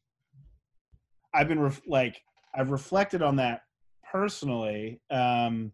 I've 1.33 1.49
been 1.49 1.61
ref- 1.61 1.83
like, 1.87 2.21
I've 2.55 2.71
reflected 2.71 3.23
on 3.23 3.37
that 3.37 3.63
personally. 4.11 5.01
Um, 5.11 5.73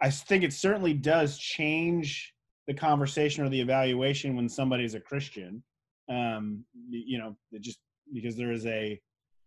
I 0.00 0.10
think 0.10 0.44
it 0.44 0.52
certainly 0.52 0.94
does 0.94 1.38
change 1.38 2.34
the 2.66 2.74
conversation 2.74 3.44
or 3.44 3.48
the 3.48 3.60
evaluation 3.60 4.36
when 4.36 4.48
somebody's 4.48 4.94
a 4.94 5.00
Christian 5.00 5.62
um, 6.08 6.64
you 6.90 7.18
know, 7.18 7.36
just 7.60 7.78
because 8.12 8.36
there 8.36 8.52
is 8.52 8.66
a 8.66 9.00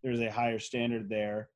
there's 0.03 0.21
a 0.21 0.31
higher 0.31 0.59
standard 0.59 1.09
there. 1.09 1.49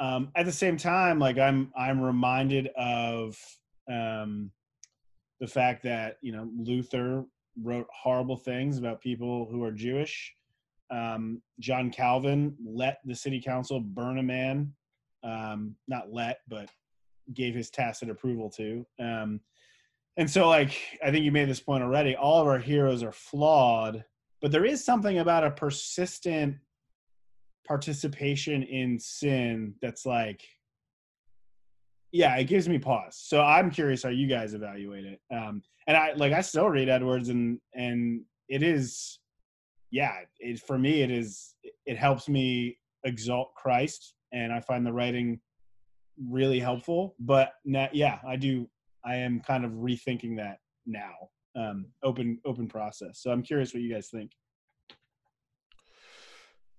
Um, 0.00 0.30
at 0.36 0.46
the 0.46 0.52
same 0.52 0.76
time, 0.76 1.18
like 1.18 1.38
I'm 1.38 1.72
I'm 1.76 2.00
reminded 2.00 2.68
of 2.76 3.36
um, 3.90 4.50
the 5.40 5.46
fact 5.46 5.82
that 5.84 6.18
you 6.22 6.32
know 6.32 6.48
Luther 6.56 7.24
wrote 7.62 7.86
horrible 7.92 8.36
things 8.36 8.78
about 8.78 9.00
people 9.00 9.46
who 9.50 9.64
are 9.64 9.72
Jewish. 9.72 10.34
Um, 10.90 11.42
John 11.60 11.90
Calvin 11.90 12.56
let 12.64 13.00
the 13.04 13.14
city 13.14 13.42
council 13.42 13.80
burn 13.80 14.18
a 14.18 14.22
man, 14.22 14.72
um, 15.22 15.74
not 15.86 16.12
let, 16.12 16.40
but 16.48 16.70
gave 17.34 17.54
his 17.54 17.68
tacit 17.68 18.08
approval 18.08 18.48
to. 18.50 18.86
Um, 18.98 19.40
and 20.16 20.30
so, 20.30 20.48
like 20.48 20.72
I 21.04 21.10
think 21.10 21.24
you 21.24 21.32
made 21.32 21.48
this 21.48 21.60
point 21.60 21.82
already. 21.82 22.16
All 22.16 22.40
of 22.40 22.46
our 22.46 22.58
heroes 22.58 23.02
are 23.02 23.12
flawed, 23.12 24.04
but 24.40 24.52
there 24.52 24.64
is 24.64 24.84
something 24.84 25.18
about 25.18 25.44
a 25.44 25.50
persistent 25.50 26.56
participation 27.66 28.62
in 28.62 28.98
sin 28.98 29.74
that's 29.82 30.06
like 30.06 30.42
yeah 32.12 32.34
it 32.36 32.44
gives 32.44 32.68
me 32.68 32.78
pause. 32.78 33.18
So 33.20 33.42
i'm 33.42 33.70
curious 33.70 34.02
how 34.02 34.08
you 34.08 34.26
guys 34.26 34.54
evaluate 34.54 35.04
it. 35.04 35.20
Um 35.30 35.62
and 35.86 35.96
i 35.96 36.12
like 36.14 36.32
i 36.32 36.40
still 36.40 36.68
read 36.68 36.88
edwards 36.88 37.28
and 37.28 37.58
and 37.74 38.22
it 38.48 38.62
is 38.62 39.18
yeah 39.90 40.14
it 40.38 40.60
for 40.60 40.78
me 40.78 41.02
it 41.02 41.10
is 41.10 41.54
it 41.86 41.96
helps 41.96 42.28
me 42.28 42.78
exalt 43.04 43.54
christ 43.54 44.14
and 44.32 44.52
i 44.52 44.60
find 44.60 44.86
the 44.86 44.92
writing 44.92 45.40
really 46.28 46.58
helpful. 46.58 47.14
But 47.20 47.52
now, 47.64 47.88
yeah 47.92 48.18
i 48.26 48.36
do 48.36 48.68
i 49.04 49.14
am 49.14 49.40
kind 49.40 49.64
of 49.64 49.72
rethinking 49.72 50.36
that 50.38 50.58
now 50.86 51.14
um, 51.56 51.86
open 52.02 52.38
open 52.44 52.68
process. 52.68 53.20
So 53.20 53.30
I'm 53.30 53.42
curious 53.42 53.74
what 53.74 53.82
you 53.82 53.92
guys 53.92 54.08
think. 54.08 54.32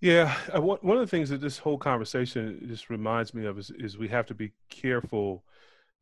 Yeah, 0.01 0.34
uh, 0.55 0.61
one 0.61 0.95
of 0.95 1.01
the 1.01 1.07
things 1.07 1.30
that 1.30 1.41
this 1.41 1.57
whole 1.57 1.78
conversation 1.78 2.63
just 2.67 2.89
reminds 2.89 3.34
me 3.34 3.45
of 3.45 3.59
is, 3.59 3.70
is 3.72 3.97
we 3.97 4.07
have 4.07 4.26
to 4.28 4.34
be 4.34 4.53
careful 4.70 5.43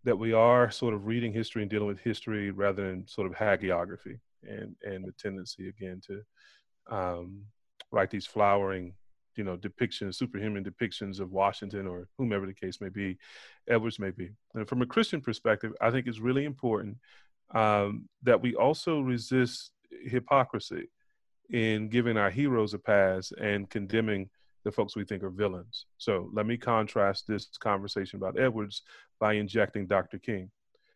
that 0.04 0.16
we 0.16 0.34
are 0.34 0.70
sort 0.70 0.94
of 0.94 1.08
reading 1.08 1.34
history 1.34 1.64
and 1.64 1.72
dealing 1.72 1.88
with 1.88 2.00
history 2.00 2.52
rather 2.52 2.88
than 2.88 3.08
sort 3.08 3.26
of 3.28 3.34
hagiography 3.36 4.20
and 4.44 4.76
and 4.84 5.04
the 5.06 5.12
tendency 5.14 5.68
again 5.70 6.00
to 6.06 6.22
um, 6.96 7.42
write 7.92 8.12
these 8.12 8.26
flowering 8.26 8.94
you 9.36 9.44
know 9.44 9.58
depictions 9.58 10.16
superhuman 10.16 10.64
depictions 10.64 11.20
of 11.20 11.32
washington 11.32 11.88
or 11.88 12.08
whomever 12.18 12.46
the 12.46 12.54
case 12.54 12.80
may 12.82 12.90
be 12.90 13.18
edwards 13.68 14.00
may 14.00 14.12
be 14.12 14.30
and 14.56 14.68
from 14.68 14.82
a 14.82 14.86
christian 14.86 15.22
perspective 15.22 15.74
i 15.82 15.92
think 15.92 16.08
it's 16.08 16.20
really 16.20 16.46
important 16.46 16.98
um, 17.54 18.08
that 18.24 18.42
we 18.42 18.56
also 18.56 19.02
resist 19.02 19.72
hypocrisy 20.06 20.90
in 21.50 21.88
giving 21.90 22.18
our 22.18 22.30
heroes 22.30 22.74
a 22.74 22.80
pass 22.80 23.32
and 23.40 23.70
condemning 23.70 24.30
the 24.64 24.72
folks 24.72 24.96
we 24.96 25.06
think 25.06 25.24
are 25.24 25.30
villains. 25.30 25.86
So 25.98 26.30
let 26.34 26.46
me 26.46 26.58
contrast 26.58 27.26
this 27.28 27.48
conversation 27.58 28.18
about 28.18 28.40
Edwards 28.40 28.82
by 29.20 29.34
injecting 29.34 29.88
Dr. 29.88 30.20
King. 30.20 30.52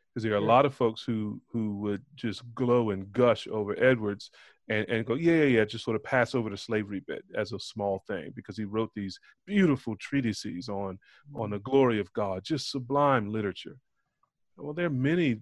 Because 0.10 0.24
there 0.24 0.34
are 0.34 0.36
a 0.36 0.42
lot 0.42 0.66
of 0.66 0.74
folks 0.74 1.04
who 1.04 1.42
who 1.54 1.78
would 1.78 2.04
just 2.16 2.44
glow 2.54 2.90
and 2.90 3.10
gush 3.14 3.48
over 3.48 3.82
Edwards 3.82 4.30
and, 4.68 4.88
and 4.90 5.06
go, 5.06 5.14
yeah, 5.14 5.36
yeah, 5.36 5.44
yeah, 5.60 5.66
just 5.66 5.86
sort 5.86 5.96
of 5.96 6.04
pass 6.04 6.36
over 6.36 6.50
the 6.50 6.58
slavery 6.58 7.02
bit 7.08 7.24
as 7.34 7.54
a 7.54 7.60
small 7.60 8.04
thing 8.08 8.34
because 8.36 8.58
he 8.58 8.66
wrote 8.66 8.92
these 8.94 9.18
beautiful 9.46 9.96
treatises 9.96 10.68
on 10.68 11.00
on 11.34 11.52
the 11.52 11.60
glory 11.60 12.02
of 12.02 12.12
God, 12.12 12.44
just 12.44 12.72
sublime 12.72 13.32
literature. 13.32 13.78
Well, 14.58 14.74
there 14.74 14.88
are 14.88 14.90
many 14.90 15.40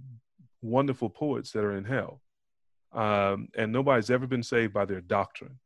wonderful 0.61 1.09
poets 1.09 1.51
that 1.51 1.63
are 1.63 1.75
in 1.75 1.85
hell. 1.85 2.21
Um, 2.91 3.49
and 3.55 3.71
nobody's 3.71 4.09
ever 4.09 4.27
been 4.27 4.43
saved 4.43 4.73
by 4.73 4.85
their 4.85 5.01
doctrine. 5.01 5.59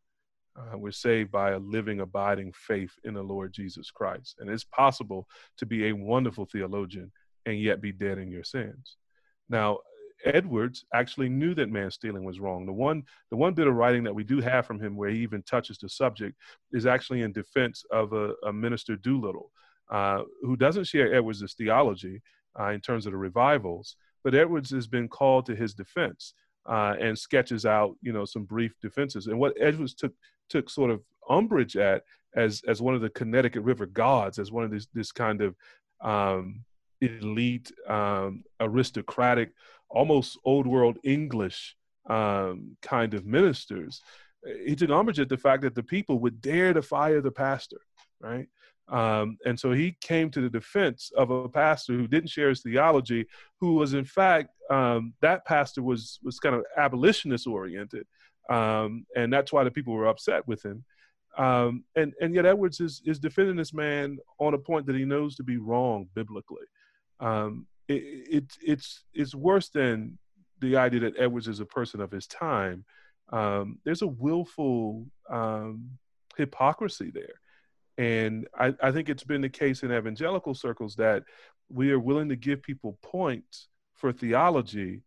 Uh, 0.55 0.77
we're 0.77 0.91
saved 0.91 1.31
by 1.31 1.51
a 1.51 1.59
living, 1.59 2.01
abiding 2.01 2.53
faith 2.53 2.91
in 3.03 3.13
the 3.13 3.23
Lord 3.23 3.53
Jesus 3.53 3.89
Christ. 3.89 4.35
And 4.39 4.49
it's 4.49 4.63
possible 4.65 5.27
to 5.57 5.65
be 5.65 5.87
a 5.87 5.93
wonderful 5.93 6.45
theologian 6.45 7.11
and 7.45 7.59
yet 7.59 7.81
be 7.81 7.91
dead 7.91 8.17
in 8.17 8.29
your 8.29 8.43
sins. 8.43 8.97
Now, 9.49 9.79
Edwards 10.25 10.85
actually 10.93 11.29
knew 11.29 11.53
that 11.55 11.69
man 11.69 11.91
stealing 11.91 12.23
was 12.23 12.39
wrong. 12.39 12.65
The 12.65 12.73
one, 12.73 13.03
the 13.29 13.35
one 13.35 13.53
bit 13.53 13.67
of 13.67 13.75
writing 13.75 14.03
that 14.03 14.15
we 14.15 14.23
do 14.23 14.39
have 14.41 14.65
from 14.65 14.79
him 14.79 14.95
where 14.95 15.09
he 15.09 15.19
even 15.19 15.43
touches 15.43 15.77
the 15.77 15.89
subject 15.89 16.37
is 16.71 16.85
actually 16.85 17.21
in 17.21 17.33
defense 17.33 17.83
of 17.91 18.13
a, 18.13 18.33
a 18.45 18.53
minister 18.53 18.95
Doolittle, 18.95 19.51
uh, 19.91 20.21
who 20.41 20.55
doesn't 20.55 20.85
share 20.85 21.13
Edwards' 21.13 21.53
theology 21.57 22.21
uh, 22.59 22.69
in 22.69 22.79
terms 22.79 23.05
of 23.05 23.11
the 23.11 23.17
revivals, 23.17 23.97
but 24.23 24.35
Edwards 24.35 24.71
has 24.71 24.87
been 24.87 25.07
called 25.07 25.45
to 25.47 25.55
his 25.55 25.73
defense 25.73 26.33
uh, 26.65 26.95
and 26.99 27.17
sketches 27.17 27.65
out, 27.65 27.95
you 28.01 28.13
know, 28.13 28.25
some 28.25 28.43
brief 28.43 28.73
defenses. 28.81 29.27
And 29.27 29.39
what 29.39 29.55
Edwards 29.59 29.93
took 29.93 30.13
took 30.49 30.69
sort 30.69 30.91
of 30.91 31.01
umbrage 31.29 31.75
at 31.77 32.03
as 32.35 32.61
as 32.67 32.81
one 32.81 32.95
of 32.95 33.01
the 33.01 33.09
Connecticut 33.09 33.63
River 33.63 33.85
gods, 33.85 34.39
as 34.39 34.51
one 34.51 34.63
of 34.63 34.71
this 34.71 34.87
this 34.93 35.11
kind 35.11 35.41
of 35.41 35.55
um, 36.01 36.63
elite, 37.01 37.71
um, 37.87 38.43
aristocratic, 38.59 39.51
almost 39.89 40.37
old 40.45 40.67
world 40.67 40.97
English 41.03 41.75
um, 42.09 42.77
kind 42.81 43.13
of 43.13 43.25
ministers. 43.25 44.01
He 44.65 44.75
took 44.75 44.89
umbrage 44.89 45.19
at 45.19 45.29
the 45.29 45.37
fact 45.37 45.63
that 45.63 45.75
the 45.75 45.83
people 45.83 46.19
would 46.19 46.41
dare 46.41 46.73
to 46.73 46.81
fire 46.81 47.21
the 47.21 47.31
pastor, 47.31 47.79
right? 48.19 48.47
Um, 48.89 49.37
and 49.45 49.59
so 49.59 49.71
he 49.71 49.95
came 50.01 50.29
to 50.31 50.41
the 50.41 50.49
defense 50.49 51.11
of 51.15 51.29
a 51.29 51.47
pastor 51.47 51.93
who 51.93 52.07
didn't 52.07 52.29
share 52.29 52.49
his 52.49 52.61
theology, 52.61 53.25
who 53.59 53.75
was 53.75 53.93
in 53.93 54.05
fact 54.05 54.49
um, 54.69 55.13
that 55.21 55.45
pastor 55.45 55.81
was 55.81 56.19
was 56.23 56.39
kind 56.39 56.55
of 56.55 56.63
abolitionist 56.77 57.47
oriented, 57.47 58.05
um, 58.49 59.05
and 59.15 59.31
that's 59.31 59.53
why 59.53 59.63
the 59.63 59.71
people 59.71 59.93
were 59.93 60.07
upset 60.07 60.47
with 60.47 60.63
him. 60.63 60.83
Um, 61.37 61.85
and 61.95 62.13
and 62.21 62.35
yet 62.35 62.45
Edwards 62.45 62.79
is 62.79 63.01
is 63.05 63.19
defending 63.19 63.55
this 63.55 63.73
man 63.73 64.17
on 64.39 64.53
a 64.53 64.59
point 64.59 64.85
that 64.87 64.95
he 64.95 65.05
knows 65.05 65.35
to 65.37 65.43
be 65.43 65.57
wrong 65.57 66.07
biblically. 66.13 66.65
Um, 67.19 67.67
it, 67.87 68.03
it, 68.29 68.45
it's 68.61 69.05
it's 69.13 69.33
worse 69.33 69.69
than 69.69 70.17
the 70.59 70.75
idea 70.75 70.99
that 71.01 71.17
Edwards 71.17 71.47
is 71.47 71.61
a 71.61 71.65
person 71.65 72.01
of 72.01 72.11
his 72.11 72.27
time. 72.27 72.85
Um, 73.31 73.79
there's 73.85 74.01
a 74.01 74.07
willful 74.07 75.07
hypocrisy 76.37 77.11
there 77.11 77.39
and 77.97 78.47
I, 78.57 78.73
I 78.81 78.91
think 78.91 79.09
it's 79.09 79.23
been 79.23 79.41
the 79.41 79.49
case 79.49 79.83
in 79.83 79.91
evangelical 79.91 80.55
circles 80.55 80.95
that 80.95 81.23
we 81.69 81.91
are 81.91 81.99
willing 81.99 82.29
to 82.29 82.35
give 82.35 82.61
people 82.61 82.97
points 83.01 83.67
for 83.95 84.11
theology 84.11 85.01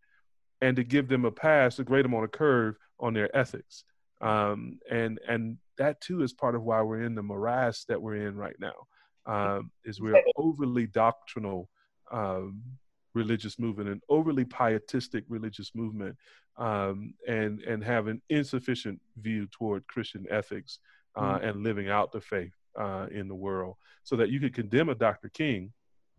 and 0.61 0.77
to 0.77 0.85
give 0.85 1.09
them 1.09 1.25
a 1.25 1.31
pass, 1.31 1.79
a 1.79 1.85
grade 1.85 2.05
them 2.05 2.15
on 2.15 2.25
a 2.25 2.29
curve 2.29 2.77
on 2.99 3.13
their 3.13 3.35
ethics. 3.37 3.85
Um, 4.21 4.79
and 4.91 5.19
and 5.29 5.59
that 5.79 6.01
too 6.01 6.23
is 6.23 6.33
part 6.33 6.55
of 6.55 6.63
why 6.63 6.81
we're 6.81 7.03
in 7.03 7.15
the 7.15 7.23
morass 7.23 7.85
that 7.85 8.01
we're 8.01 8.27
in 8.27 8.37
right 8.37 8.57
now. 8.59 8.87
Um, 9.27 9.73
is 9.85 10.01
we're 10.01 10.23
overly 10.37 10.87
doctrinal 10.87 11.69
um, 12.13 12.63
religious 13.15 13.59
movement, 13.59 13.91
an 13.91 14.01
overly 14.09 14.45
pietistic 14.45 15.25
religious 15.29 15.75
movement, 15.75 16.17
um, 16.57 17.15
and 17.27 17.61
and 17.63 17.83
have 17.85 18.07
an 18.07 18.23
insufficient 18.31 19.01
view 19.21 19.49
toward 19.49 19.87
Christian 19.89 20.25
ethics 20.31 20.79
uh, 21.17 21.39
mm. 21.39 21.49
and 21.49 21.65
living 21.65 21.91
out 21.91 22.13
the 22.13 22.21
faith 22.21 22.55
uh, 22.77 23.07
in 23.11 23.29
the 23.29 23.35
world, 23.35 23.77
so 24.05 24.17
that 24.17 24.31
you 24.31 24.41
could 24.41 24.55
condemn 24.55 24.89
a 24.89 24.95
Dr. 24.95 25.29
King, 25.29 25.73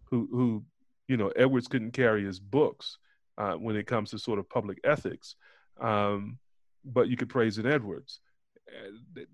who 0.06 0.28
who 0.32 0.64
you 1.08 1.18
know 1.18 1.30
Edwards 1.36 1.68
couldn't 1.68 1.92
carry 1.92 2.24
his 2.24 2.40
books 2.40 2.98
uh, 3.38 3.54
when 3.54 3.76
it 3.76 3.88
comes 3.88 4.12
to 4.12 4.20
sort 4.20 4.40
of 4.40 4.50
public 4.50 4.80
ethics, 4.84 5.36
um, 5.80 6.38
but 6.86 7.10
you 7.10 7.18
could 7.18 7.30
praise 7.30 7.58
an 7.58 7.66
Edwards. 7.66 8.20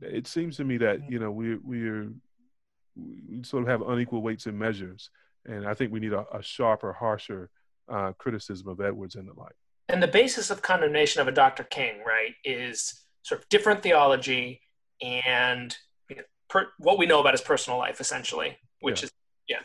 It 0.01 0.27
seems 0.27 0.57
to 0.57 0.63
me 0.63 0.77
that 0.77 1.09
you 1.09 1.19
know 1.19 1.31
we 1.31 1.55
we're 1.55 2.11
we 2.95 3.43
sort 3.43 3.63
of 3.63 3.69
have 3.69 3.81
unequal 3.81 4.21
weights 4.21 4.45
and 4.45 4.57
measures, 4.57 5.09
and 5.45 5.67
I 5.67 5.73
think 5.73 5.91
we 5.91 5.99
need 5.99 6.13
a, 6.13 6.25
a 6.33 6.43
sharper, 6.43 6.93
harsher 6.93 7.49
uh, 7.89 8.13
criticism 8.17 8.67
of 8.67 8.81
Edwards 8.81 9.15
and 9.15 9.27
the 9.27 9.33
like. 9.33 9.55
And 9.89 10.01
the 10.01 10.07
basis 10.07 10.49
of 10.49 10.61
condemnation 10.61 11.21
of 11.21 11.27
a 11.27 11.31
Dr. 11.31 11.63
King, 11.63 12.03
right, 12.05 12.33
is 12.43 13.03
sort 13.23 13.41
of 13.41 13.49
different 13.49 13.83
theology 13.83 14.61
and 15.01 15.75
per, 16.53 16.67
what 16.77 16.99
we 16.99 17.07
know 17.07 17.19
about 17.19 17.33
his 17.33 17.41
personal 17.41 17.79
life, 17.79 17.99
essentially, 17.99 18.57
which 18.79 19.01
yeah. 19.01 19.05
is 19.05 19.11
yeah, 19.49 19.57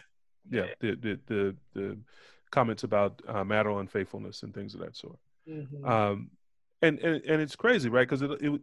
yeah, 0.51 0.67
the 0.81 0.95
the 0.95 1.21
the, 1.27 1.57
the 1.75 1.99
comments 2.51 2.83
about 2.83 3.21
uh, 3.29 3.45
marital 3.45 3.79
unfaithfulness 3.79 4.43
and 4.43 4.55
things 4.55 4.75
of 4.75 4.81
that 4.81 4.97
sort. 4.97 5.19
Mm-hmm. 5.47 5.85
Um, 5.85 6.31
and, 6.81 6.99
and 7.01 7.23
and 7.25 7.43
it's 7.43 7.57
crazy, 7.57 7.91
right? 7.91 8.09
Because 8.09 8.23
it, 8.23 8.31
it, 8.41 8.61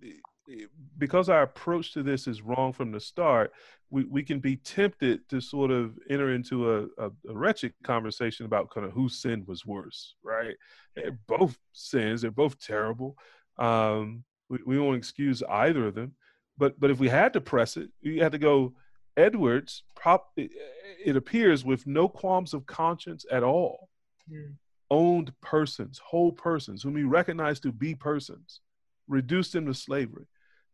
it, 0.47 0.69
because 0.97 1.29
our 1.29 1.43
approach 1.43 1.93
to 1.93 2.03
this 2.03 2.27
is 2.27 2.41
wrong 2.41 2.73
from 2.73 2.91
the 2.91 2.99
start, 2.99 3.51
we, 3.89 4.05
we 4.05 4.23
can 4.23 4.39
be 4.39 4.55
tempted 4.55 5.27
to 5.29 5.39
sort 5.39 5.71
of 5.71 5.97
enter 6.09 6.33
into 6.33 6.71
a, 6.71 6.83
a, 6.97 7.11
a 7.29 7.33
wretched 7.33 7.73
conversation 7.83 8.45
about 8.45 8.71
kind 8.71 8.85
of 8.85 8.93
whose 8.93 9.21
sin 9.21 9.43
was 9.45 9.65
worse, 9.65 10.15
right? 10.23 10.55
They're 10.95 11.19
both 11.27 11.57
sins, 11.73 12.21
they're 12.21 12.31
both 12.31 12.59
terrible. 12.59 13.17
Um, 13.57 14.23
we, 14.49 14.59
we 14.65 14.79
won't 14.79 14.97
excuse 14.97 15.43
either 15.43 15.87
of 15.87 15.95
them. 15.95 16.13
But 16.57 16.79
but 16.79 16.91
if 16.91 16.99
we 16.99 17.09
had 17.09 17.33
to 17.33 17.41
press 17.41 17.77
it, 17.77 17.89
you 18.01 18.21
had 18.21 18.31
to 18.31 18.37
go 18.37 18.73
Edwards. 19.17 19.83
Prop, 19.95 20.31
it 20.37 21.15
appears 21.15 21.63
with 21.63 21.87
no 21.87 22.07
qualms 22.07 22.53
of 22.53 22.65
conscience 22.65 23.25
at 23.31 23.43
all. 23.43 23.89
Mm. 24.31 24.55
Owned 24.91 25.31
persons, 25.41 25.99
whole 26.03 26.31
persons, 26.31 26.83
whom 26.83 26.95
he 26.95 27.03
recognized 27.03 27.63
to 27.63 27.71
be 27.71 27.95
persons, 27.95 28.61
reduced 29.07 29.53
them 29.53 29.65
to 29.65 29.73
slavery, 29.73 30.27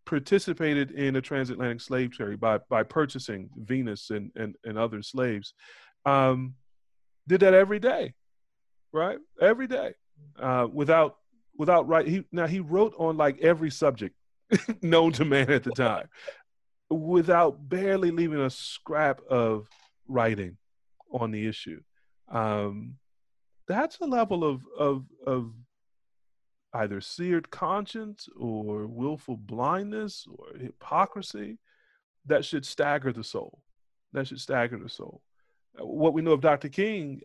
participated 0.05 0.91
in 0.91 1.15
a 1.15 1.21
transatlantic 1.21 1.81
slave 1.81 2.11
trade 2.11 2.39
by 2.39 2.59
by 2.69 2.83
purchasing 2.83 3.49
Venus 3.55 4.09
and 4.09 4.31
and, 4.35 4.55
and 4.65 4.77
other 4.77 5.01
slaves. 5.01 5.53
Um, 6.05 6.55
did 7.27 7.41
that 7.41 7.53
every 7.53 7.79
day, 7.79 8.13
right? 8.91 9.19
Every 9.39 9.67
day, 9.67 9.93
uh, 10.39 10.67
without 10.71 11.17
without 11.57 11.87
right. 11.87 12.07
He 12.07 12.23
now 12.31 12.47
he 12.47 12.59
wrote 12.59 12.93
on 12.97 13.17
like 13.17 13.39
every 13.39 13.71
subject 13.71 14.15
known 14.81 15.11
to 15.13 15.25
man 15.25 15.49
at 15.49 15.63
the 15.63 15.71
time 15.71 16.07
without 16.89 17.69
barely 17.69 18.11
leaving 18.11 18.41
a 18.41 18.49
scrap 18.49 19.21
of 19.29 19.67
writing 20.07 20.57
on 21.11 21.31
the 21.31 21.47
issue. 21.47 21.81
Um, 22.29 22.95
that's 23.67 23.99
a 23.99 24.05
level 24.05 24.43
of, 24.43 24.61
of, 24.77 25.05
of 25.25 25.51
either 26.73 27.01
seared 27.01 27.49
conscience 27.49 28.27
or 28.37 28.87
willful 28.87 29.37
blindness 29.37 30.25
or 30.29 30.57
hypocrisy 30.59 31.57
that 32.25 32.45
should 32.45 32.65
stagger 32.65 33.11
the 33.11 33.23
soul. 33.23 33.61
That 34.13 34.27
should 34.27 34.41
stagger 34.41 34.77
the 34.77 34.89
soul. 34.89 35.21
What 35.79 36.13
we 36.13 36.21
know 36.21 36.33
of 36.33 36.41
Dr. 36.41 36.67
King, 36.67 37.21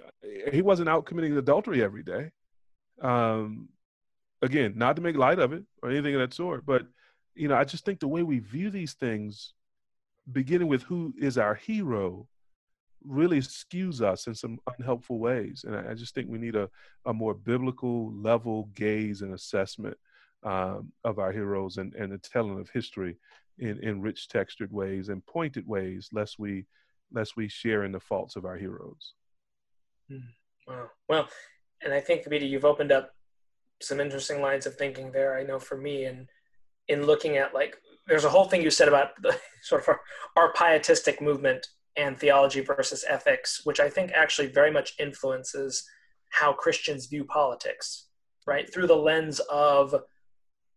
he 0.52 0.62
wasn't 0.62 0.88
out 0.88 1.06
committing 1.06 1.36
adultery 1.36 1.82
every 1.82 2.04
day. 2.04 2.30
Um, 3.02 3.68
again, 4.42 4.74
not 4.76 4.96
to 4.96 5.02
make 5.02 5.16
light 5.16 5.40
of 5.40 5.52
it 5.52 5.64
or 5.82 5.90
anything 5.90 6.14
of 6.14 6.20
that 6.20 6.34
sort, 6.34 6.64
but 6.64 6.86
you 7.36 7.48
know, 7.48 7.54
I 7.54 7.64
just 7.64 7.84
think 7.84 8.00
the 8.00 8.08
way 8.08 8.22
we 8.22 8.38
view 8.38 8.70
these 8.70 8.94
things, 8.94 9.52
beginning 10.32 10.68
with 10.68 10.82
who 10.82 11.14
is 11.20 11.38
our 11.38 11.54
hero, 11.54 12.26
really 13.04 13.40
skews 13.40 14.00
us 14.00 14.26
in 14.26 14.34
some 14.34 14.58
unhelpful 14.78 15.18
ways. 15.18 15.64
And 15.66 15.76
I, 15.76 15.94
just 15.94 16.14
think 16.14 16.28
we 16.28 16.38
need 16.38 16.56
a, 16.56 16.68
a 17.04 17.12
more 17.12 17.34
biblical 17.34 18.12
level 18.12 18.68
gaze 18.74 19.22
and 19.22 19.34
assessment 19.34 19.96
um, 20.42 20.92
of 21.04 21.18
our 21.18 21.30
heroes 21.30 21.76
and, 21.76 21.94
and 21.94 22.12
the 22.12 22.18
telling 22.18 22.58
of 22.58 22.70
history 22.70 23.16
in, 23.58 23.78
in 23.82 24.00
rich 24.00 24.28
textured 24.28 24.72
ways 24.72 25.08
and 25.08 25.24
pointed 25.26 25.68
ways, 25.68 26.08
lest 26.12 26.38
we 26.38 26.66
lest 27.12 27.36
we 27.36 27.46
share 27.46 27.84
in 27.84 27.92
the 27.92 28.00
faults 28.00 28.34
of 28.34 28.44
our 28.44 28.56
heroes. 28.56 29.14
Hmm. 30.10 30.18
Wow. 30.66 30.90
Well, 31.08 31.28
and 31.82 31.94
I 31.94 32.00
think, 32.00 32.28
Vita, 32.28 32.44
you've 32.44 32.64
opened 32.64 32.90
up 32.90 33.14
some 33.80 34.00
interesting 34.00 34.42
lines 34.42 34.66
of 34.66 34.74
thinking 34.74 35.12
there. 35.12 35.38
I 35.38 35.44
know 35.44 35.60
for 35.60 35.76
me, 35.76 36.06
and 36.06 36.28
in 36.88 37.06
looking 37.06 37.36
at 37.36 37.54
like 37.54 37.76
there's 38.06 38.24
a 38.24 38.30
whole 38.30 38.44
thing 38.44 38.62
you 38.62 38.70
said 38.70 38.88
about 38.88 39.20
the 39.20 39.38
sort 39.62 39.82
of 39.82 39.88
our, 39.88 40.00
our 40.36 40.52
pietistic 40.52 41.20
movement 41.20 41.66
and 41.96 42.18
theology 42.18 42.60
versus 42.60 43.04
ethics, 43.08 43.62
which 43.64 43.80
I 43.80 43.88
think 43.88 44.12
actually 44.12 44.48
very 44.48 44.70
much 44.70 44.94
influences 44.98 45.84
how 46.30 46.52
Christians 46.52 47.06
view 47.06 47.24
politics, 47.24 48.08
right? 48.46 48.72
Through 48.72 48.88
the 48.88 48.96
lens 48.96 49.40
of 49.50 49.94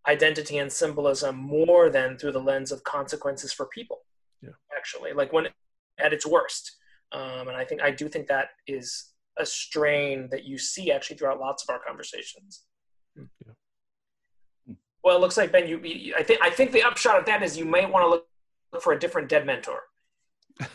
identity 0.07 0.57
and 0.57 0.71
symbolism 0.71 1.35
more 1.35 1.89
than 1.89 2.17
through 2.17 2.31
the 2.31 2.39
lens 2.39 2.71
of 2.71 2.83
consequences 2.83 3.51
for 3.51 3.67
people. 3.67 3.99
Yeah. 4.41 4.51
actually, 4.75 5.11
like 5.11 5.33
when 5.33 5.47
at 5.99 6.13
its 6.13 6.25
worst. 6.25 6.77
Um, 7.11 7.47
and 7.47 7.57
I 7.57 7.65
think 7.65 7.81
I 7.81 7.91
do 7.91 8.07
think 8.07 8.27
that 8.27 8.49
is 8.67 9.11
a 9.37 9.45
strain 9.45 10.29
that 10.31 10.45
you 10.45 10.57
see 10.57 10.91
actually 10.91 11.17
throughout 11.17 11.39
lots 11.39 11.63
of 11.63 11.69
our 11.69 11.79
conversations. 11.85 12.63
Hmm. 13.17 13.25
Yeah. 13.45 13.53
Well, 15.09 15.17
it 15.17 15.21
looks 15.21 15.37
like 15.37 15.51
Ben. 15.51 15.67
You, 15.67 15.79
you, 15.79 16.13
I 16.15 16.21
think 16.21 16.39
I 16.43 16.51
think 16.51 16.71
the 16.71 16.83
upshot 16.83 17.17
of 17.17 17.25
that 17.25 17.41
is 17.41 17.57
you 17.57 17.65
may 17.65 17.83
want 17.87 18.05
to 18.05 18.09
look 18.09 18.83
for 18.83 18.93
a 18.93 18.99
different 18.99 19.27
dead 19.27 19.43
mentor. 19.43 19.81
I, 20.61 20.67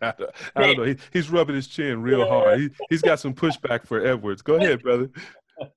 don't, 0.00 0.30
I 0.56 0.66
don't 0.66 0.78
know. 0.78 0.82
He, 0.82 0.96
he's 1.12 1.30
rubbing 1.30 1.54
his 1.54 1.68
chin 1.68 2.02
real 2.02 2.28
hard. 2.28 2.58
He, 2.58 2.70
he's 2.90 3.02
got 3.02 3.20
some 3.20 3.32
pushback 3.32 3.86
for 3.86 4.04
Edwards. 4.04 4.42
Go 4.42 4.56
ahead, 4.56 4.82
brother. 4.82 5.10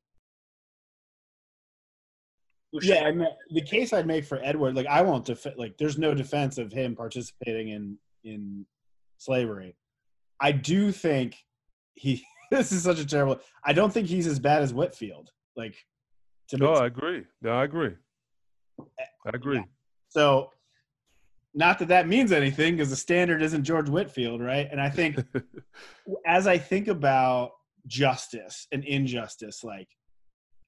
Yeah, 2.81 3.05
I 3.05 3.11
mean, 3.11 3.27
the 3.49 3.63
case 3.63 3.93
I'd 3.93 4.05
make 4.05 4.25
for 4.25 4.39
Edward, 4.43 4.75
like 4.75 4.85
I 4.85 5.01
won't 5.01 5.25
defend. 5.25 5.55
Like, 5.57 5.75
there's 5.79 5.97
no 5.97 6.13
defense 6.13 6.59
of 6.59 6.71
him 6.71 6.95
participating 6.95 7.69
in 7.69 7.97
in 8.23 8.65
slavery. 9.17 9.75
I 10.39 10.53
do 10.53 10.91
think 10.91 11.35
he. 11.93 12.23
This 12.51 12.71
is 12.71 12.81
such 12.81 12.99
a 12.99 13.05
terrible. 13.05 13.39
I 13.63 13.73
don't 13.73 13.93
think 13.93 14.07
he's 14.07 14.25
as 14.25 14.39
bad 14.39 14.63
as 14.63 14.73
Whitefield. 14.73 15.29
Like, 15.55 15.75
no, 16.53 16.73
I 16.73 16.87
agree. 16.87 17.23
No, 17.41 17.51
I 17.51 17.63
agree. 17.63 17.95
I 18.79 19.31
agree. 19.33 19.57
Yeah. 19.57 19.63
So, 20.09 20.51
not 21.53 21.79
that 21.79 21.87
that 21.89 22.07
means 22.07 22.31
anything 22.31 22.75
because 22.75 22.89
the 22.89 22.95
standard 22.95 23.41
isn't 23.41 23.63
George 23.63 23.89
Whitefield, 23.89 24.41
right? 24.41 24.67
And 24.71 24.79
I 24.79 24.89
think, 24.89 25.19
as 26.25 26.47
I 26.47 26.57
think 26.57 26.87
about 26.87 27.51
justice 27.87 28.67
and 28.71 28.83
injustice, 28.83 29.63
like 29.63 29.87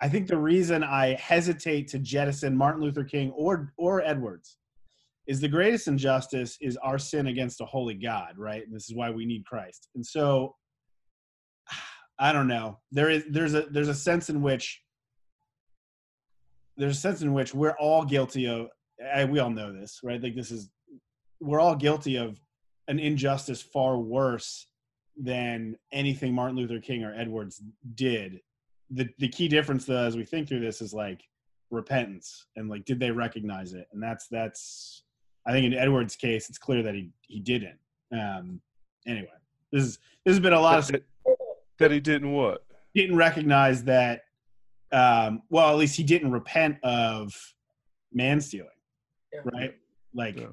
I 0.02 0.10
think 0.10 0.28
the 0.28 0.38
reason 0.38 0.84
I 0.84 1.14
hesitate 1.14 1.88
to 1.90 2.00
jettison 2.00 2.58
Martin 2.58 2.82
Luther 2.82 3.04
King 3.04 3.32
or 3.32 3.72
or 3.78 4.02
Edwards 4.02 4.58
is 5.28 5.40
the 5.40 5.48
greatest 5.48 5.88
injustice 5.88 6.58
is 6.60 6.78
our 6.78 6.98
sin 6.98 7.28
against 7.28 7.62
a 7.62 7.66
holy 7.66 7.94
God, 7.94 8.34
right? 8.38 8.64
And 8.66 8.76
this 8.76 8.90
is 8.90 8.96
why 8.96 9.12
we 9.12 9.26
need 9.26 9.46
Christ. 9.46 9.88
And 9.96 10.06
so 10.06 10.56
I 12.20 12.34
don't 12.34 12.48
know. 12.48 12.80
There 12.92 13.10
is 13.10 13.26
there's 13.30 13.54
a 13.54 13.68
there's 13.72 13.88
a 13.88 13.96
sense 13.96 14.30
in 14.30 14.42
which 14.42 14.82
there's 16.82 16.98
a 16.98 17.00
sense 17.00 17.22
in 17.22 17.32
which 17.32 17.54
we're 17.54 17.78
all 17.78 18.04
guilty 18.04 18.48
of 18.48 18.68
we 19.30 19.40
all 19.40 19.52
know 19.52 19.72
this, 19.72 20.00
right? 20.04 20.22
Like 20.22 20.36
this 20.36 20.50
is 20.50 20.70
we're 21.40 21.60
all 21.60 21.76
guilty 21.76 22.16
of 22.18 22.40
an 22.88 23.00
injustice 23.00 23.62
far 23.62 24.00
worse 24.00 24.66
than 25.16 25.78
anything 25.92 26.34
Martin 26.34 26.58
Luther 26.58 26.80
King 26.80 27.04
or 27.04 27.14
Edwards 27.14 27.62
did. 27.94 28.42
The 28.90 29.08
the 29.20 29.28
key 29.28 29.48
difference 29.48 29.86
though 29.86 30.04
as 30.04 30.18
we 30.18 30.26
think 30.26 30.48
through 30.48 30.62
this 30.62 30.82
is 30.82 30.92
like 30.92 31.22
repentance 31.70 32.48
and 32.56 32.68
like 32.68 32.84
did 32.86 33.00
they 33.00 33.12
recognize 33.12 33.74
it? 33.74 33.88
And 33.94 34.02
that's 34.02 34.28
that's 34.28 35.04
i 35.48 35.52
think 35.52 35.66
in 35.66 35.74
edward's 35.74 36.16
case 36.16 36.50
it's 36.50 36.60
clear 36.60 36.82
that 36.84 36.96
he 36.96 37.12
he 37.22 37.40
didn't. 37.40 37.78
Um 38.12 38.60
anyway 39.08 39.28
this 39.72 39.84
is 39.84 40.00
this 40.26 40.34
has 40.34 40.40
been 40.40 40.54
a 40.54 40.60
lot 40.60 40.84
that, 40.88 40.96
of 40.96 41.36
that 41.78 41.92
he 41.92 42.00
didn't 42.00 42.32
what? 42.32 42.66
Didn't 42.96 43.18
recognize 43.18 43.84
that 43.84 44.24
um 44.92 45.42
well 45.50 45.70
at 45.70 45.78
least 45.78 45.96
he 45.96 46.04
didn't 46.04 46.32
repent 46.32 46.78
of 46.84 47.34
man 48.14 48.42
stealing 48.42 48.68
yeah. 49.34 49.40
right 49.54 49.76
like 50.14 50.36
yeah, 50.38 50.48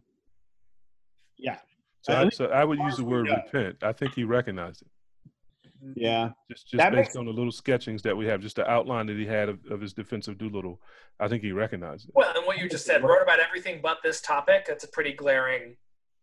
yeah. 1.38 1.58
So, 2.02 2.14
I, 2.14 2.28
so 2.30 2.46
I 2.46 2.64
would 2.64 2.78
use 2.78 2.96
the 2.96 3.04
word 3.04 3.28
repent. 3.28 3.82
I 3.82 3.92
think 3.92 4.14
he 4.14 4.24
recognized 4.24 4.82
it. 4.82 4.88
Yeah. 5.94 6.30
Just 6.50 6.68
just 6.68 6.78
that 6.78 6.92
based 6.92 7.08
makes... 7.08 7.16
on 7.16 7.26
the 7.26 7.32
little 7.32 7.52
sketchings 7.52 8.02
that 8.02 8.16
we 8.16 8.26
have, 8.26 8.40
just 8.40 8.56
the 8.56 8.68
outline 8.68 9.06
that 9.06 9.16
he 9.16 9.26
had 9.26 9.48
of, 9.48 9.58
of 9.70 9.80
his 9.80 9.92
defensive 9.92 10.38
Doolittle, 10.38 10.80
I 11.20 11.28
think 11.28 11.42
he 11.42 11.52
recognized 11.52 12.08
it. 12.08 12.14
Well, 12.14 12.32
and 12.34 12.46
what 12.46 12.58
you 12.58 12.68
just 12.68 12.86
said, 12.86 13.02
wrote 13.02 13.22
about 13.22 13.40
everything 13.40 13.80
but 13.82 13.98
this 14.02 14.20
topic. 14.20 14.64
That's 14.66 14.84
a 14.84 14.88
pretty 14.88 15.12
glaring. 15.12 15.76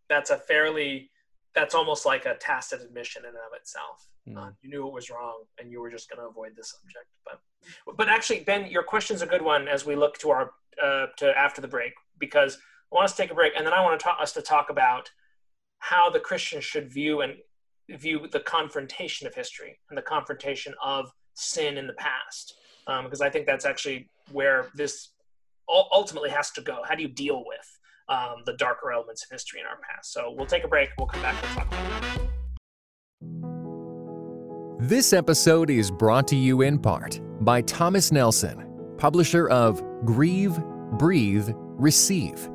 That's 0.10 0.30
a 0.30 0.38
fairly. 0.38 1.12
That's 1.54 1.74
almost 1.74 2.06
like 2.06 2.26
a 2.26 2.36
tacit 2.36 2.82
admission 2.82 3.24
in 3.24 3.30
and 3.30 3.38
of 3.38 3.58
itself. 3.58 4.10
Mm. 4.28 4.38
Uh, 4.38 4.52
you 4.62 4.70
knew 4.70 4.88
it 4.88 4.94
was 4.94 5.10
wrong, 5.10 5.44
and 5.60 5.72
you 5.72 5.80
were 5.80 5.92
just 5.92 6.10
going 6.10 6.20
to 6.20 6.28
avoid 6.28 6.54
the 6.56 6.64
subject. 6.64 7.06
But, 7.26 7.98
but 7.98 8.10
actually, 8.10 8.40
Ben, 8.40 8.68
your 8.68 8.84
question's 8.84 9.22
a 9.22 9.28
good 9.28 9.42
one 9.42 9.68
as 9.68 9.86
we 9.86 9.96
look 9.96 10.18
to 10.20 10.32
our 10.32 10.52
uh, 10.82 11.08
to 11.18 11.38
after 11.38 11.62
the 11.62 11.68
break 11.68 11.94
because 12.20 12.58
I 12.92 12.96
want 12.96 13.06
us 13.06 13.12
to 13.16 13.22
take 13.22 13.32
a 13.32 13.36
break, 13.36 13.54
and 13.56 13.66
then 13.66 13.74
I 13.74 13.82
want 13.82 14.00
to 14.00 14.04
talk 14.04 14.18
us 14.20 14.34
to 14.34 14.42
talk 14.42 14.70
about 14.70 15.10
how 15.80 16.10
the 16.10 16.20
Christians 16.20 16.64
should 16.64 16.92
view 16.92 17.22
and 17.22 17.36
view 17.90 18.28
the 18.32 18.40
confrontation 18.40 19.28
of 19.28 19.36
history 19.36 19.80
and 19.90 19.98
the 19.98 20.02
confrontation 20.02 20.74
of 20.84 21.12
sin 21.34 21.78
in 21.78 21.88
the 21.88 21.94
past 21.94 22.56
um, 22.88 23.04
because 23.04 23.22
i 23.22 23.30
think 23.30 23.46
that's 23.46 23.66
actually 23.66 24.10
where 24.32 24.70
this 24.76 25.10
ultimately 25.70 26.30
has 26.30 26.52
to 26.52 26.62
go 26.62 26.82
how 26.88 26.96
do 26.96 27.02
you 27.02 27.10
deal 27.10 27.44
with 27.46 27.80
um, 28.08 28.44
the 28.46 28.54
darker 28.54 28.92
elements 28.92 29.24
of 29.24 29.30
history 29.32 29.60
in 29.60 29.66
our 29.66 29.78
past 29.78 30.14
so 30.14 30.34
we'll 30.36 30.46
take 30.46 30.64
a 30.64 30.68
break 30.68 30.90
we'll 30.98 31.08
come 31.08 31.22
back 31.22 31.36
and 31.44 31.54
talk 31.54 31.68
about 31.68 31.92
that 31.92 32.25
this 34.88 35.14
episode 35.14 35.70
is 35.70 35.90
brought 35.90 36.28
to 36.28 36.36
you 36.36 36.62
in 36.62 36.78
part 36.78 37.20
by 37.44 37.62
thomas 37.62 38.12
nelson 38.12 38.68
publisher 38.98 39.50
of 39.50 39.84
grieve 40.06 40.60
breathe 40.94 41.50
receive 41.56 42.50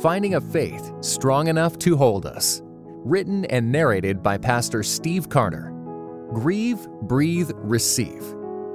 finding 0.00 0.34
a 0.34 0.40
faith 0.40 0.92
strong 1.00 1.48
enough 1.48 1.78
to 1.78 1.96
hold 1.96 2.26
us 2.26 2.60
written 3.04 3.44
and 3.46 3.70
narrated 3.70 4.22
by 4.22 4.38
Pastor 4.38 4.82
Steve 4.82 5.28
Carter. 5.28 5.70
Grieve, 6.32 6.88
breathe, 7.02 7.50
receive. 7.56 8.24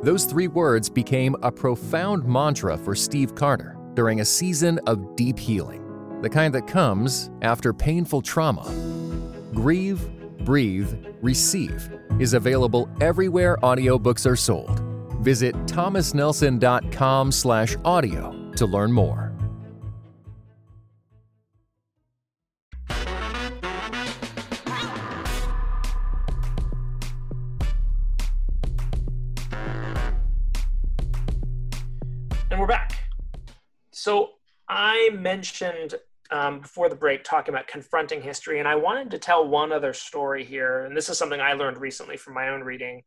Those 0.03 0.25
three 0.25 0.47
words 0.47 0.89
became 0.89 1.35
a 1.41 1.51
profound 1.51 2.23
mantra 2.25 2.77
for 2.77 2.95
Steve 2.95 3.35
Carter 3.35 3.75
during 3.95 4.21
a 4.21 4.25
season 4.25 4.79
of 4.85 5.15
deep 5.15 5.37
healing, 5.37 5.83
the 6.21 6.29
kind 6.29 6.53
that 6.53 6.67
comes 6.67 7.31
after 7.41 7.73
painful 7.73 8.21
trauma. 8.21 8.63
Grieve, 9.53 9.99
breathe, 10.49 11.05
receive 11.21 11.93
is 12.17 12.33
available 12.33 12.89
everywhere 13.01 13.55
audiobooks 13.57 14.25
are 14.25 14.35
sold. 14.35 14.79
Visit 15.21 15.53
thomasnelson.com/audio 15.67 18.51
to 18.55 18.65
learn 18.65 18.91
more. 18.91 19.31
And 32.49 32.59
we're 32.59 32.65
back. 32.65 32.93
So 33.91 34.31
I 34.67 35.11
mentioned 35.13 35.93
um, 36.31 36.61
before 36.61 36.89
the 36.89 36.95
break 36.95 37.23
talking 37.23 37.53
about 37.53 37.67
confronting 37.67 38.21
history, 38.21 38.59
and 38.59 38.67
I 38.67 38.75
wanted 38.75 39.11
to 39.11 39.17
tell 39.17 39.47
one 39.47 39.71
other 39.71 39.93
story 39.93 40.43
here. 40.45 40.85
And 40.85 40.95
this 40.95 41.09
is 41.09 41.17
something 41.17 41.41
I 41.41 41.53
learned 41.53 41.79
recently 41.79 42.17
from 42.17 42.33
my 42.33 42.49
own 42.49 42.61
reading, 42.61 43.03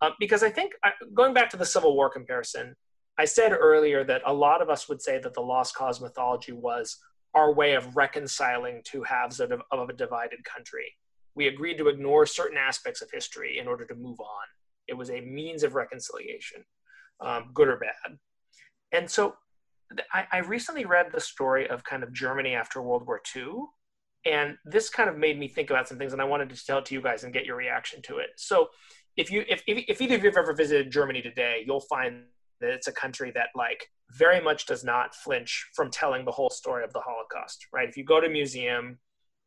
uh, 0.00 0.10
because 0.18 0.42
I 0.42 0.50
think 0.50 0.72
I, 0.84 0.92
going 1.14 1.34
back 1.34 1.50
to 1.50 1.56
the 1.56 1.66
Civil 1.66 1.94
War 1.94 2.08
comparison, 2.10 2.74
I 3.18 3.24
said 3.24 3.52
earlier 3.52 4.04
that 4.04 4.22
a 4.24 4.32
lot 4.32 4.62
of 4.62 4.70
us 4.70 4.88
would 4.88 5.02
say 5.02 5.18
that 5.18 5.34
the 5.34 5.40
lost 5.42 5.74
cause 5.74 6.00
mythology 6.00 6.52
was 6.52 6.96
our 7.34 7.52
way 7.52 7.74
of 7.74 7.96
reconciling 7.96 8.82
two 8.84 9.02
halves 9.02 9.40
of, 9.40 9.52
of 9.70 9.88
a 9.88 9.92
divided 9.92 10.42
country. 10.44 10.96
We 11.34 11.48
agreed 11.48 11.78
to 11.78 11.88
ignore 11.88 12.26
certain 12.26 12.58
aspects 12.58 13.02
of 13.02 13.10
history 13.12 13.58
in 13.58 13.68
order 13.68 13.84
to 13.86 13.94
move 13.94 14.18
on. 14.20 14.46
It 14.88 14.94
was 14.94 15.10
a 15.10 15.20
means 15.20 15.62
of 15.62 15.74
reconciliation, 15.74 16.64
um, 17.20 17.50
good 17.54 17.68
or 17.68 17.76
bad. 17.76 18.18
And 18.92 19.08
so 19.08 19.36
I, 20.12 20.26
I 20.32 20.38
recently 20.38 20.84
read 20.84 21.10
the 21.12 21.20
story 21.20 21.68
of 21.68 21.84
kind 21.84 22.02
of 22.02 22.12
Germany 22.12 22.54
after 22.54 22.80
World 22.82 23.06
War 23.06 23.20
II, 23.34 23.64
and 24.24 24.56
this 24.64 24.90
kind 24.90 25.08
of 25.08 25.16
made 25.16 25.38
me 25.38 25.48
think 25.48 25.70
about 25.70 25.88
some 25.88 25.98
things, 25.98 26.12
and 26.12 26.20
I 26.20 26.26
wanted 26.26 26.50
to 26.50 26.64
tell 26.64 26.78
it 26.78 26.84
to 26.86 26.94
you 26.94 27.02
guys 27.02 27.24
and 27.24 27.32
get 27.32 27.44
your 27.44 27.56
reaction 27.56 28.02
to 28.02 28.18
it. 28.18 28.30
So, 28.36 28.68
if 29.16 29.30
you 29.30 29.44
if, 29.48 29.62
if, 29.66 29.84
if 29.88 30.00
either 30.00 30.14
of 30.14 30.22
you 30.22 30.30
have 30.30 30.36
ever 30.36 30.54
visited 30.54 30.90
Germany 30.90 31.22
today, 31.22 31.64
you'll 31.66 31.80
find 31.80 32.24
that 32.60 32.70
it's 32.70 32.86
a 32.86 32.92
country 32.92 33.32
that 33.34 33.48
like 33.56 33.86
very 34.16 34.40
much 34.40 34.66
does 34.66 34.84
not 34.84 35.14
flinch 35.14 35.68
from 35.74 35.90
telling 35.90 36.24
the 36.24 36.30
whole 36.30 36.50
story 36.50 36.84
of 36.84 36.92
the 36.92 37.00
Holocaust. 37.00 37.66
Right? 37.72 37.88
If 37.88 37.96
you 37.96 38.04
go 38.04 38.20
to 38.20 38.26
a 38.26 38.30
museum, 38.30 38.98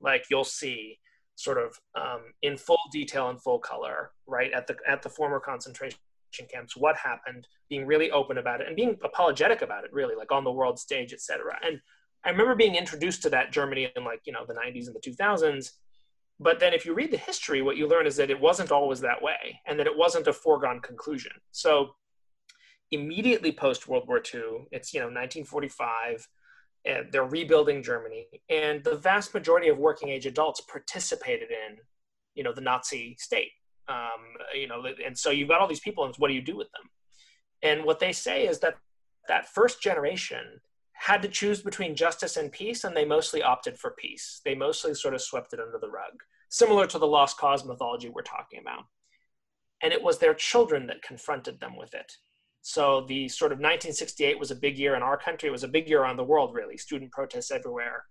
like 0.01 0.25
you'll 0.29 0.43
see 0.43 0.99
sort 1.35 1.57
of 1.57 1.75
um, 1.99 2.21
in 2.41 2.57
full 2.57 2.79
detail 2.91 3.29
and 3.29 3.41
full 3.41 3.59
color, 3.59 4.11
right 4.27 4.51
at 4.51 4.67
the 4.67 4.75
at 4.87 5.01
the 5.01 5.09
former 5.09 5.39
concentration 5.39 5.97
camps, 6.51 6.75
what 6.75 6.95
happened, 6.97 7.47
being 7.69 7.85
really 7.85 8.11
open 8.11 8.37
about 8.37 8.61
it 8.61 8.67
and 8.67 8.75
being 8.75 8.97
apologetic 9.03 9.61
about 9.61 9.83
it, 9.83 9.93
really, 9.93 10.15
like 10.15 10.31
on 10.31 10.43
the 10.43 10.51
world 10.51 10.79
stage, 10.79 11.13
etc. 11.13 11.57
And 11.63 11.79
I 12.25 12.29
remember 12.29 12.55
being 12.55 12.75
introduced 12.75 13.21
to 13.23 13.29
that 13.31 13.51
Germany 13.51 13.91
in 13.95 14.03
like, 14.03 14.21
you 14.25 14.33
know, 14.33 14.45
the 14.45 14.53
90s 14.53 14.87
and 14.87 14.95
the 14.95 14.99
2000s. 14.99 15.71
But 16.39 16.59
then 16.59 16.73
if 16.73 16.85
you 16.85 16.93
read 16.93 17.11
the 17.11 17.17
history, 17.17 17.61
what 17.61 17.77
you 17.77 17.87
learn 17.87 18.07
is 18.07 18.15
that 18.17 18.29
it 18.29 18.39
wasn't 18.39 18.71
always 18.71 18.99
that 19.01 19.21
way 19.21 19.59
and 19.67 19.79
that 19.79 19.87
it 19.87 19.97
wasn't 19.97 20.27
a 20.27 20.33
foregone 20.33 20.79
conclusion. 20.81 21.31
So 21.51 21.95
immediately 22.91 23.51
post 23.51 23.87
World 23.87 24.07
War 24.07 24.17
II, 24.17 24.67
it's, 24.71 24.93
you 24.93 24.99
know, 24.99 25.07
1945, 25.07 26.27
and 26.85 26.97
eh, 26.97 27.03
they're 27.11 27.23
rebuilding 27.25 27.83
Germany. 27.83 28.27
And 28.49 28.83
the 28.83 28.95
vast 28.95 29.33
majority 29.33 29.69
of 29.69 29.77
working 29.77 30.09
age 30.09 30.25
adults 30.25 30.61
participated 30.61 31.49
in, 31.49 31.77
you 32.35 32.43
know, 32.43 32.53
the 32.53 32.61
Nazi 32.61 33.15
state 33.19 33.51
um, 33.87 34.21
you 34.53 34.67
know, 34.67 34.83
and 35.05 35.17
so 35.17 35.29
you've 35.29 35.49
got 35.49 35.61
all 35.61 35.67
these 35.67 35.79
people, 35.79 36.05
and 36.05 36.15
what 36.17 36.27
do 36.27 36.33
you 36.33 36.41
do 36.41 36.57
with 36.57 36.71
them? 36.71 36.89
And 37.61 37.85
what 37.85 37.99
they 37.99 38.11
say 38.11 38.47
is 38.47 38.59
that 38.59 38.75
that 39.27 39.47
first 39.49 39.81
generation 39.81 40.61
had 40.93 41.21
to 41.21 41.27
choose 41.27 41.61
between 41.61 41.95
justice 41.95 42.37
and 42.37 42.51
peace, 42.51 42.83
and 42.83 42.95
they 42.95 43.05
mostly 43.05 43.41
opted 43.41 43.77
for 43.77 43.95
peace. 43.97 44.41
They 44.45 44.55
mostly 44.55 44.93
sort 44.93 45.13
of 45.13 45.21
swept 45.21 45.53
it 45.53 45.59
under 45.59 45.77
the 45.79 45.89
rug, 45.89 46.13
similar 46.49 46.87
to 46.87 46.99
the 46.99 47.07
lost 47.07 47.37
cause 47.37 47.65
mythology 47.65 48.09
we're 48.09 48.21
talking 48.21 48.59
about. 48.59 48.85
And 49.81 49.91
it 49.91 50.01
was 50.01 50.17
their 50.17 50.33
children 50.33 50.87
that 50.87 51.01
confronted 51.01 51.59
them 51.59 51.75
with 51.77 51.93
it. 51.93 52.11
So 52.61 53.05
the 53.09 53.27
sort 53.27 53.51
of 53.51 53.57
1968 53.57 54.39
was 54.39 54.51
a 54.51 54.55
big 54.55 54.77
year 54.77 54.95
in 54.95 55.03
our 55.03 55.17
country. 55.17 55.49
It 55.49 55.51
was 55.51 55.65
a 55.65 55.67
big 55.67 55.89
year 55.89 56.01
around 56.01 56.15
the 56.15 56.23
world, 56.23 56.55
really. 56.55 56.77
Student 56.77 57.11
protests 57.11 57.51
everywhere. 57.51 58.05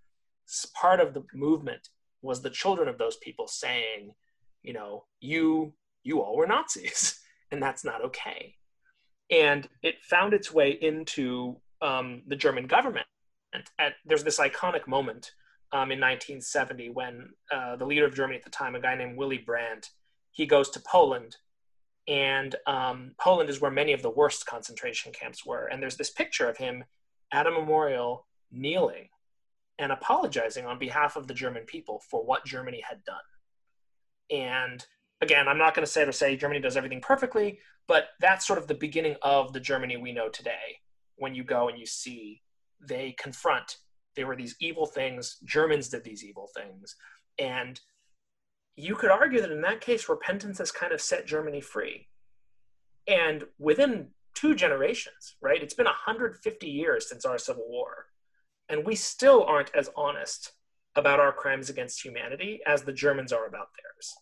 Part 0.75 0.99
of 0.99 1.15
the 1.15 1.23
movement 1.33 1.89
was 2.21 2.41
the 2.41 2.51
children 2.51 2.87
of 2.87 2.99
those 2.99 3.17
people 3.17 3.47
saying, 3.47 4.13
you 4.63 4.73
know, 4.73 5.05
you 5.19 5.73
you 6.03 6.21
all 6.21 6.35
were 6.35 6.47
Nazis, 6.47 7.19
and 7.51 7.61
that's 7.61 7.85
not 7.85 8.03
okay. 8.05 8.55
And 9.29 9.67
it 9.81 10.03
found 10.03 10.33
its 10.33 10.51
way 10.51 10.71
into 10.71 11.57
um, 11.81 12.23
the 12.27 12.35
German 12.35 12.67
government. 12.67 13.07
At, 13.79 13.93
there's 14.05 14.23
this 14.23 14.39
iconic 14.39 14.87
moment 14.87 15.31
um, 15.71 15.91
in 15.91 15.99
1970 15.99 16.89
when 16.89 17.29
uh, 17.51 17.75
the 17.75 17.85
leader 17.85 18.05
of 18.05 18.15
Germany 18.15 18.37
at 18.37 18.43
the 18.43 18.49
time, 18.49 18.75
a 18.75 18.79
guy 18.79 18.95
named 18.95 19.17
Willy 19.17 19.37
Brandt, 19.37 19.89
he 20.31 20.45
goes 20.45 20.69
to 20.71 20.79
Poland 20.79 21.37
and 22.07 22.55
um, 22.67 23.11
Poland 23.19 23.49
is 23.49 23.61
where 23.61 23.71
many 23.71 23.93
of 23.93 24.01
the 24.01 24.09
worst 24.09 24.45
concentration 24.45 25.13
camps 25.13 25.45
were. 25.45 25.67
And 25.67 25.81
there's 25.81 25.95
this 25.95 26.09
picture 26.09 26.49
of 26.49 26.57
him 26.57 26.83
at 27.31 27.47
a 27.47 27.51
memorial 27.51 28.27
kneeling 28.51 29.09
and 29.79 29.91
apologizing 29.91 30.65
on 30.65 30.77
behalf 30.77 31.15
of 31.15 31.27
the 31.27 31.33
German 31.33 31.63
people 31.63 32.01
for 32.09 32.23
what 32.23 32.45
Germany 32.45 32.83
had 32.87 33.03
done. 33.05 33.15
And 34.29 34.85
again, 35.21 35.47
I'm 35.47 35.57
not 35.57 35.73
going 35.73 35.85
to 35.85 35.91
say 35.91 36.05
to 36.05 36.13
say 36.13 36.35
Germany 36.35 36.59
does 36.59 36.77
everything 36.77 37.01
perfectly, 37.01 37.59
but 37.87 38.09
that's 38.19 38.47
sort 38.47 38.59
of 38.59 38.67
the 38.67 38.73
beginning 38.73 39.15
of 39.21 39.53
the 39.53 39.59
Germany 39.59 39.97
we 39.97 40.11
know 40.11 40.29
today. 40.29 40.79
When 41.17 41.35
you 41.35 41.43
go 41.43 41.69
and 41.69 41.77
you 41.77 41.85
see 41.85 42.41
they 42.79 43.15
confront, 43.17 43.77
there 44.15 44.27
were 44.27 44.35
these 44.35 44.55
evil 44.59 44.85
things, 44.85 45.37
Germans 45.43 45.89
did 45.89 46.03
these 46.03 46.23
evil 46.23 46.49
things. 46.55 46.95
And 47.39 47.79
you 48.75 48.95
could 48.95 49.11
argue 49.11 49.41
that 49.41 49.51
in 49.51 49.61
that 49.61 49.81
case, 49.81 50.09
repentance 50.09 50.57
has 50.57 50.71
kind 50.71 50.93
of 50.93 51.01
set 51.01 51.27
Germany 51.27 51.61
free. 51.61 52.07
And 53.07 53.45
within 53.59 54.09
two 54.33 54.55
generations, 54.55 55.35
right? 55.41 55.61
It's 55.61 55.73
been 55.73 55.85
150 55.85 56.67
years 56.67 57.09
since 57.09 57.25
our 57.25 57.37
Civil 57.37 57.65
War. 57.67 58.07
And 58.69 58.85
we 58.85 58.95
still 58.95 59.43
aren't 59.43 59.73
as 59.75 59.89
honest 59.95 60.53
about 60.95 61.19
our 61.19 61.31
crimes 61.31 61.69
against 61.69 62.03
humanity 62.03 62.61
as 62.65 62.83
the 62.83 62.93
Germans 62.93 63.31
are 63.31 63.47
about 63.47 63.69
theirs. 63.81 64.13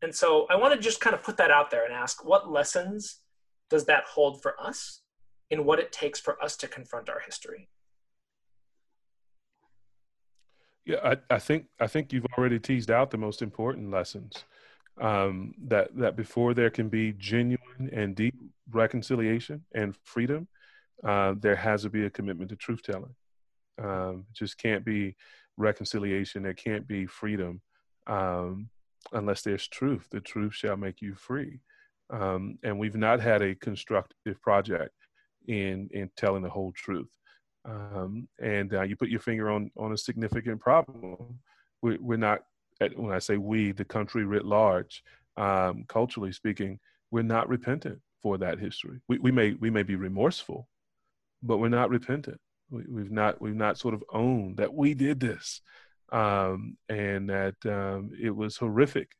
And 0.00 0.14
so 0.14 0.46
I 0.48 0.56
want 0.56 0.74
to 0.74 0.80
just 0.80 1.00
kind 1.00 1.14
of 1.14 1.22
put 1.22 1.36
that 1.38 1.50
out 1.50 1.70
there 1.70 1.84
and 1.84 1.92
ask 1.92 2.24
what 2.24 2.50
lessons 2.50 3.20
does 3.68 3.84
that 3.86 4.04
hold 4.04 4.40
for 4.42 4.58
us 4.60 5.02
in 5.50 5.64
what 5.64 5.78
it 5.78 5.92
takes 5.92 6.20
for 6.20 6.42
us 6.42 6.56
to 6.58 6.68
confront 6.68 7.08
our 7.08 7.20
history? 7.20 7.68
Yeah, 10.84 11.00
I, 11.04 11.34
I 11.34 11.38
think 11.38 11.66
I 11.78 11.86
think 11.86 12.12
you've 12.12 12.24
already 12.38 12.58
teased 12.58 12.90
out 12.90 13.10
the 13.10 13.18
most 13.18 13.42
important 13.42 13.90
lessons. 13.90 14.44
Um, 15.00 15.54
that 15.66 15.94
that 15.96 16.16
before 16.16 16.54
there 16.54 16.70
can 16.70 16.88
be 16.88 17.12
genuine 17.12 17.90
and 17.92 18.16
deep 18.16 18.34
reconciliation 18.70 19.64
and 19.74 19.94
freedom, 20.02 20.48
uh, 21.04 21.34
there 21.38 21.56
has 21.56 21.82
to 21.82 21.90
be 21.90 22.06
a 22.06 22.10
commitment 22.10 22.50
to 22.50 22.56
truth 22.56 22.82
telling. 22.82 23.14
Um, 23.80 24.24
just 24.32 24.58
can't 24.58 24.84
be 24.84 25.14
reconciliation. 25.58 26.42
There 26.42 26.54
can't 26.54 26.86
be 26.86 27.06
freedom 27.06 27.60
um, 28.06 28.70
unless 29.12 29.42
there's 29.42 29.68
truth. 29.68 30.06
The 30.10 30.20
truth 30.20 30.54
shall 30.54 30.76
make 30.76 31.02
you 31.02 31.14
free. 31.14 31.60
Um, 32.10 32.58
and 32.62 32.78
we've 32.78 32.96
not 32.96 33.20
had 33.20 33.42
a 33.42 33.54
constructive 33.54 34.40
project 34.40 34.94
in 35.46 35.88
in 35.92 36.10
telling 36.16 36.42
the 36.42 36.48
whole 36.48 36.72
truth 36.72 37.10
um, 37.68 38.28
and 38.40 38.72
uh, 38.74 38.82
you 38.82 38.96
put 38.96 39.08
your 39.08 39.20
finger 39.20 39.50
on 39.50 39.70
on 39.76 39.92
a 39.92 39.98
significant 39.98 40.60
problem. 40.60 41.38
We, 41.82 41.98
we're 41.98 42.16
not, 42.16 42.40
when 42.96 43.12
I 43.12 43.18
say 43.18 43.36
we, 43.36 43.72
the 43.72 43.84
country 43.84 44.24
writ 44.24 44.44
large, 44.44 45.02
um, 45.36 45.84
culturally 45.88 46.32
speaking, 46.32 46.80
we're 47.10 47.22
not 47.22 47.48
repentant 47.48 48.00
for 48.20 48.38
that 48.38 48.58
history. 48.58 49.00
We, 49.08 49.18
we 49.18 49.30
may 49.30 49.52
we 49.54 49.70
may 49.70 49.82
be 49.82 49.96
remorseful, 49.96 50.68
but 51.42 51.58
we're 51.58 51.68
not 51.68 51.90
repentant. 51.90 52.40
We, 52.70 53.02
have 53.02 53.10
not 53.10 53.40
we've 53.40 53.54
not 53.54 53.78
sort 53.78 53.94
of 53.94 54.04
owned 54.12 54.58
that 54.58 54.74
we 54.74 54.94
did 54.94 55.20
this, 55.20 55.60
um, 56.12 56.76
and 56.88 57.28
that 57.30 57.56
um, 57.64 58.10
it 58.20 58.34
was 58.34 58.56
horrific, 58.56 59.10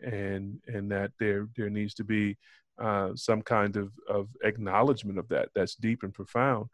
and 0.00 0.60
and 0.66 0.90
that 0.90 1.12
there 1.18 1.48
there 1.56 1.70
needs 1.70 1.94
to 1.94 2.04
be 2.04 2.36
uh, 2.80 3.10
some 3.14 3.42
kind 3.42 3.76
of 3.76 3.92
of 4.08 4.28
acknowledgement 4.42 5.18
of 5.18 5.28
that 5.28 5.50
that's 5.54 5.74
deep 5.74 6.02
and 6.02 6.14
profound. 6.14 6.68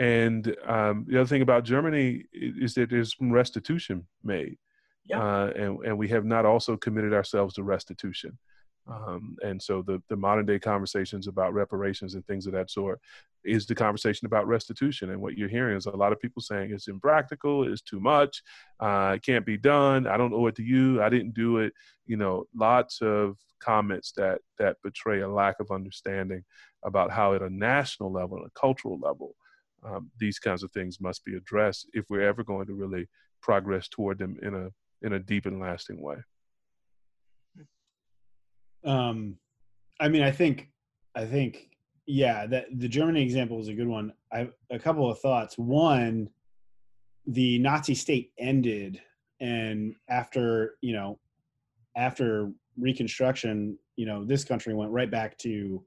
And 0.00 0.56
um, 0.66 1.04
the 1.06 1.20
other 1.20 1.28
thing 1.28 1.42
about 1.42 1.64
Germany 1.64 2.24
is 2.32 2.74
that 2.74 2.88
there's 2.88 3.14
some 3.16 3.30
restitution 3.30 4.06
made. 4.24 4.56
Yeah. 5.04 5.20
Uh, 5.20 5.52
and, 5.54 5.78
and 5.84 5.98
we 5.98 6.08
have 6.08 6.24
not 6.24 6.46
also 6.46 6.76
committed 6.76 7.12
ourselves 7.12 7.54
to 7.54 7.62
restitution. 7.62 8.38
Um, 8.88 9.36
and 9.42 9.62
so 9.62 9.82
the, 9.82 10.02
the 10.08 10.16
modern 10.16 10.46
day 10.46 10.58
conversations 10.58 11.26
about 11.26 11.54
reparations 11.54 12.14
and 12.14 12.26
things 12.26 12.46
of 12.46 12.52
that 12.52 12.70
sort 12.70 13.00
is 13.44 13.66
the 13.66 13.74
conversation 13.74 14.26
about 14.26 14.46
restitution. 14.46 15.10
And 15.10 15.20
what 15.20 15.36
you're 15.36 15.48
hearing 15.48 15.76
is 15.76 15.86
a 15.86 15.90
lot 15.90 16.12
of 16.12 16.20
people 16.20 16.42
saying 16.42 16.72
it's 16.72 16.88
impractical, 16.88 17.70
it's 17.70 17.82
too 17.82 18.00
much, 18.00 18.42
uh, 18.80 19.12
it 19.16 19.22
can't 19.22 19.46
be 19.46 19.56
done, 19.56 20.06
I 20.06 20.16
don't 20.16 20.34
owe 20.34 20.46
it 20.46 20.56
to 20.56 20.62
you, 20.62 21.02
I 21.02 21.08
didn't 21.08 21.34
do 21.34 21.58
it. 21.58 21.72
You 22.06 22.16
know, 22.16 22.44
lots 22.54 23.00
of 23.00 23.36
comments 23.60 24.12
that 24.16 24.40
that 24.58 24.76
betray 24.82 25.20
a 25.20 25.28
lack 25.28 25.60
of 25.60 25.70
understanding 25.70 26.44
about 26.84 27.10
how 27.10 27.34
at 27.34 27.42
a 27.42 27.50
national 27.50 28.12
level, 28.12 28.44
a 28.44 28.50
cultural 28.58 28.98
level, 28.98 29.36
um, 29.84 30.10
these 30.18 30.38
kinds 30.38 30.62
of 30.62 30.70
things 30.72 31.00
must 31.00 31.24
be 31.24 31.36
addressed 31.36 31.88
if 31.92 32.04
we're 32.08 32.26
ever 32.26 32.42
going 32.42 32.66
to 32.66 32.74
really 32.74 33.08
progress 33.40 33.88
toward 33.88 34.18
them 34.18 34.36
in 34.42 34.54
a 34.54 34.68
in 35.02 35.14
a 35.14 35.18
deep 35.18 35.46
and 35.46 35.60
lasting 35.60 36.02
way. 36.02 36.16
Um, 38.84 39.36
I 40.00 40.08
mean, 40.08 40.22
I 40.22 40.30
think, 40.30 40.68
I 41.14 41.24
think, 41.26 41.68
yeah, 42.06 42.46
that 42.46 42.66
the 42.78 42.88
Germany 42.88 43.22
example 43.22 43.60
is 43.60 43.68
a 43.68 43.74
good 43.74 43.88
one. 43.88 44.12
I 44.32 44.38
have 44.38 44.52
a 44.70 44.78
couple 44.78 45.10
of 45.10 45.18
thoughts. 45.20 45.58
One, 45.58 46.28
the 47.26 47.58
Nazi 47.58 47.94
state 47.94 48.32
ended, 48.38 49.00
and 49.40 49.94
after 50.08 50.74
you 50.80 50.92
know, 50.92 51.18
after 51.96 52.50
Reconstruction, 52.78 53.78
you 53.96 54.06
know, 54.06 54.24
this 54.24 54.44
country 54.44 54.74
went 54.74 54.90
right 54.90 55.10
back 55.10 55.36
to 55.38 55.84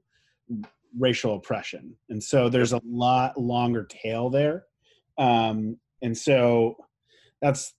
racial 0.98 1.34
oppression 1.34 1.94
and 2.08 2.22
so 2.22 2.48
there's 2.48 2.72
a 2.72 2.80
lot 2.84 3.38
longer 3.38 3.84
tail 3.84 4.30
there 4.30 4.64
um, 5.18 5.76
and 6.02 6.16
so 6.16 6.76
that's 7.42 7.74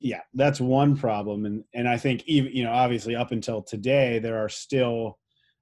yeah 0.00 0.20
that's 0.34 0.60
one 0.60 0.96
problem 0.96 1.46
and 1.46 1.64
and 1.74 1.88
i 1.88 1.96
think 1.96 2.22
even 2.26 2.52
you 2.52 2.64
know 2.64 2.72
obviously 2.72 3.14
up 3.14 3.32
until 3.32 3.62
today 3.62 4.18
there 4.18 4.38
are 4.42 4.48
still 4.48 5.18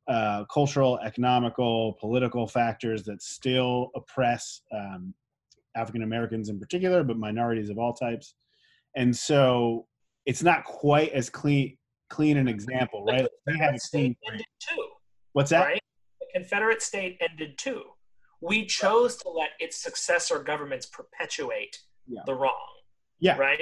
uh, 0.08 0.42
cultural 0.50 0.98
economical 1.04 1.92
political 2.00 2.46
factors 2.46 3.04
that 3.04 3.20
still 3.20 3.90
oppress 3.94 4.62
um, 4.74 5.12
african 5.76 6.02
americans 6.02 6.48
in 6.48 6.58
particular 6.58 7.04
but 7.04 7.18
minorities 7.18 7.68
of 7.68 7.78
all 7.78 7.92
types 7.92 8.34
and 8.96 9.14
so 9.14 9.86
it's 10.24 10.42
not 10.42 10.64
quite 10.64 11.12
as 11.12 11.28
clean 11.28 11.76
clean 12.08 12.38
an 12.38 12.48
example 12.48 13.04
right 13.04 13.26
we 13.46 13.58
haven't 13.58 13.82
seen 13.82 14.16
too 14.60 14.86
what's 15.32 15.50
that 15.50 15.66
right? 15.66 15.80
Confederate 16.34 16.82
state 16.82 17.18
ended 17.20 17.58
too. 17.58 17.82
We 18.40 18.66
chose 18.66 19.16
to 19.16 19.28
let 19.28 19.50
its 19.58 19.76
successor 19.76 20.38
governments 20.38 20.86
perpetuate 20.86 21.76
yeah. 22.06 22.20
the 22.26 22.34
wrong. 22.34 22.54
Yeah. 23.20 23.36
Right. 23.36 23.60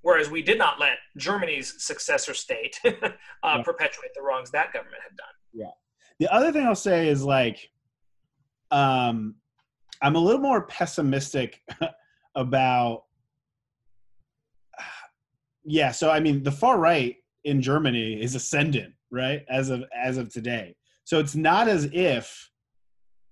whereas 0.00 0.30
we 0.30 0.42
did 0.42 0.58
not 0.58 0.80
let 0.80 0.98
Germany's 1.16 1.74
successor 1.84 2.32
state 2.32 2.80
uh, 2.84 2.92
yeah. 3.44 3.62
perpetuate 3.62 4.10
the 4.14 4.22
wrongs 4.22 4.50
that 4.52 4.72
government 4.72 5.02
had 5.02 5.16
done. 5.16 5.26
Yeah. 5.52 5.70
The 6.18 6.32
other 6.32 6.52
thing 6.52 6.66
I'll 6.66 6.74
say 6.74 7.08
is 7.08 7.22
like, 7.22 7.70
um, 8.70 9.34
I'm 10.00 10.16
a 10.16 10.18
little 10.18 10.40
more 10.40 10.62
pessimistic 10.62 11.60
about. 12.34 13.04
Yeah. 15.70 15.90
So 15.90 16.10
I 16.10 16.18
mean, 16.18 16.42
the 16.42 16.52
far 16.52 16.78
right 16.78 17.16
in 17.44 17.60
Germany 17.60 18.22
is 18.22 18.34
ascendant, 18.34 18.94
right? 19.10 19.44
As 19.50 19.68
of 19.68 19.84
as 19.94 20.16
of 20.16 20.30
today. 20.30 20.74
So 21.04 21.18
it's 21.18 21.34
not 21.34 21.68
as 21.68 21.90
if 21.92 22.50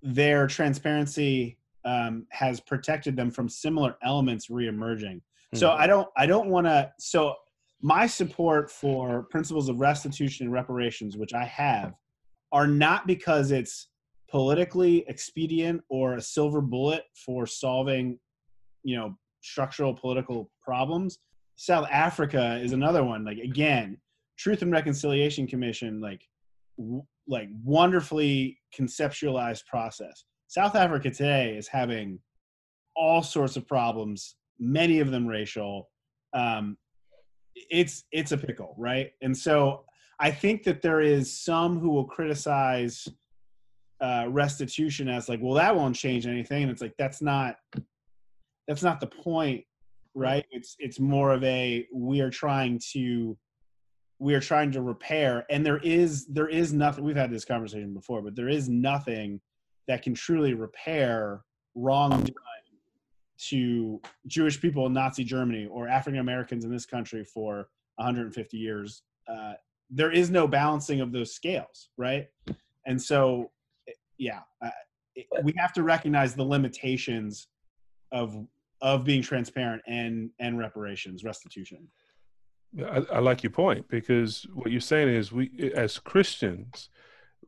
their 0.03 0.47
transparency 0.47 1.57
um, 1.85 2.27
has 2.31 2.61
protected 2.61 3.17
them 3.17 3.31
from 3.31 3.49
similar 3.49 3.97
elements 4.03 4.49
reemerging. 4.49 5.21
Mm-hmm. 5.57 5.61
So 5.61 5.71
I 5.73 5.87
don't 5.87 6.09
I 6.17 6.27
don't 6.27 6.49
want 6.49 6.67
to. 6.67 6.93
So 6.99 7.35
my 7.83 8.07
support 8.07 8.71
for 8.71 9.25
principles 9.25 9.69
of 9.69 9.81
restitution 9.81 10.47
and 10.47 10.53
reparations, 10.53 11.17
which 11.17 11.35
I 11.35 11.45
have, 11.45 11.95
are 12.53 12.67
not 12.67 13.07
because 13.07 13.51
it's 13.51 13.89
politically 14.31 15.05
expedient 15.09 15.83
or 15.89 16.15
a 16.15 16.21
silver 16.21 16.61
bullet 16.61 17.05
for 17.25 17.47
solving, 17.47 18.19
you 18.83 18.97
know, 18.97 19.17
structural 19.41 19.95
political 19.95 20.51
problems. 20.63 21.19
South 21.57 21.87
Africa 21.91 22.59
is 22.63 22.73
another 22.73 23.05
one. 23.05 23.25
Like 23.25 23.39
again, 23.39 23.99
Truth 24.39 24.63
and 24.63 24.73
Reconciliation 24.73 25.47
Commission, 25.47 26.01
like 26.01 26.23
like 27.27 27.49
wonderfully 27.65 28.59
conceptualized 28.79 29.67
process. 29.67 30.25
South 30.49 30.75
Africa 30.75 31.11
today 31.11 31.57
is 31.57 31.67
having 31.67 32.19
all 32.95 33.23
sorts 33.23 33.57
of 33.57 33.67
problems, 33.67 34.36
many 34.59 35.01
of 35.01 35.11
them 35.11 35.27
racial. 35.27 35.89
Um, 36.33 36.77
it's 37.55 38.05
it's 38.13 38.33
a 38.33 38.39
pickle, 38.39 38.75
right? 38.77 39.13
And 39.23 39.37
so 39.37 39.85
I 40.19 40.31
think 40.31 40.63
that 40.65 40.83
there 40.83 41.01
is 41.01 41.39
some 41.39 41.79
who 41.79 41.91
will 41.91 42.05
criticize 42.05 43.09
uh, 44.01 44.27
restitution 44.29 45.09
as 45.09 45.29
like, 45.29 45.41
well, 45.43 45.55
that 45.55 45.75
won't 45.75 45.97
change 45.97 46.27
anything, 46.27 46.63
and 46.63 46.73
it's 46.73 46.83
like 46.83 46.95
that's 46.99 47.23
not 47.23 47.57
that's 48.69 48.83
not 48.83 49.01
the 49.01 49.07
point, 49.07 49.65
right? 50.15 50.45
It's 50.51 50.77
it's 50.79 51.01
more 51.01 51.33
of 51.33 51.43
a 51.45 51.87
we 51.93 52.21
are 52.21 52.31
trying 52.31 52.81
to 52.93 53.37
we 54.19 54.35
are 54.35 54.41
trying 54.41 54.73
to 54.73 54.83
repair, 54.83 55.47
and 55.51 55.65
there 55.65 55.79
is 55.79 56.27
there 56.27 56.49
is 56.49 56.73
nothing. 56.73 57.05
We've 57.05 57.17
had 57.17 57.31
this 57.31 57.45
conversation 57.45 57.95
before, 57.95 58.23
but 58.23 58.35
there 58.35 58.49
is 58.49 58.69
nothing 58.69 59.41
that 59.89 60.03
can 60.03 60.15
truly 60.15 60.55
repair 60.55 61.43
wrongdoing 61.75 62.35
to 63.49 64.01
Jewish 64.27 64.61
people 64.61 64.87
in 64.87 64.93
Nazi 64.93 65.25
Germany 65.25 65.67
or 65.71 65.89
African 65.89 66.21
Americans 66.21 66.65
in 66.65 66.71
this 66.71 66.87
country 66.87 67.25
for 67.25 67.69
150 67.97 68.57
years. 68.57 69.03
Uh, 69.29 69.55
there 69.91 70.11
is 70.11 70.31
no 70.31 70.47
balancing 70.47 71.01
of 71.01 71.13
those 71.13 71.33
scales, 71.33 71.91
right? 71.97 72.27
And 72.87 73.01
so, 73.01 73.51
yeah, 74.19 74.41
uh, 74.65 74.71
we 75.43 75.53
have 75.57 75.73
to 75.75 75.83
recognize 75.83 76.35
the 76.35 76.45
limitations 76.45 77.49
of 78.13 78.47
of 78.83 79.05
being 79.05 79.23
transparent 79.23 79.83
and 79.87 80.31
and 80.39 80.59
reparations, 80.59 81.25
restitution. 81.25 81.89
I, 82.79 83.05
I 83.13 83.19
like 83.21 83.43
your 83.43 83.51
point 83.51 83.89
because 83.89 84.47
what 84.53 84.71
you're 84.71 84.81
saying 84.81 85.09
is 85.09 85.33
we, 85.33 85.73
as 85.75 85.99
Christians, 85.99 86.91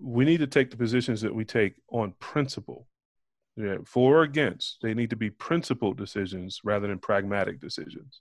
we 0.01 0.25
need 0.25 0.39
to 0.39 0.47
take 0.47 0.71
the 0.71 0.77
positions 0.77 1.21
that 1.21 1.35
we 1.35 1.45
take 1.45 1.75
on 1.91 2.15
principle 2.19 2.87
yeah, 3.59 3.79
for 3.85 4.19
or 4.19 4.23
against, 4.23 4.79
they 4.83 4.95
need 4.95 5.11
to 5.11 5.17
be 5.17 5.31
principled 5.31 5.99
decisions 5.99 6.61
rather 6.63 6.87
than 6.87 7.01
pragmatic 7.01 7.61
decisions. 7.61 8.21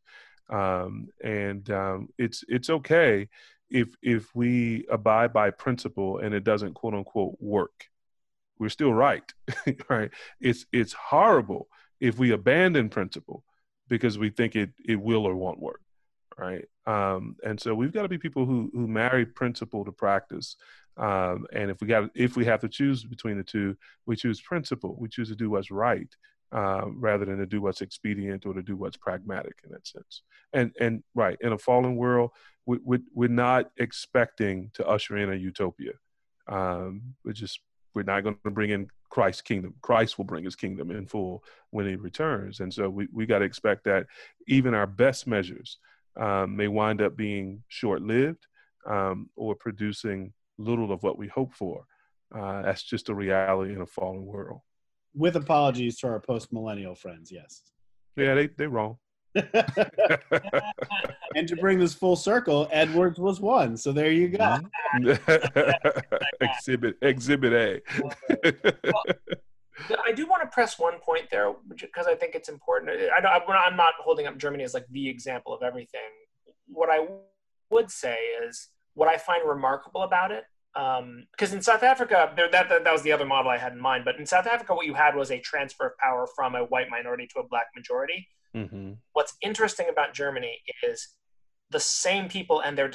Um, 0.49 1.09
and 1.23 1.69
um, 1.69 2.09
it's 2.17 2.43
it's 2.47 2.71
okay 2.71 3.27
if 3.69 3.89
if 4.01 4.33
we 4.33 4.87
abide 4.89 5.33
by 5.33 5.51
principle 5.51 6.17
and 6.17 6.33
it 6.33 6.43
doesn't 6.43 6.73
quote 6.73 6.95
unquote 6.95 7.35
work. 7.39 7.85
We're 8.57 8.69
still 8.69 8.93
right, 8.93 9.31
right? 9.89 10.09
It's 10.41 10.65
it's 10.73 10.93
horrible 10.93 11.67
if 11.99 12.17
we 12.17 12.31
abandon 12.31 12.89
principle 12.89 13.43
because 13.89 14.17
we 14.17 14.31
think 14.31 14.55
it 14.55 14.71
it 14.83 14.99
will 14.99 15.27
or 15.27 15.35
won't 15.35 15.59
work, 15.59 15.81
right? 16.37 16.65
Um, 16.85 17.35
and 17.43 17.59
so 17.59 17.73
we've 17.73 17.93
got 17.93 18.03
to 18.03 18.09
be 18.09 18.17
people 18.17 18.45
who 18.45 18.69
who 18.73 18.87
marry 18.87 19.25
principle 19.25 19.83
to 19.85 19.91
practice 19.91 20.55
um, 20.97 21.45
and 21.53 21.69
if 21.69 21.79
we 21.79 21.87
got 21.87 22.09
if 22.15 22.35
we 22.35 22.45
have 22.45 22.61
to 22.61 22.69
choose 22.69 23.03
between 23.03 23.37
the 23.37 23.43
two, 23.43 23.77
we 24.05 24.15
choose 24.15 24.41
principle. 24.41 24.97
We 24.99 25.09
choose 25.09 25.29
to 25.29 25.35
do 25.35 25.49
what's 25.49 25.69
right 25.69 26.09
um, 26.51 26.97
rather 26.99 27.25
than 27.25 27.37
to 27.37 27.45
do 27.45 27.61
what's 27.61 27.81
expedient 27.81 28.45
or 28.45 28.53
to 28.53 28.63
do 28.63 28.75
what's 28.75 28.97
pragmatic 28.97 29.59
in 29.63 29.71
that 29.71 29.85
sense. 29.85 30.23
And 30.53 30.71
and 30.79 31.03
right 31.13 31.37
in 31.41 31.53
a 31.53 31.57
fallen 31.57 31.95
world, 31.95 32.31
we, 32.65 32.79
we 32.83 32.99
we're 33.13 33.29
not 33.29 33.69
expecting 33.77 34.71
to 34.73 34.87
usher 34.87 35.17
in 35.17 35.31
a 35.31 35.35
utopia. 35.35 35.93
Um, 36.47 37.15
we're 37.23 37.33
just 37.33 37.59
we're 37.93 38.03
not 38.03 38.23
going 38.23 38.37
to 38.43 38.51
bring 38.51 38.71
in 38.71 38.87
Christ's 39.09 39.41
kingdom. 39.41 39.75
Christ 39.81 40.17
will 40.17 40.25
bring 40.25 40.43
his 40.45 40.55
kingdom 40.55 40.89
in 40.91 41.05
full 41.05 41.43
when 41.69 41.87
he 41.87 41.95
returns. 41.95 42.59
And 42.59 42.73
so 42.73 42.89
we, 42.89 43.07
we 43.11 43.25
got 43.25 43.39
to 43.39 43.45
expect 43.45 43.85
that 43.85 44.05
even 44.47 44.73
our 44.73 44.85
best 44.85 45.25
measures 45.25 45.77
um, 46.19 46.55
may 46.55 46.67
wind 46.67 47.01
up 47.01 47.15
being 47.15 47.63
short 47.67 48.01
lived 48.01 48.45
um, 48.89 49.29
or 49.35 49.55
producing 49.55 50.33
little 50.57 50.91
of 50.91 51.03
what 51.03 51.17
we 51.17 51.27
hope 51.27 51.53
for. 51.53 51.85
Uh, 52.35 52.61
that's 52.63 52.83
just 52.83 53.09
a 53.09 53.15
reality 53.15 53.73
in 53.73 53.81
a 53.81 53.85
fallen 53.85 54.25
world. 54.25 54.61
With 55.13 55.35
apologies 55.35 55.97
to 55.99 56.07
our 56.07 56.19
post 56.19 56.51
millennial 56.51 56.95
friends, 56.95 57.31
yes. 57.31 57.61
Yeah, 58.15 58.35
they, 58.35 58.47
they're 58.47 58.69
wrong. 58.69 58.97
and 61.35 61.47
to 61.47 61.55
bring 61.59 61.79
this 61.79 61.93
full 61.93 62.15
circle, 62.15 62.67
Edwards 62.71 63.19
was 63.19 63.39
one. 63.39 63.77
So 63.77 63.91
there 63.91 64.11
you 64.11 64.29
go. 64.29 64.59
exhibit 66.41 66.97
Exhibit 67.01 67.53
A. 67.53 67.81
I 70.05 70.11
do 70.11 70.25
want 70.25 70.41
to 70.43 70.47
press 70.47 70.79
one 70.79 70.99
point 70.99 71.25
there 71.29 71.53
because 71.77 72.07
I 72.07 72.15
think 72.15 72.35
it's 72.35 72.49
important. 72.49 72.89
I 73.11 73.19
I'm 73.27 73.75
not 73.75 73.93
holding 73.99 74.27
up 74.27 74.37
Germany 74.37 74.63
as 74.63 74.73
like 74.73 74.85
the 74.89 75.07
example 75.07 75.53
of 75.53 75.63
everything. 75.63 76.01
What 76.67 76.89
I 76.89 77.07
would 77.69 77.91
say 77.91 78.17
is 78.45 78.69
what 78.93 79.07
I 79.07 79.17
find 79.17 79.47
remarkable 79.47 80.01
about 80.01 80.31
it, 80.31 80.45
because 80.73 81.51
um, 81.51 81.57
in 81.57 81.61
South 81.61 81.83
Africa, 81.83 82.31
there, 82.35 82.49
that, 82.51 82.69
that, 82.69 82.83
that 82.83 82.93
was 82.93 83.03
the 83.03 83.11
other 83.11 83.25
model 83.25 83.51
I 83.51 83.57
had 83.57 83.73
in 83.73 83.79
mind. 83.79 84.05
But 84.05 84.17
in 84.17 84.25
South 84.25 84.47
Africa, 84.47 84.73
what 84.73 84.85
you 84.85 84.93
had 84.93 85.15
was 85.15 85.31
a 85.31 85.39
transfer 85.39 85.87
of 85.87 85.97
power 85.97 86.27
from 86.35 86.55
a 86.55 86.63
white 86.65 86.89
minority 86.89 87.27
to 87.33 87.39
a 87.39 87.47
black 87.47 87.67
majority. 87.75 88.27
Mm-hmm. 88.55 88.93
What's 89.13 89.35
interesting 89.41 89.87
about 89.89 90.13
Germany 90.13 90.59
is 90.83 91.09
the 91.69 91.79
same 91.79 92.27
people 92.29 92.61
and 92.61 92.77
their 92.77 92.89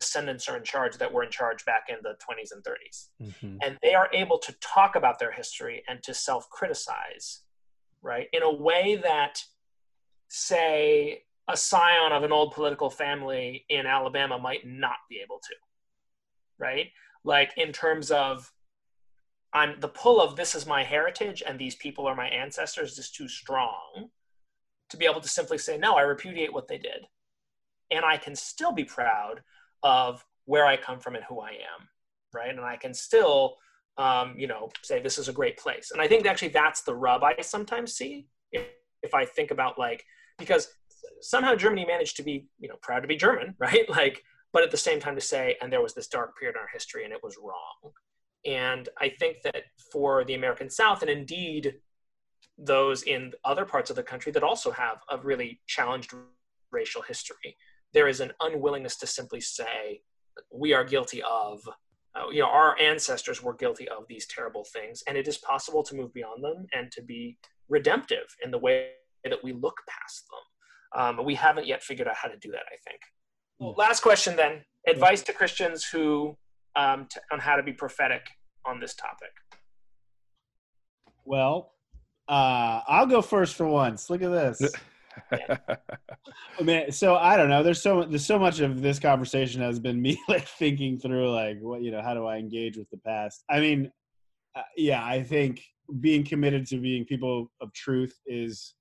descendants 0.00 0.48
are 0.48 0.56
in 0.56 0.64
charge 0.64 0.96
that 0.96 1.12
were 1.12 1.22
in 1.22 1.30
charge 1.30 1.64
back 1.64 1.84
in 1.88 1.96
the 2.02 2.10
20s 2.10 2.52
and 2.52 2.64
30s. 2.64 3.08
Mm-hmm. 3.22 3.56
And 3.62 3.78
they 3.82 3.94
are 3.94 4.08
able 4.12 4.38
to 4.38 4.52
talk 4.60 4.96
about 4.96 5.18
their 5.18 5.30
history 5.30 5.82
and 5.88 6.02
to 6.02 6.14
self 6.14 6.48
criticize, 6.50 7.42
right, 8.02 8.28
in 8.32 8.42
a 8.42 8.52
way 8.52 9.00
that, 9.02 9.42
say, 10.28 11.22
a 11.48 11.56
scion 11.56 12.12
of 12.12 12.22
an 12.22 12.32
old 12.32 12.52
political 12.52 12.90
family 12.90 13.64
in 13.68 13.86
Alabama 13.86 14.38
might 14.38 14.66
not 14.66 14.96
be 15.08 15.20
able 15.22 15.38
to, 15.38 15.54
right? 16.58 16.88
Like 17.24 17.52
in 17.56 17.72
terms 17.72 18.10
of 18.10 18.50
I'm 19.52 19.80
the 19.80 19.88
pull 19.88 20.20
of 20.20 20.36
this 20.36 20.54
is 20.54 20.64
my 20.66 20.84
heritage 20.84 21.42
and 21.44 21.58
these 21.58 21.74
people 21.74 22.06
are 22.06 22.14
my 22.14 22.28
ancestors 22.28 22.98
is 22.98 23.10
too 23.10 23.26
strong 23.26 24.10
to 24.90 24.96
be 24.96 25.06
able 25.06 25.20
to 25.20 25.28
simply 25.28 25.58
say 25.58 25.76
no, 25.76 25.96
I 25.96 26.02
repudiate 26.02 26.52
what 26.52 26.68
they 26.68 26.78
did, 26.78 27.06
and 27.90 28.04
I 28.04 28.16
can 28.16 28.36
still 28.36 28.72
be 28.72 28.84
proud 28.84 29.42
of 29.82 30.24
where 30.44 30.66
I 30.66 30.76
come 30.76 31.00
from 31.00 31.14
and 31.14 31.24
who 31.28 31.40
I 31.40 31.50
am, 31.50 31.88
right? 32.34 32.50
And 32.50 32.60
I 32.60 32.76
can 32.76 32.94
still, 32.94 33.56
um, 33.98 34.34
you 34.36 34.46
know, 34.46 34.70
say 34.82 35.00
this 35.00 35.18
is 35.18 35.28
a 35.28 35.32
great 35.32 35.58
place. 35.58 35.90
And 35.92 36.00
I 36.00 36.08
think 36.08 36.26
actually 36.26 36.48
that's 36.48 36.82
the 36.82 36.94
rub 36.94 37.22
I 37.22 37.34
sometimes 37.40 37.94
see 37.94 38.26
if, 38.52 38.64
if 39.02 39.14
I 39.14 39.24
think 39.24 39.50
about 39.50 39.78
like 39.78 40.04
because 40.38 40.68
somehow 41.20 41.54
Germany 41.54 41.84
managed 41.86 42.16
to 42.16 42.22
be, 42.22 42.46
you 42.58 42.68
know, 42.68 42.76
proud 42.82 43.00
to 43.00 43.08
be 43.08 43.16
German, 43.16 43.54
right? 43.58 43.88
Like, 43.88 44.22
but 44.52 44.62
at 44.62 44.70
the 44.70 44.76
same 44.76 44.98
time 44.98 45.14
to 45.14 45.20
say, 45.20 45.56
and 45.60 45.72
there 45.72 45.82
was 45.82 45.94
this 45.94 46.08
dark 46.08 46.36
period 46.36 46.56
in 46.56 46.60
our 46.60 46.68
history 46.72 47.04
and 47.04 47.12
it 47.12 47.20
was 47.22 47.36
wrong. 47.40 47.92
And 48.44 48.88
I 48.98 49.10
think 49.10 49.42
that 49.44 49.64
for 49.92 50.24
the 50.24 50.34
American 50.34 50.70
South, 50.70 51.02
and 51.02 51.10
indeed 51.10 51.74
those 52.58 53.02
in 53.02 53.32
other 53.44 53.64
parts 53.64 53.90
of 53.90 53.96
the 53.96 54.02
country 54.02 54.32
that 54.32 54.42
also 54.42 54.70
have 54.70 54.98
a 55.10 55.18
really 55.18 55.60
challenged 55.66 56.14
racial 56.72 57.02
history, 57.02 57.56
there 57.92 58.08
is 58.08 58.20
an 58.20 58.32
unwillingness 58.40 58.96
to 58.98 59.06
simply 59.06 59.40
say, 59.40 60.02
we 60.52 60.72
are 60.72 60.84
guilty 60.84 61.22
of, 61.22 61.60
uh, 62.14 62.28
you 62.30 62.40
know, 62.40 62.48
our 62.48 62.78
ancestors 62.78 63.42
were 63.42 63.54
guilty 63.54 63.88
of 63.88 64.04
these 64.08 64.26
terrible 64.26 64.64
things. 64.72 65.02
And 65.06 65.16
it 65.16 65.28
is 65.28 65.38
possible 65.38 65.82
to 65.84 65.94
move 65.94 66.12
beyond 66.12 66.42
them 66.42 66.66
and 66.72 66.90
to 66.92 67.02
be 67.02 67.38
redemptive 67.68 68.26
in 68.44 68.50
the 68.50 68.58
way 68.58 68.90
that 69.24 69.42
we 69.42 69.52
look 69.52 69.76
past 69.88 70.24
them. 70.30 70.40
Um, 71.18 71.24
we 71.24 71.34
haven't 71.34 71.66
yet 71.66 71.82
figured 71.82 72.08
out 72.08 72.16
how 72.16 72.28
to 72.28 72.36
do 72.38 72.50
that, 72.52 72.64
I 72.66 72.76
think. 72.88 73.00
Well, 73.58 73.72
hmm. 73.72 73.80
last 73.80 74.00
question 74.00 74.36
then 74.36 74.62
advice 74.86 75.22
to 75.22 75.32
Christians 75.32 75.84
who 75.84 76.36
um, 76.76 77.06
t- 77.10 77.20
on 77.32 77.38
how 77.38 77.56
to 77.56 77.62
be 77.62 77.72
prophetic 77.72 78.22
on 78.64 78.80
this 78.80 78.94
topic. 78.94 79.30
Well, 81.24 81.72
uh, 82.28 82.80
I'll 82.88 83.06
go 83.06 83.22
first 83.22 83.54
for 83.54 83.66
once. 83.66 84.10
Look 84.10 84.22
at 84.22 84.30
this. 84.30 84.74
I 85.32 86.62
mean, 86.62 86.92
so 86.92 87.16
I 87.16 87.36
don't 87.36 87.48
know. 87.48 87.62
There's 87.62 87.82
so 87.82 88.04
there's 88.04 88.26
so 88.26 88.38
much 88.38 88.60
of 88.60 88.82
this 88.82 88.98
conversation 88.98 89.60
has 89.62 89.78
been 89.78 90.00
me 90.00 90.20
like 90.28 90.46
thinking 90.46 90.98
through 90.98 91.30
like 91.30 91.58
what 91.60 91.82
you 91.82 91.90
know 91.90 92.02
how 92.02 92.14
do 92.14 92.26
I 92.26 92.38
engage 92.38 92.76
with 92.76 92.90
the 92.90 92.98
past. 92.98 93.44
I 93.50 93.60
mean, 93.60 93.90
uh, 94.54 94.62
yeah, 94.76 95.04
I 95.04 95.22
think 95.22 95.62
being 96.00 96.24
committed 96.24 96.66
to 96.66 96.76
being 96.76 97.04
people 97.04 97.50
of 97.60 97.72
truth 97.72 98.18
is 98.26 98.74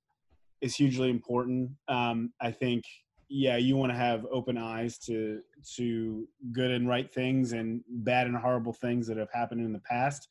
is 0.61 0.75
hugely 0.75 1.09
important. 1.09 1.71
Um, 1.87 2.33
I 2.41 2.51
think, 2.51 2.83
yeah, 3.29 3.57
you 3.57 3.77
want 3.77 3.91
to 3.91 3.97
have 3.97 4.25
open 4.31 4.57
eyes 4.57 4.97
to 4.99 5.41
to 5.75 6.27
good 6.51 6.71
and 6.71 6.87
right 6.87 7.11
things 7.11 7.53
and 7.53 7.81
bad 7.87 8.27
and 8.27 8.35
horrible 8.35 8.73
things 8.73 9.07
that 9.07 9.17
have 9.17 9.31
happened 9.33 9.65
in 9.65 9.73
the 9.73 9.79
past. 9.79 10.27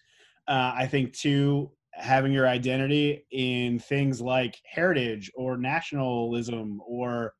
Uh, 0.46 0.72
I 0.74 0.86
think 0.86 1.12
too, 1.12 1.70
having 1.92 2.32
your 2.32 2.46
identity 2.46 3.24
in 3.32 3.78
things 3.78 4.20
like 4.20 4.56
heritage 4.64 5.30
or 5.34 5.56
nationalism 5.56 6.80
or 6.86 7.34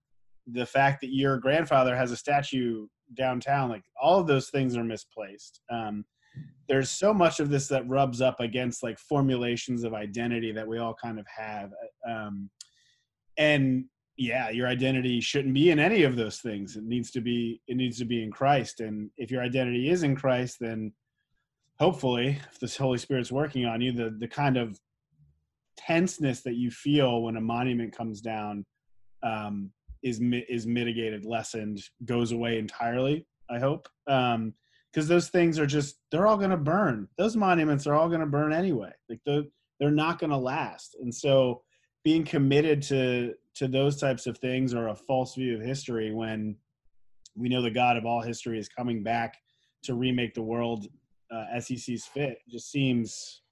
the 0.46 0.66
fact 0.66 1.01
that 1.01 1.14
your 1.14 1.38
grandfather 1.38 1.94
has 1.94 2.11
a 2.11 2.16
statue 2.16 2.86
downtown, 3.14 3.68
like 3.68 3.84
all 4.01 4.18
of 4.18 4.26
those 4.26 4.51
things 4.51 4.76
are 4.76 4.84
misplaced. 4.84 5.61
Um, 5.70 6.05
there's 6.68 6.90
so 6.90 7.14
much 7.14 7.40
of 7.40 7.51
this 7.51 7.68
that 7.68 7.88
rubs 7.88 8.20
up 8.20 8.40
against 8.40 8.82
like 8.82 8.99
formulations 8.99 9.84
of 9.84 9.94
identity 9.94 10.53
that 10.53 10.66
we 10.66 10.78
all 10.78 10.94
kind 10.94 11.18
of 11.18 11.26
have. 11.26 11.70
Um, 12.09 12.51
and 13.38 13.84
yeah 14.18 14.51
your 14.51 14.66
identity 14.66 15.20
shouldn't 15.20 15.55
be 15.55 15.70
in 15.70 15.78
any 15.78 16.03
of 16.03 16.16
those 16.16 16.38
things 16.40 16.76
it 16.76 16.84
needs 16.84 17.11
to 17.11 17.20
be 17.20 17.62
it 17.68 17.76
needs 17.76 17.96
to 17.99 18.05
be 18.05 18.22
in 18.22 18.30
christ 18.30 18.80
and 18.80 19.09
if 19.16 19.30
your 19.30 19.42
identity 19.42 19.88
is 19.88 20.03
in 20.03 20.14
christ 20.14 20.57
then 20.61 20.92
hopefully 21.79 22.39
if 22.51 22.59
this 22.59 22.76
holy 22.76 22.99
spirit's 22.99 23.33
working 23.33 23.64
on 23.64 23.81
you 23.81 23.93
the 23.93 24.11
the 24.18 24.29
kind 24.29 24.57
of 24.57 24.79
tenseness 25.76 26.43
that 26.43 26.57
you 26.57 26.70
feel 26.70 27.22
when 27.22 27.37
a 27.37 27.41
monument 27.41 27.97
comes 27.97 28.20
down 28.20 28.64
um, 29.22 29.70
is 30.03 30.20
is 30.49 30.66
mitigated, 30.66 31.24
lessened, 31.24 31.81
goes 32.05 32.33
away 32.33 32.59
entirely. 32.59 33.26
I 33.51 33.59
hope 33.59 33.89
because 34.07 34.35
um, 34.35 34.55
those 34.93 35.29
things 35.29 35.59
are 35.59 35.66
just 35.66 35.97
they're 36.11 36.26
all 36.26 36.37
going 36.37 36.51
to 36.51 36.57
burn. 36.57 37.09
Those 37.16 37.37
monuments 37.37 37.87
are 37.87 37.95
all 37.95 38.09
going 38.09 38.20
to 38.20 38.26
burn 38.26 38.53
anyway. 38.53 38.91
Like 39.09 39.20
the, 39.24 39.49
they're 39.81 39.91
not 39.91 40.18
going 40.18 40.31
to 40.31 40.37
last, 40.37 40.97
and 41.01 41.14
so 41.14 41.62
being 42.05 42.24
committed 42.24 42.83
to 42.83 43.35
to 43.55 43.68
those 43.68 44.01
types 44.01 44.26
of 44.26 44.39
things 44.39 44.74
or 44.74 44.89
a 44.89 44.95
false 44.95 45.35
view 45.35 45.57
of 45.57 45.62
history 45.62 46.12
when 46.12 46.57
we 47.35 47.49
know 47.49 47.62
the 47.62 47.70
God 47.70 47.97
of 47.97 48.07
all 48.07 48.20
history 48.20 48.59
is 48.59 48.68
coming 48.68 49.03
back 49.03 49.37
to 49.83 49.95
remake 49.95 50.35
the 50.35 50.43
world 50.43 50.87
uh, 51.33 51.45
as 51.53 51.66
he 51.66 51.76
sees 51.76 52.05
fit 52.05 52.39
just 52.49 52.70
seems 52.70 53.43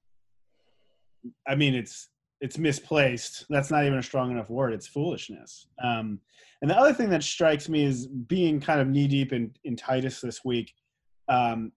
i 1.47 1.55
mean 1.55 1.75
it's 1.75 2.09
it's 2.41 2.59
misplaced. 2.59 3.47
That's 3.49 3.71
not 3.71 3.85
even 3.85 3.99
a 3.99 4.03
strong 4.03 4.31
enough 4.31 4.51
word. 4.51 4.73
It's 4.75 4.87
foolishness. 4.87 5.69
Um, 5.83 6.21
and 6.61 6.71
the 6.71 6.77
other 6.77 6.93
thing 6.93 7.09
that 7.11 7.23
strikes 7.23 7.69
me 7.69 7.85
is 7.85 8.07
being 8.07 8.61
kind 8.61 8.81
of 8.81 8.89
knee 8.89 9.09
deep 9.09 9.33
in, 9.33 9.53
in 9.65 9.77
titus 9.77 10.21
this 10.21 10.45
week. 10.45 10.73
Um, 11.29 11.73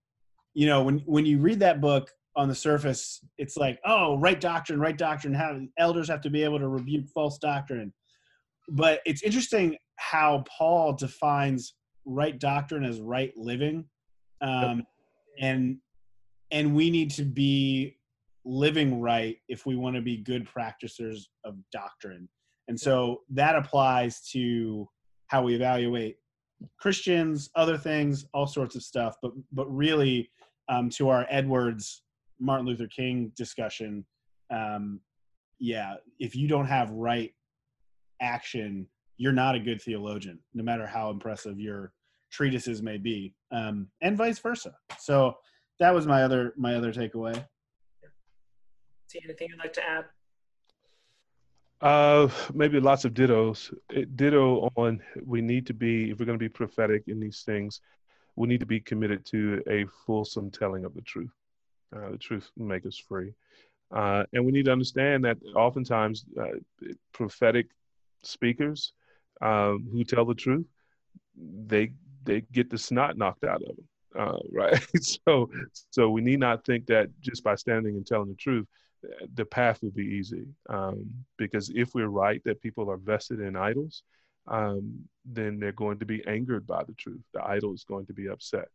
you 0.53 0.65
know 0.67 0.83
when 0.83 0.99
when 1.05 1.25
you 1.25 1.39
read 1.39 1.59
that 1.59 1.79
book 1.79 2.09
on 2.35 2.47
the 2.47 2.55
surface 2.55 3.23
it's 3.37 3.55
like 3.55 3.79
oh 3.85 4.17
right 4.17 4.39
doctrine 4.41 4.79
right 4.79 4.97
doctrine. 4.97 5.33
How 5.33 5.59
elders 5.77 6.09
have 6.09 6.21
to 6.21 6.29
be 6.29 6.43
able 6.43 6.59
to 6.59 6.67
rebuke 6.67 7.07
false 7.13 7.37
doctrine. 7.37 7.93
But 8.69 8.99
it's 9.05 9.23
interesting 9.23 9.77
how 9.97 10.43
paul 10.57 10.93
defines 10.93 11.75
right 12.05 12.37
doctrine 12.39 12.83
as 12.83 12.99
right 12.99 13.31
living. 13.35 13.85
Um, 14.41 14.83
and 15.39 15.77
and 16.51 16.75
we 16.75 16.89
need 16.89 17.11
to 17.11 17.23
be 17.23 17.97
living 18.45 18.99
right 18.99 19.37
if 19.47 19.65
we 19.65 19.75
want 19.75 19.95
to 19.95 20.01
be 20.01 20.17
good 20.17 20.45
practitioners 20.45 21.29
of 21.43 21.55
doctrine. 21.71 22.27
And 22.67 22.79
so 22.79 23.21
that 23.29 23.55
applies 23.55 24.21
to 24.31 24.87
how 25.27 25.43
we 25.43 25.55
evaluate 25.55 26.17
christians 26.77 27.49
other 27.55 27.77
things 27.77 28.25
all 28.33 28.47
sorts 28.47 28.75
of 28.75 28.83
stuff. 28.83 29.15
But 29.21 29.31
but 29.51 29.65
really 29.73 30.29
um, 30.67 30.89
to 30.91 31.09
our 31.09 31.25
edwards 31.29 32.03
martin 32.39 32.65
luther 32.65 32.87
king 32.87 33.31
discussion 33.35 34.05
um, 34.51 34.99
yeah 35.59 35.95
if 36.19 36.35
you 36.35 36.47
don't 36.47 36.65
have 36.65 36.91
right 36.91 37.33
action 38.21 38.87
you're 39.17 39.31
not 39.31 39.55
a 39.55 39.59
good 39.59 39.81
theologian 39.81 40.39
no 40.53 40.63
matter 40.63 40.85
how 40.85 41.09
impressive 41.09 41.59
your 41.59 41.93
treatises 42.31 42.81
may 42.81 42.97
be 42.97 43.33
um, 43.51 43.87
and 44.01 44.17
vice 44.17 44.39
versa. 44.39 44.73
So 44.99 45.35
that 45.79 45.93
was 45.93 46.05
my 46.05 46.23
other 46.23 46.53
my 46.57 46.75
other 46.75 46.93
takeaway. 46.93 47.33
See 49.07 49.21
anything 49.23 49.47
you'd 49.49 49.59
like 49.59 49.73
to 49.73 49.83
add? 49.83 50.05
Uh, 51.81 52.27
maybe 52.53 52.79
lots 52.79 53.05
of 53.05 53.13
dittos. 53.13 53.73
It, 53.89 54.15
ditto 54.15 54.69
on 54.75 55.01
we 55.25 55.41
need 55.41 55.65
to 55.67 55.73
be 55.73 56.11
if 56.11 56.19
we're 56.19 56.25
going 56.25 56.37
to 56.37 56.43
be 56.43 56.49
prophetic 56.49 57.03
in 57.07 57.19
these 57.19 57.41
things, 57.43 57.81
we 58.35 58.47
need 58.47 58.59
to 58.59 58.65
be 58.65 58.79
committed 58.79 59.25
to 59.27 59.63
a 59.69 59.85
fulsome 60.05 60.51
telling 60.51 60.85
of 60.85 60.93
the 60.93 61.01
truth. 61.01 61.31
Uh, 61.95 62.11
the 62.11 62.17
truth 62.17 62.51
will 62.55 62.67
make 62.67 62.85
us 62.85 62.97
free, 62.97 63.33
uh, 63.91 64.23
and 64.33 64.45
we 64.45 64.51
need 64.51 64.65
to 64.65 64.71
understand 64.71 65.25
that 65.25 65.37
oftentimes 65.55 66.25
uh, 66.39 66.59
prophetic 67.13 67.67
speakers 68.21 68.93
um, 69.41 69.87
who 69.91 70.03
tell 70.03 70.25
the 70.25 70.35
truth, 70.35 70.67
they 71.65 71.93
they 72.25 72.41
get 72.51 72.69
the 72.69 72.77
snot 72.77 73.17
knocked 73.17 73.45
out 73.45 73.63
of 73.63 73.75
them 73.75 73.88
uh, 74.17 74.37
right? 74.51 74.79
so, 75.01 75.49
so 75.89 76.09
we 76.09 76.21
need 76.21 76.39
not 76.39 76.65
think 76.65 76.85
that 76.87 77.09
just 77.21 77.43
by 77.43 77.55
standing 77.55 77.95
and 77.95 78.05
telling 78.05 78.29
the 78.29 78.35
truth, 78.35 78.67
the 79.35 79.45
path 79.45 79.81
will 79.81 79.91
be 79.91 80.05
easy. 80.05 80.45
Um, 80.69 81.09
because 81.37 81.71
if 81.73 81.93
we're 81.93 82.07
right 82.07 82.41
that 82.43 82.61
people 82.61 82.89
are 82.91 82.97
vested 82.97 83.39
in 83.39 83.55
idols, 83.55 84.03
um, 84.47 85.07
then 85.25 85.59
they're 85.59 85.71
going 85.71 85.99
to 85.99 86.05
be 86.05 86.25
angered 86.27 86.65
by 86.65 86.83
the 86.83 86.93
truth. 86.93 87.21
The 87.33 87.45
idol 87.45 87.73
is 87.73 87.83
going 87.83 88.07
to 88.07 88.13
be 88.13 88.27
upset. 88.27 88.67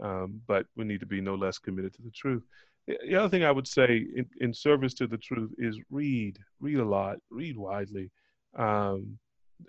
Um, 0.00 0.40
but 0.46 0.66
we 0.76 0.84
need 0.84 1.00
to 1.00 1.06
be 1.06 1.20
no 1.20 1.34
less 1.34 1.58
committed 1.58 1.94
to 1.94 2.02
the 2.02 2.10
truth. 2.10 2.42
The 2.86 3.16
other 3.16 3.28
thing 3.28 3.44
I 3.44 3.50
would 3.50 3.66
say 3.66 4.06
in, 4.14 4.26
in 4.40 4.52
service 4.52 4.92
to 4.94 5.06
the 5.06 5.16
truth 5.16 5.50
is 5.56 5.80
read, 5.90 6.38
read 6.60 6.78
a 6.78 6.84
lot, 6.84 7.16
read 7.30 7.56
widely. 7.56 8.10
Um, 8.54 9.18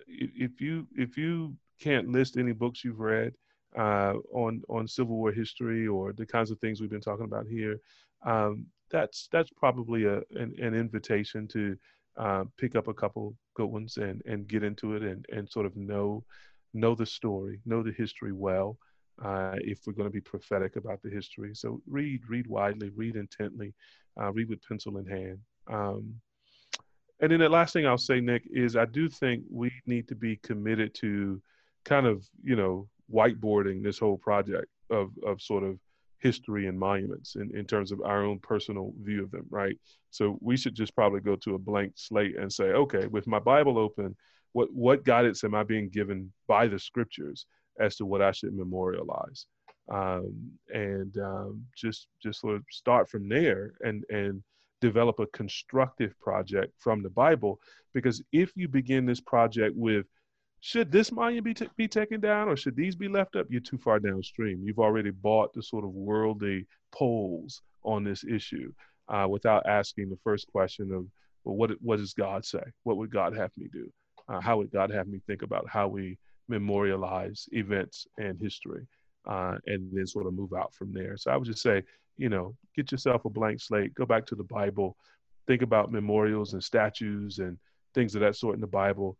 if 0.06 0.60
you 0.60 0.86
if 0.94 1.16
you 1.16 1.56
can't 1.80 2.08
list 2.08 2.36
any 2.36 2.52
books 2.52 2.84
you've 2.84 3.00
read, 3.00 3.32
uh, 3.76 4.14
on 4.32 4.62
on 4.68 4.88
Civil 4.88 5.16
War 5.16 5.32
history 5.32 5.86
or 5.86 6.12
the 6.12 6.26
kinds 6.26 6.50
of 6.50 6.58
things 6.58 6.80
we've 6.80 6.90
been 6.90 7.00
talking 7.00 7.24
about 7.24 7.46
here, 7.46 7.80
um, 8.24 8.66
that's 8.90 9.28
that's 9.30 9.50
probably 9.50 10.04
a 10.04 10.18
an, 10.34 10.54
an 10.60 10.74
invitation 10.74 11.46
to 11.48 11.76
uh, 12.16 12.44
pick 12.58 12.76
up 12.76 12.88
a 12.88 12.94
couple 12.94 13.34
good 13.54 13.66
ones 13.66 13.98
and 13.98 14.22
and 14.26 14.48
get 14.48 14.62
into 14.62 14.94
it 14.94 15.02
and 15.02 15.26
and 15.30 15.48
sort 15.48 15.66
of 15.66 15.76
know 15.76 16.24
know 16.72 16.94
the 16.94 17.06
story, 17.06 17.60
know 17.66 17.82
the 17.82 17.92
history 17.92 18.32
well. 18.32 18.78
Uh, 19.22 19.54
if 19.62 19.80
we're 19.86 19.94
going 19.94 20.08
to 20.08 20.12
be 20.12 20.20
prophetic 20.20 20.76
about 20.76 21.00
the 21.02 21.10
history, 21.10 21.54
so 21.54 21.80
read 21.86 22.20
read 22.28 22.46
widely, 22.46 22.90
read 22.90 23.16
intently, 23.16 23.74
uh, 24.20 24.32
read 24.32 24.48
with 24.48 24.66
pencil 24.66 24.98
in 24.98 25.06
hand. 25.06 25.38
Um, 25.68 26.14
and 27.20 27.32
then 27.32 27.40
the 27.40 27.48
last 27.48 27.72
thing 27.72 27.86
I'll 27.86 27.96
say, 27.96 28.20
Nick, 28.20 28.42
is 28.50 28.76
I 28.76 28.84
do 28.84 29.08
think 29.08 29.42
we 29.50 29.72
need 29.86 30.06
to 30.08 30.14
be 30.14 30.36
committed 30.36 30.94
to 30.96 31.40
kind 31.84 32.06
of 32.06 32.26
you 32.42 32.56
know 32.56 32.88
whiteboarding 33.12 33.82
this 33.82 33.98
whole 33.98 34.18
project 34.18 34.66
of 34.90 35.10
of 35.24 35.40
sort 35.40 35.62
of 35.62 35.78
history 36.18 36.66
and 36.66 36.78
monuments 36.78 37.36
in, 37.36 37.54
in 37.56 37.66
terms 37.66 37.92
of 37.92 38.00
our 38.00 38.24
own 38.24 38.38
personal 38.38 38.92
view 39.02 39.22
of 39.22 39.30
them, 39.30 39.46
right? 39.50 39.78
So 40.10 40.38
we 40.40 40.56
should 40.56 40.74
just 40.74 40.94
probably 40.94 41.20
go 41.20 41.36
to 41.36 41.54
a 41.54 41.58
blank 41.58 41.92
slate 41.96 42.36
and 42.36 42.52
say, 42.52 42.64
okay, 42.64 43.06
with 43.06 43.26
my 43.26 43.38
Bible 43.38 43.78
open, 43.78 44.16
what 44.52 44.72
what 44.72 45.04
guidance 45.04 45.44
am 45.44 45.54
I 45.54 45.62
being 45.62 45.88
given 45.88 46.32
by 46.48 46.66
the 46.66 46.78
scriptures 46.78 47.46
as 47.78 47.96
to 47.96 48.06
what 48.06 48.22
I 48.22 48.32
should 48.32 48.54
memorialize? 48.54 49.46
Um, 49.92 50.50
and 50.70 51.16
um, 51.18 51.64
just 51.76 52.08
just 52.22 52.40
sort 52.40 52.56
of 52.56 52.64
start 52.70 53.08
from 53.08 53.28
there 53.28 53.74
and 53.82 54.04
and 54.08 54.42
develop 54.80 55.20
a 55.20 55.26
constructive 55.28 56.18
project 56.20 56.72
from 56.78 57.02
the 57.02 57.10
Bible. 57.10 57.60
Because 57.94 58.22
if 58.32 58.52
you 58.56 58.68
begin 58.68 59.06
this 59.06 59.20
project 59.20 59.74
with 59.76 60.06
should 60.66 60.90
this 60.90 61.12
monument 61.12 61.44
be, 61.44 61.54
t- 61.54 61.70
be 61.76 61.86
taken 61.86 62.18
down 62.18 62.48
or 62.48 62.56
should 62.56 62.74
these 62.74 62.96
be 62.96 63.06
left 63.06 63.36
up? 63.36 63.46
You're 63.48 63.60
too 63.60 63.78
far 63.78 64.00
downstream. 64.00 64.64
You've 64.64 64.80
already 64.80 65.10
bought 65.10 65.54
the 65.54 65.62
sort 65.62 65.84
of 65.84 65.90
worldly 65.90 66.66
polls 66.90 67.62
on 67.84 68.02
this 68.02 68.24
issue 68.24 68.72
uh, 69.08 69.28
without 69.30 69.64
asking 69.66 70.10
the 70.10 70.18
first 70.24 70.48
question 70.48 70.92
of, 70.92 71.06
well, 71.44 71.54
what, 71.54 71.70
what 71.80 71.98
does 71.98 72.14
God 72.14 72.44
say? 72.44 72.64
What 72.82 72.96
would 72.96 73.12
God 73.12 73.36
have 73.36 73.52
me 73.56 73.68
do? 73.72 73.88
Uh, 74.28 74.40
how 74.40 74.56
would 74.56 74.72
God 74.72 74.90
have 74.90 75.06
me 75.06 75.20
think 75.24 75.42
about 75.42 75.68
how 75.70 75.86
we 75.86 76.18
memorialize 76.48 77.48
events 77.52 78.08
and 78.18 78.36
history? 78.40 78.88
Uh, 79.24 79.58
and 79.66 79.88
then 79.92 80.04
sort 80.04 80.26
of 80.26 80.34
move 80.34 80.52
out 80.52 80.74
from 80.74 80.92
there. 80.92 81.16
So 81.16 81.30
I 81.30 81.36
would 81.36 81.46
just 81.46 81.62
say, 81.62 81.84
you 82.16 82.28
know, 82.28 82.56
get 82.74 82.90
yourself 82.90 83.24
a 83.24 83.30
blank 83.30 83.60
slate, 83.60 83.94
go 83.94 84.04
back 84.04 84.26
to 84.26 84.34
the 84.34 84.42
Bible, 84.42 84.96
think 85.46 85.62
about 85.62 85.92
memorials 85.92 86.54
and 86.54 86.64
statues 86.64 87.38
and 87.38 87.56
things 87.94 88.16
of 88.16 88.20
that 88.22 88.34
sort 88.34 88.56
in 88.56 88.60
the 88.60 88.66
Bible 88.66 89.16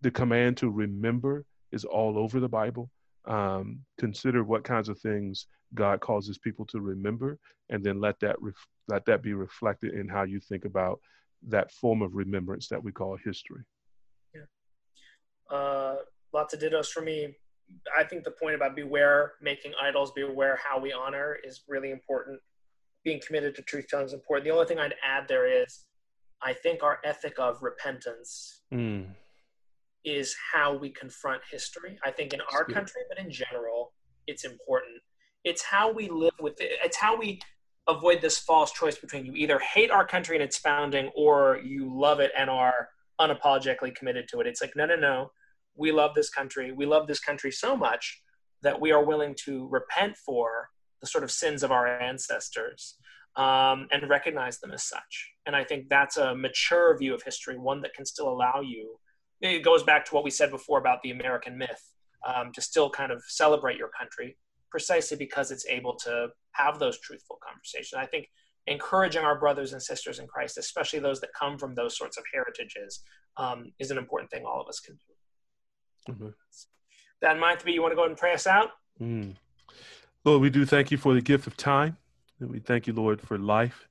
the 0.00 0.10
command 0.10 0.56
to 0.58 0.70
remember 0.70 1.44
is 1.72 1.84
all 1.84 2.18
over 2.18 2.40
the 2.40 2.48
Bible. 2.48 2.90
Um, 3.26 3.80
consider 3.98 4.42
what 4.44 4.64
kinds 4.64 4.88
of 4.88 4.98
things 5.00 5.46
God 5.74 6.00
causes 6.00 6.38
people 6.38 6.64
to 6.66 6.80
remember, 6.80 7.38
and 7.68 7.84
then 7.84 8.00
let 8.00 8.18
that 8.20 8.40
ref- 8.40 8.54
let 8.88 9.04
that 9.04 9.22
be 9.22 9.34
reflected 9.34 9.92
in 9.94 10.08
how 10.08 10.22
you 10.22 10.40
think 10.40 10.64
about 10.64 11.00
that 11.46 11.70
form 11.72 12.00
of 12.00 12.14
remembrance 12.14 12.68
that 12.68 12.82
we 12.82 12.90
call 12.90 13.18
history. 13.22 13.62
Yeah. 14.34 15.56
Uh, 15.56 15.96
lots 16.32 16.54
of 16.54 16.60
dittos 16.60 16.88
for 16.88 17.02
me. 17.02 17.36
I 17.96 18.02
think 18.02 18.24
the 18.24 18.30
point 18.30 18.54
about 18.54 18.74
beware 18.74 19.34
making 19.42 19.72
idols, 19.80 20.10
beware 20.12 20.58
how 20.66 20.80
we 20.80 20.90
honor 20.90 21.36
is 21.44 21.64
really 21.68 21.90
important. 21.90 22.40
Being 23.04 23.20
committed 23.24 23.54
to 23.56 23.62
truth 23.62 23.88
telling 23.88 24.06
is 24.06 24.14
important. 24.14 24.44
The 24.44 24.52
only 24.52 24.66
thing 24.66 24.78
I'd 24.78 24.94
add 25.04 25.28
there 25.28 25.46
is, 25.46 25.84
I 26.42 26.54
think 26.54 26.82
our 26.82 26.98
ethic 27.04 27.38
of 27.38 27.62
repentance. 27.62 28.62
Mm 28.72 29.08
is 30.08 30.34
how 30.52 30.74
we 30.74 30.90
confront 30.90 31.42
history. 31.50 31.98
I 32.04 32.10
think 32.10 32.32
in 32.32 32.40
our 32.52 32.64
country, 32.64 33.02
but 33.08 33.18
in 33.18 33.30
general, 33.30 33.92
it's 34.26 34.44
important. 34.44 35.00
It's 35.44 35.62
how 35.62 35.92
we 35.92 36.08
live 36.08 36.34
with 36.40 36.60
it. 36.60 36.78
It's 36.84 36.96
how 36.96 37.16
we 37.16 37.40
avoid 37.88 38.20
this 38.20 38.38
false 38.38 38.72
choice 38.72 38.98
between 38.98 39.24
you 39.24 39.32
either 39.34 39.58
hate 39.58 39.90
our 39.90 40.06
country 40.06 40.36
and 40.36 40.42
its 40.42 40.58
founding 40.58 41.10
or 41.16 41.60
you 41.64 41.90
love 41.90 42.20
it 42.20 42.30
and 42.36 42.50
are 42.50 42.88
unapologetically 43.20 43.94
committed 43.94 44.28
to 44.28 44.40
it. 44.40 44.46
It's 44.46 44.60
like, 44.60 44.76
no, 44.76 44.86
no, 44.86 44.96
no. 44.96 45.30
We 45.74 45.92
love 45.92 46.14
this 46.14 46.28
country. 46.28 46.72
We 46.72 46.86
love 46.86 47.06
this 47.06 47.20
country 47.20 47.52
so 47.52 47.76
much 47.76 48.20
that 48.62 48.80
we 48.80 48.92
are 48.92 49.04
willing 49.04 49.34
to 49.44 49.68
repent 49.68 50.16
for 50.16 50.68
the 51.00 51.06
sort 51.06 51.24
of 51.24 51.30
sins 51.30 51.62
of 51.62 51.70
our 51.70 51.86
ancestors 51.86 52.96
um, 53.36 53.88
and 53.92 54.08
recognize 54.08 54.58
them 54.58 54.72
as 54.72 54.82
such. 54.82 55.30
And 55.46 55.54
I 55.54 55.64
think 55.64 55.88
that's 55.88 56.16
a 56.16 56.34
mature 56.34 56.96
view 56.98 57.14
of 57.14 57.22
history, 57.22 57.56
one 57.56 57.80
that 57.82 57.94
can 57.94 58.04
still 58.04 58.28
allow 58.28 58.60
you 58.60 58.98
it 59.40 59.64
goes 59.64 59.82
back 59.82 60.04
to 60.06 60.14
what 60.14 60.24
we 60.24 60.30
said 60.30 60.50
before 60.50 60.78
about 60.78 61.02
the 61.02 61.10
American 61.10 61.56
myth 61.56 61.92
um, 62.26 62.52
to 62.52 62.60
still 62.60 62.90
kind 62.90 63.12
of 63.12 63.22
celebrate 63.26 63.76
your 63.76 63.90
country 63.98 64.36
precisely 64.70 65.16
because 65.16 65.50
it's 65.50 65.66
able 65.66 65.94
to 65.96 66.28
have 66.52 66.78
those 66.78 66.98
truthful 67.00 67.38
conversations. 67.46 67.98
I 67.98 68.06
think 68.06 68.28
encouraging 68.66 69.24
our 69.24 69.38
brothers 69.38 69.72
and 69.72 69.82
sisters 69.82 70.18
in 70.18 70.26
Christ, 70.26 70.58
especially 70.58 70.98
those 70.98 71.20
that 71.20 71.30
come 71.38 71.58
from 71.58 71.74
those 71.74 71.96
sorts 71.96 72.18
of 72.18 72.24
heritages, 72.32 73.02
um, 73.36 73.72
is 73.78 73.90
an 73.90 73.98
important 73.98 74.30
thing 74.30 74.44
all 74.44 74.60
of 74.60 74.68
us 74.68 74.80
can 74.80 74.96
do. 74.96 76.12
Mm-hmm. 76.12 76.28
That 77.22 77.34
in 77.34 77.40
mind, 77.40 77.60
to 77.60 77.64
be, 77.64 77.72
you 77.72 77.82
want 77.82 77.92
to 77.92 77.96
go 77.96 78.02
ahead 78.02 78.10
and 78.10 78.18
pray 78.18 78.34
us 78.34 78.46
out? 78.46 78.70
Mm. 79.00 79.34
Lord, 80.24 80.42
we 80.42 80.50
do 80.50 80.66
thank 80.66 80.90
you 80.90 80.98
for 80.98 81.14
the 81.14 81.20
gift 81.20 81.46
of 81.46 81.56
time. 81.56 81.96
And 82.40 82.50
we 82.50 82.58
thank 82.58 82.86
you, 82.86 82.92
Lord, 82.92 83.20
for 83.20 83.38
life. 83.38 83.88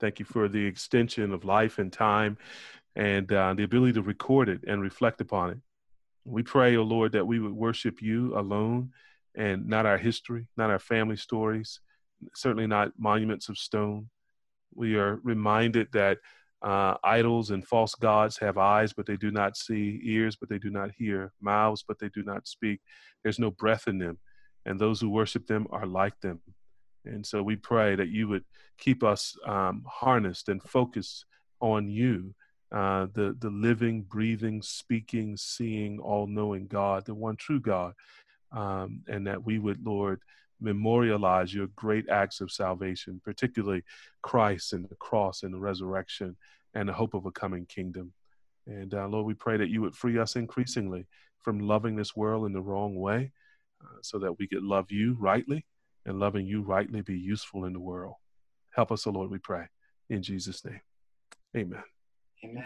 Thank 0.00 0.18
you 0.18 0.24
for 0.24 0.48
the 0.48 0.64
extension 0.64 1.32
of 1.32 1.44
life 1.44 1.78
and 1.78 1.92
time 1.92 2.36
and 2.96 3.30
uh, 3.32 3.54
the 3.54 3.64
ability 3.64 3.94
to 3.94 4.02
record 4.02 4.48
it 4.48 4.60
and 4.66 4.82
reflect 4.82 5.20
upon 5.20 5.50
it. 5.50 5.58
We 6.24 6.42
pray, 6.42 6.76
O 6.76 6.80
oh 6.80 6.84
Lord, 6.84 7.12
that 7.12 7.26
we 7.26 7.40
would 7.40 7.52
worship 7.52 8.00
you 8.00 8.36
alone 8.38 8.90
and 9.34 9.66
not 9.66 9.86
our 9.86 9.98
history, 9.98 10.46
not 10.56 10.70
our 10.70 10.78
family 10.78 11.16
stories, 11.16 11.80
certainly 12.34 12.66
not 12.66 12.92
monuments 12.98 13.48
of 13.48 13.58
stone. 13.58 14.08
We 14.74 14.96
are 14.96 15.20
reminded 15.22 15.88
that 15.92 16.18
uh, 16.62 16.94
idols 17.04 17.50
and 17.50 17.66
false 17.66 17.94
gods 17.94 18.38
have 18.38 18.56
eyes, 18.56 18.92
but 18.92 19.06
they 19.06 19.16
do 19.16 19.30
not 19.30 19.56
see, 19.56 20.00
ears, 20.02 20.36
but 20.36 20.48
they 20.48 20.58
do 20.58 20.70
not 20.70 20.90
hear, 20.96 21.32
mouths, 21.40 21.84
but 21.86 21.98
they 21.98 22.08
do 22.08 22.22
not 22.22 22.48
speak. 22.48 22.80
There's 23.22 23.38
no 23.38 23.50
breath 23.50 23.86
in 23.86 23.98
them, 23.98 24.18
and 24.64 24.80
those 24.80 25.00
who 25.00 25.10
worship 25.10 25.46
them 25.46 25.66
are 25.70 25.86
like 25.86 26.18
them. 26.20 26.40
And 27.04 27.26
so 27.26 27.42
we 27.42 27.56
pray 27.56 27.96
that 27.96 28.08
you 28.08 28.28
would 28.28 28.44
keep 28.78 29.02
us 29.02 29.36
um, 29.46 29.84
harnessed 29.86 30.48
and 30.48 30.62
focused 30.62 31.26
on 31.60 31.88
you, 31.88 32.34
uh, 32.74 33.06
the, 33.14 33.36
the 33.38 33.50
living, 33.50 34.02
breathing, 34.02 34.60
speaking, 34.60 35.36
seeing, 35.36 36.00
all 36.00 36.26
knowing 36.26 36.66
God, 36.66 37.06
the 37.06 37.14
one 37.14 37.36
true 37.36 37.60
God, 37.60 37.94
um, 38.50 39.02
and 39.06 39.26
that 39.28 39.44
we 39.44 39.60
would, 39.60 39.86
Lord, 39.86 40.20
memorialize 40.60 41.54
your 41.54 41.68
great 41.76 42.08
acts 42.08 42.40
of 42.40 42.50
salvation, 42.50 43.20
particularly 43.24 43.84
Christ 44.22 44.72
and 44.72 44.88
the 44.88 44.96
cross 44.96 45.44
and 45.44 45.54
the 45.54 45.58
resurrection 45.58 46.36
and 46.74 46.88
the 46.88 46.92
hope 46.92 47.14
of 47.14 47.26
a 47.26 47.30
coming 47.30 47.64
kingdom. 47.66 48.12
And 48.66 48.92
uh, 48.92 49.06
Lord, 49.06 49.26
we 49.26 49.34
pray 49.34 49.56
that 49.56 49.68
you 49.68 49.80
would 49.82 49.94
free 49.94 50.18
us 50.18 50.34
increasingly 50.34 51.06
from 51.42 51.60
loving 51.60 51.94
this 51.94 52.16
world 52.16 52.44
in 52.46 52.52
the 52.52 52.62
wrong 52.62 52.96
way 52.96 53.30
uh, 53.84 53.98
so 54.02 54.18
that 54.18 54.38
we 54.38 54.48
could 54.48 54.64
love 54.64 54.90
you 54.90 55.16
rightly 55.20 55.64
and 56.06 56.18
loving 56.18 56.46
you 56.46 56.62
rightly 56.62 57.02
be 57.02 57.18
useful 57.18 57.66
in 57.66 57.72
the 57.72 57.80
world. 57.80 58.14
Help 58.70 58.90
us, 58.90 59.06
O 59.06 59.10
Lord, 59.10 59.30
we 59.30 59.38
pray. 59.38 59.66
In 60.10 60.22
Jesus' 60.22 60.64
name. 60.64 60.80
Amen. 61.56 61.93
Amen. 62.44 62.64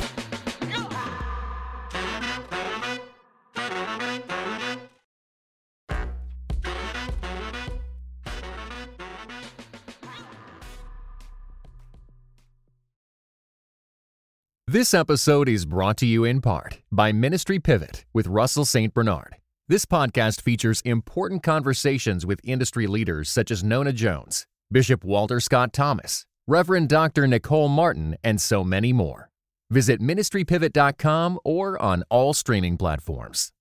This 14.66 14.92
episode 14.92 15.48
is 15.48 15.64
brought 15.64 15.96
to 15.98 16.06
you 16.06 16.24
in 16.24 16.42
part 16.42 16.82
by 16.92 17.10
Ministry 17.10 17.58
Pivot 17.58 18.04
with 18.12 18.26
Russell 18.26 18.66
St. 18.66 18.92
Bernard. 18.92 19.36
This 19.66 19.86
podcast 19.86 20.42
features 20.42 20.82
important 20.82 21.42
conversations 21.42 22.26
with 22.26 22.40
industry 22.44 22.86
leaders 22.86 23.30
such 23.30 23.50
as 23.50 23.64
Nona 23.64 23.92
Jones, 23.92 24.46
Bishop 24.70 25.04
Walter 25.04 25.40
Scott 25.40 25.72
Thomas, 25.72 26.26
Reverend 26.46 26.88
Dr. 26.88 27.26
Nicole 27.26 27.68
Martin, 27.68 28.16
and 28.22 28.40
so 28.40 28.62
many 28.62 28.92
more. 28.92 29.30
Visit 29.70 30.00
ministrypivot.com 30.00 31.38
or 31.44 31.80
on 31.80 32.02
all 32.10 32.32
streaming 32.32 32.78
platforms. 32.78 33.52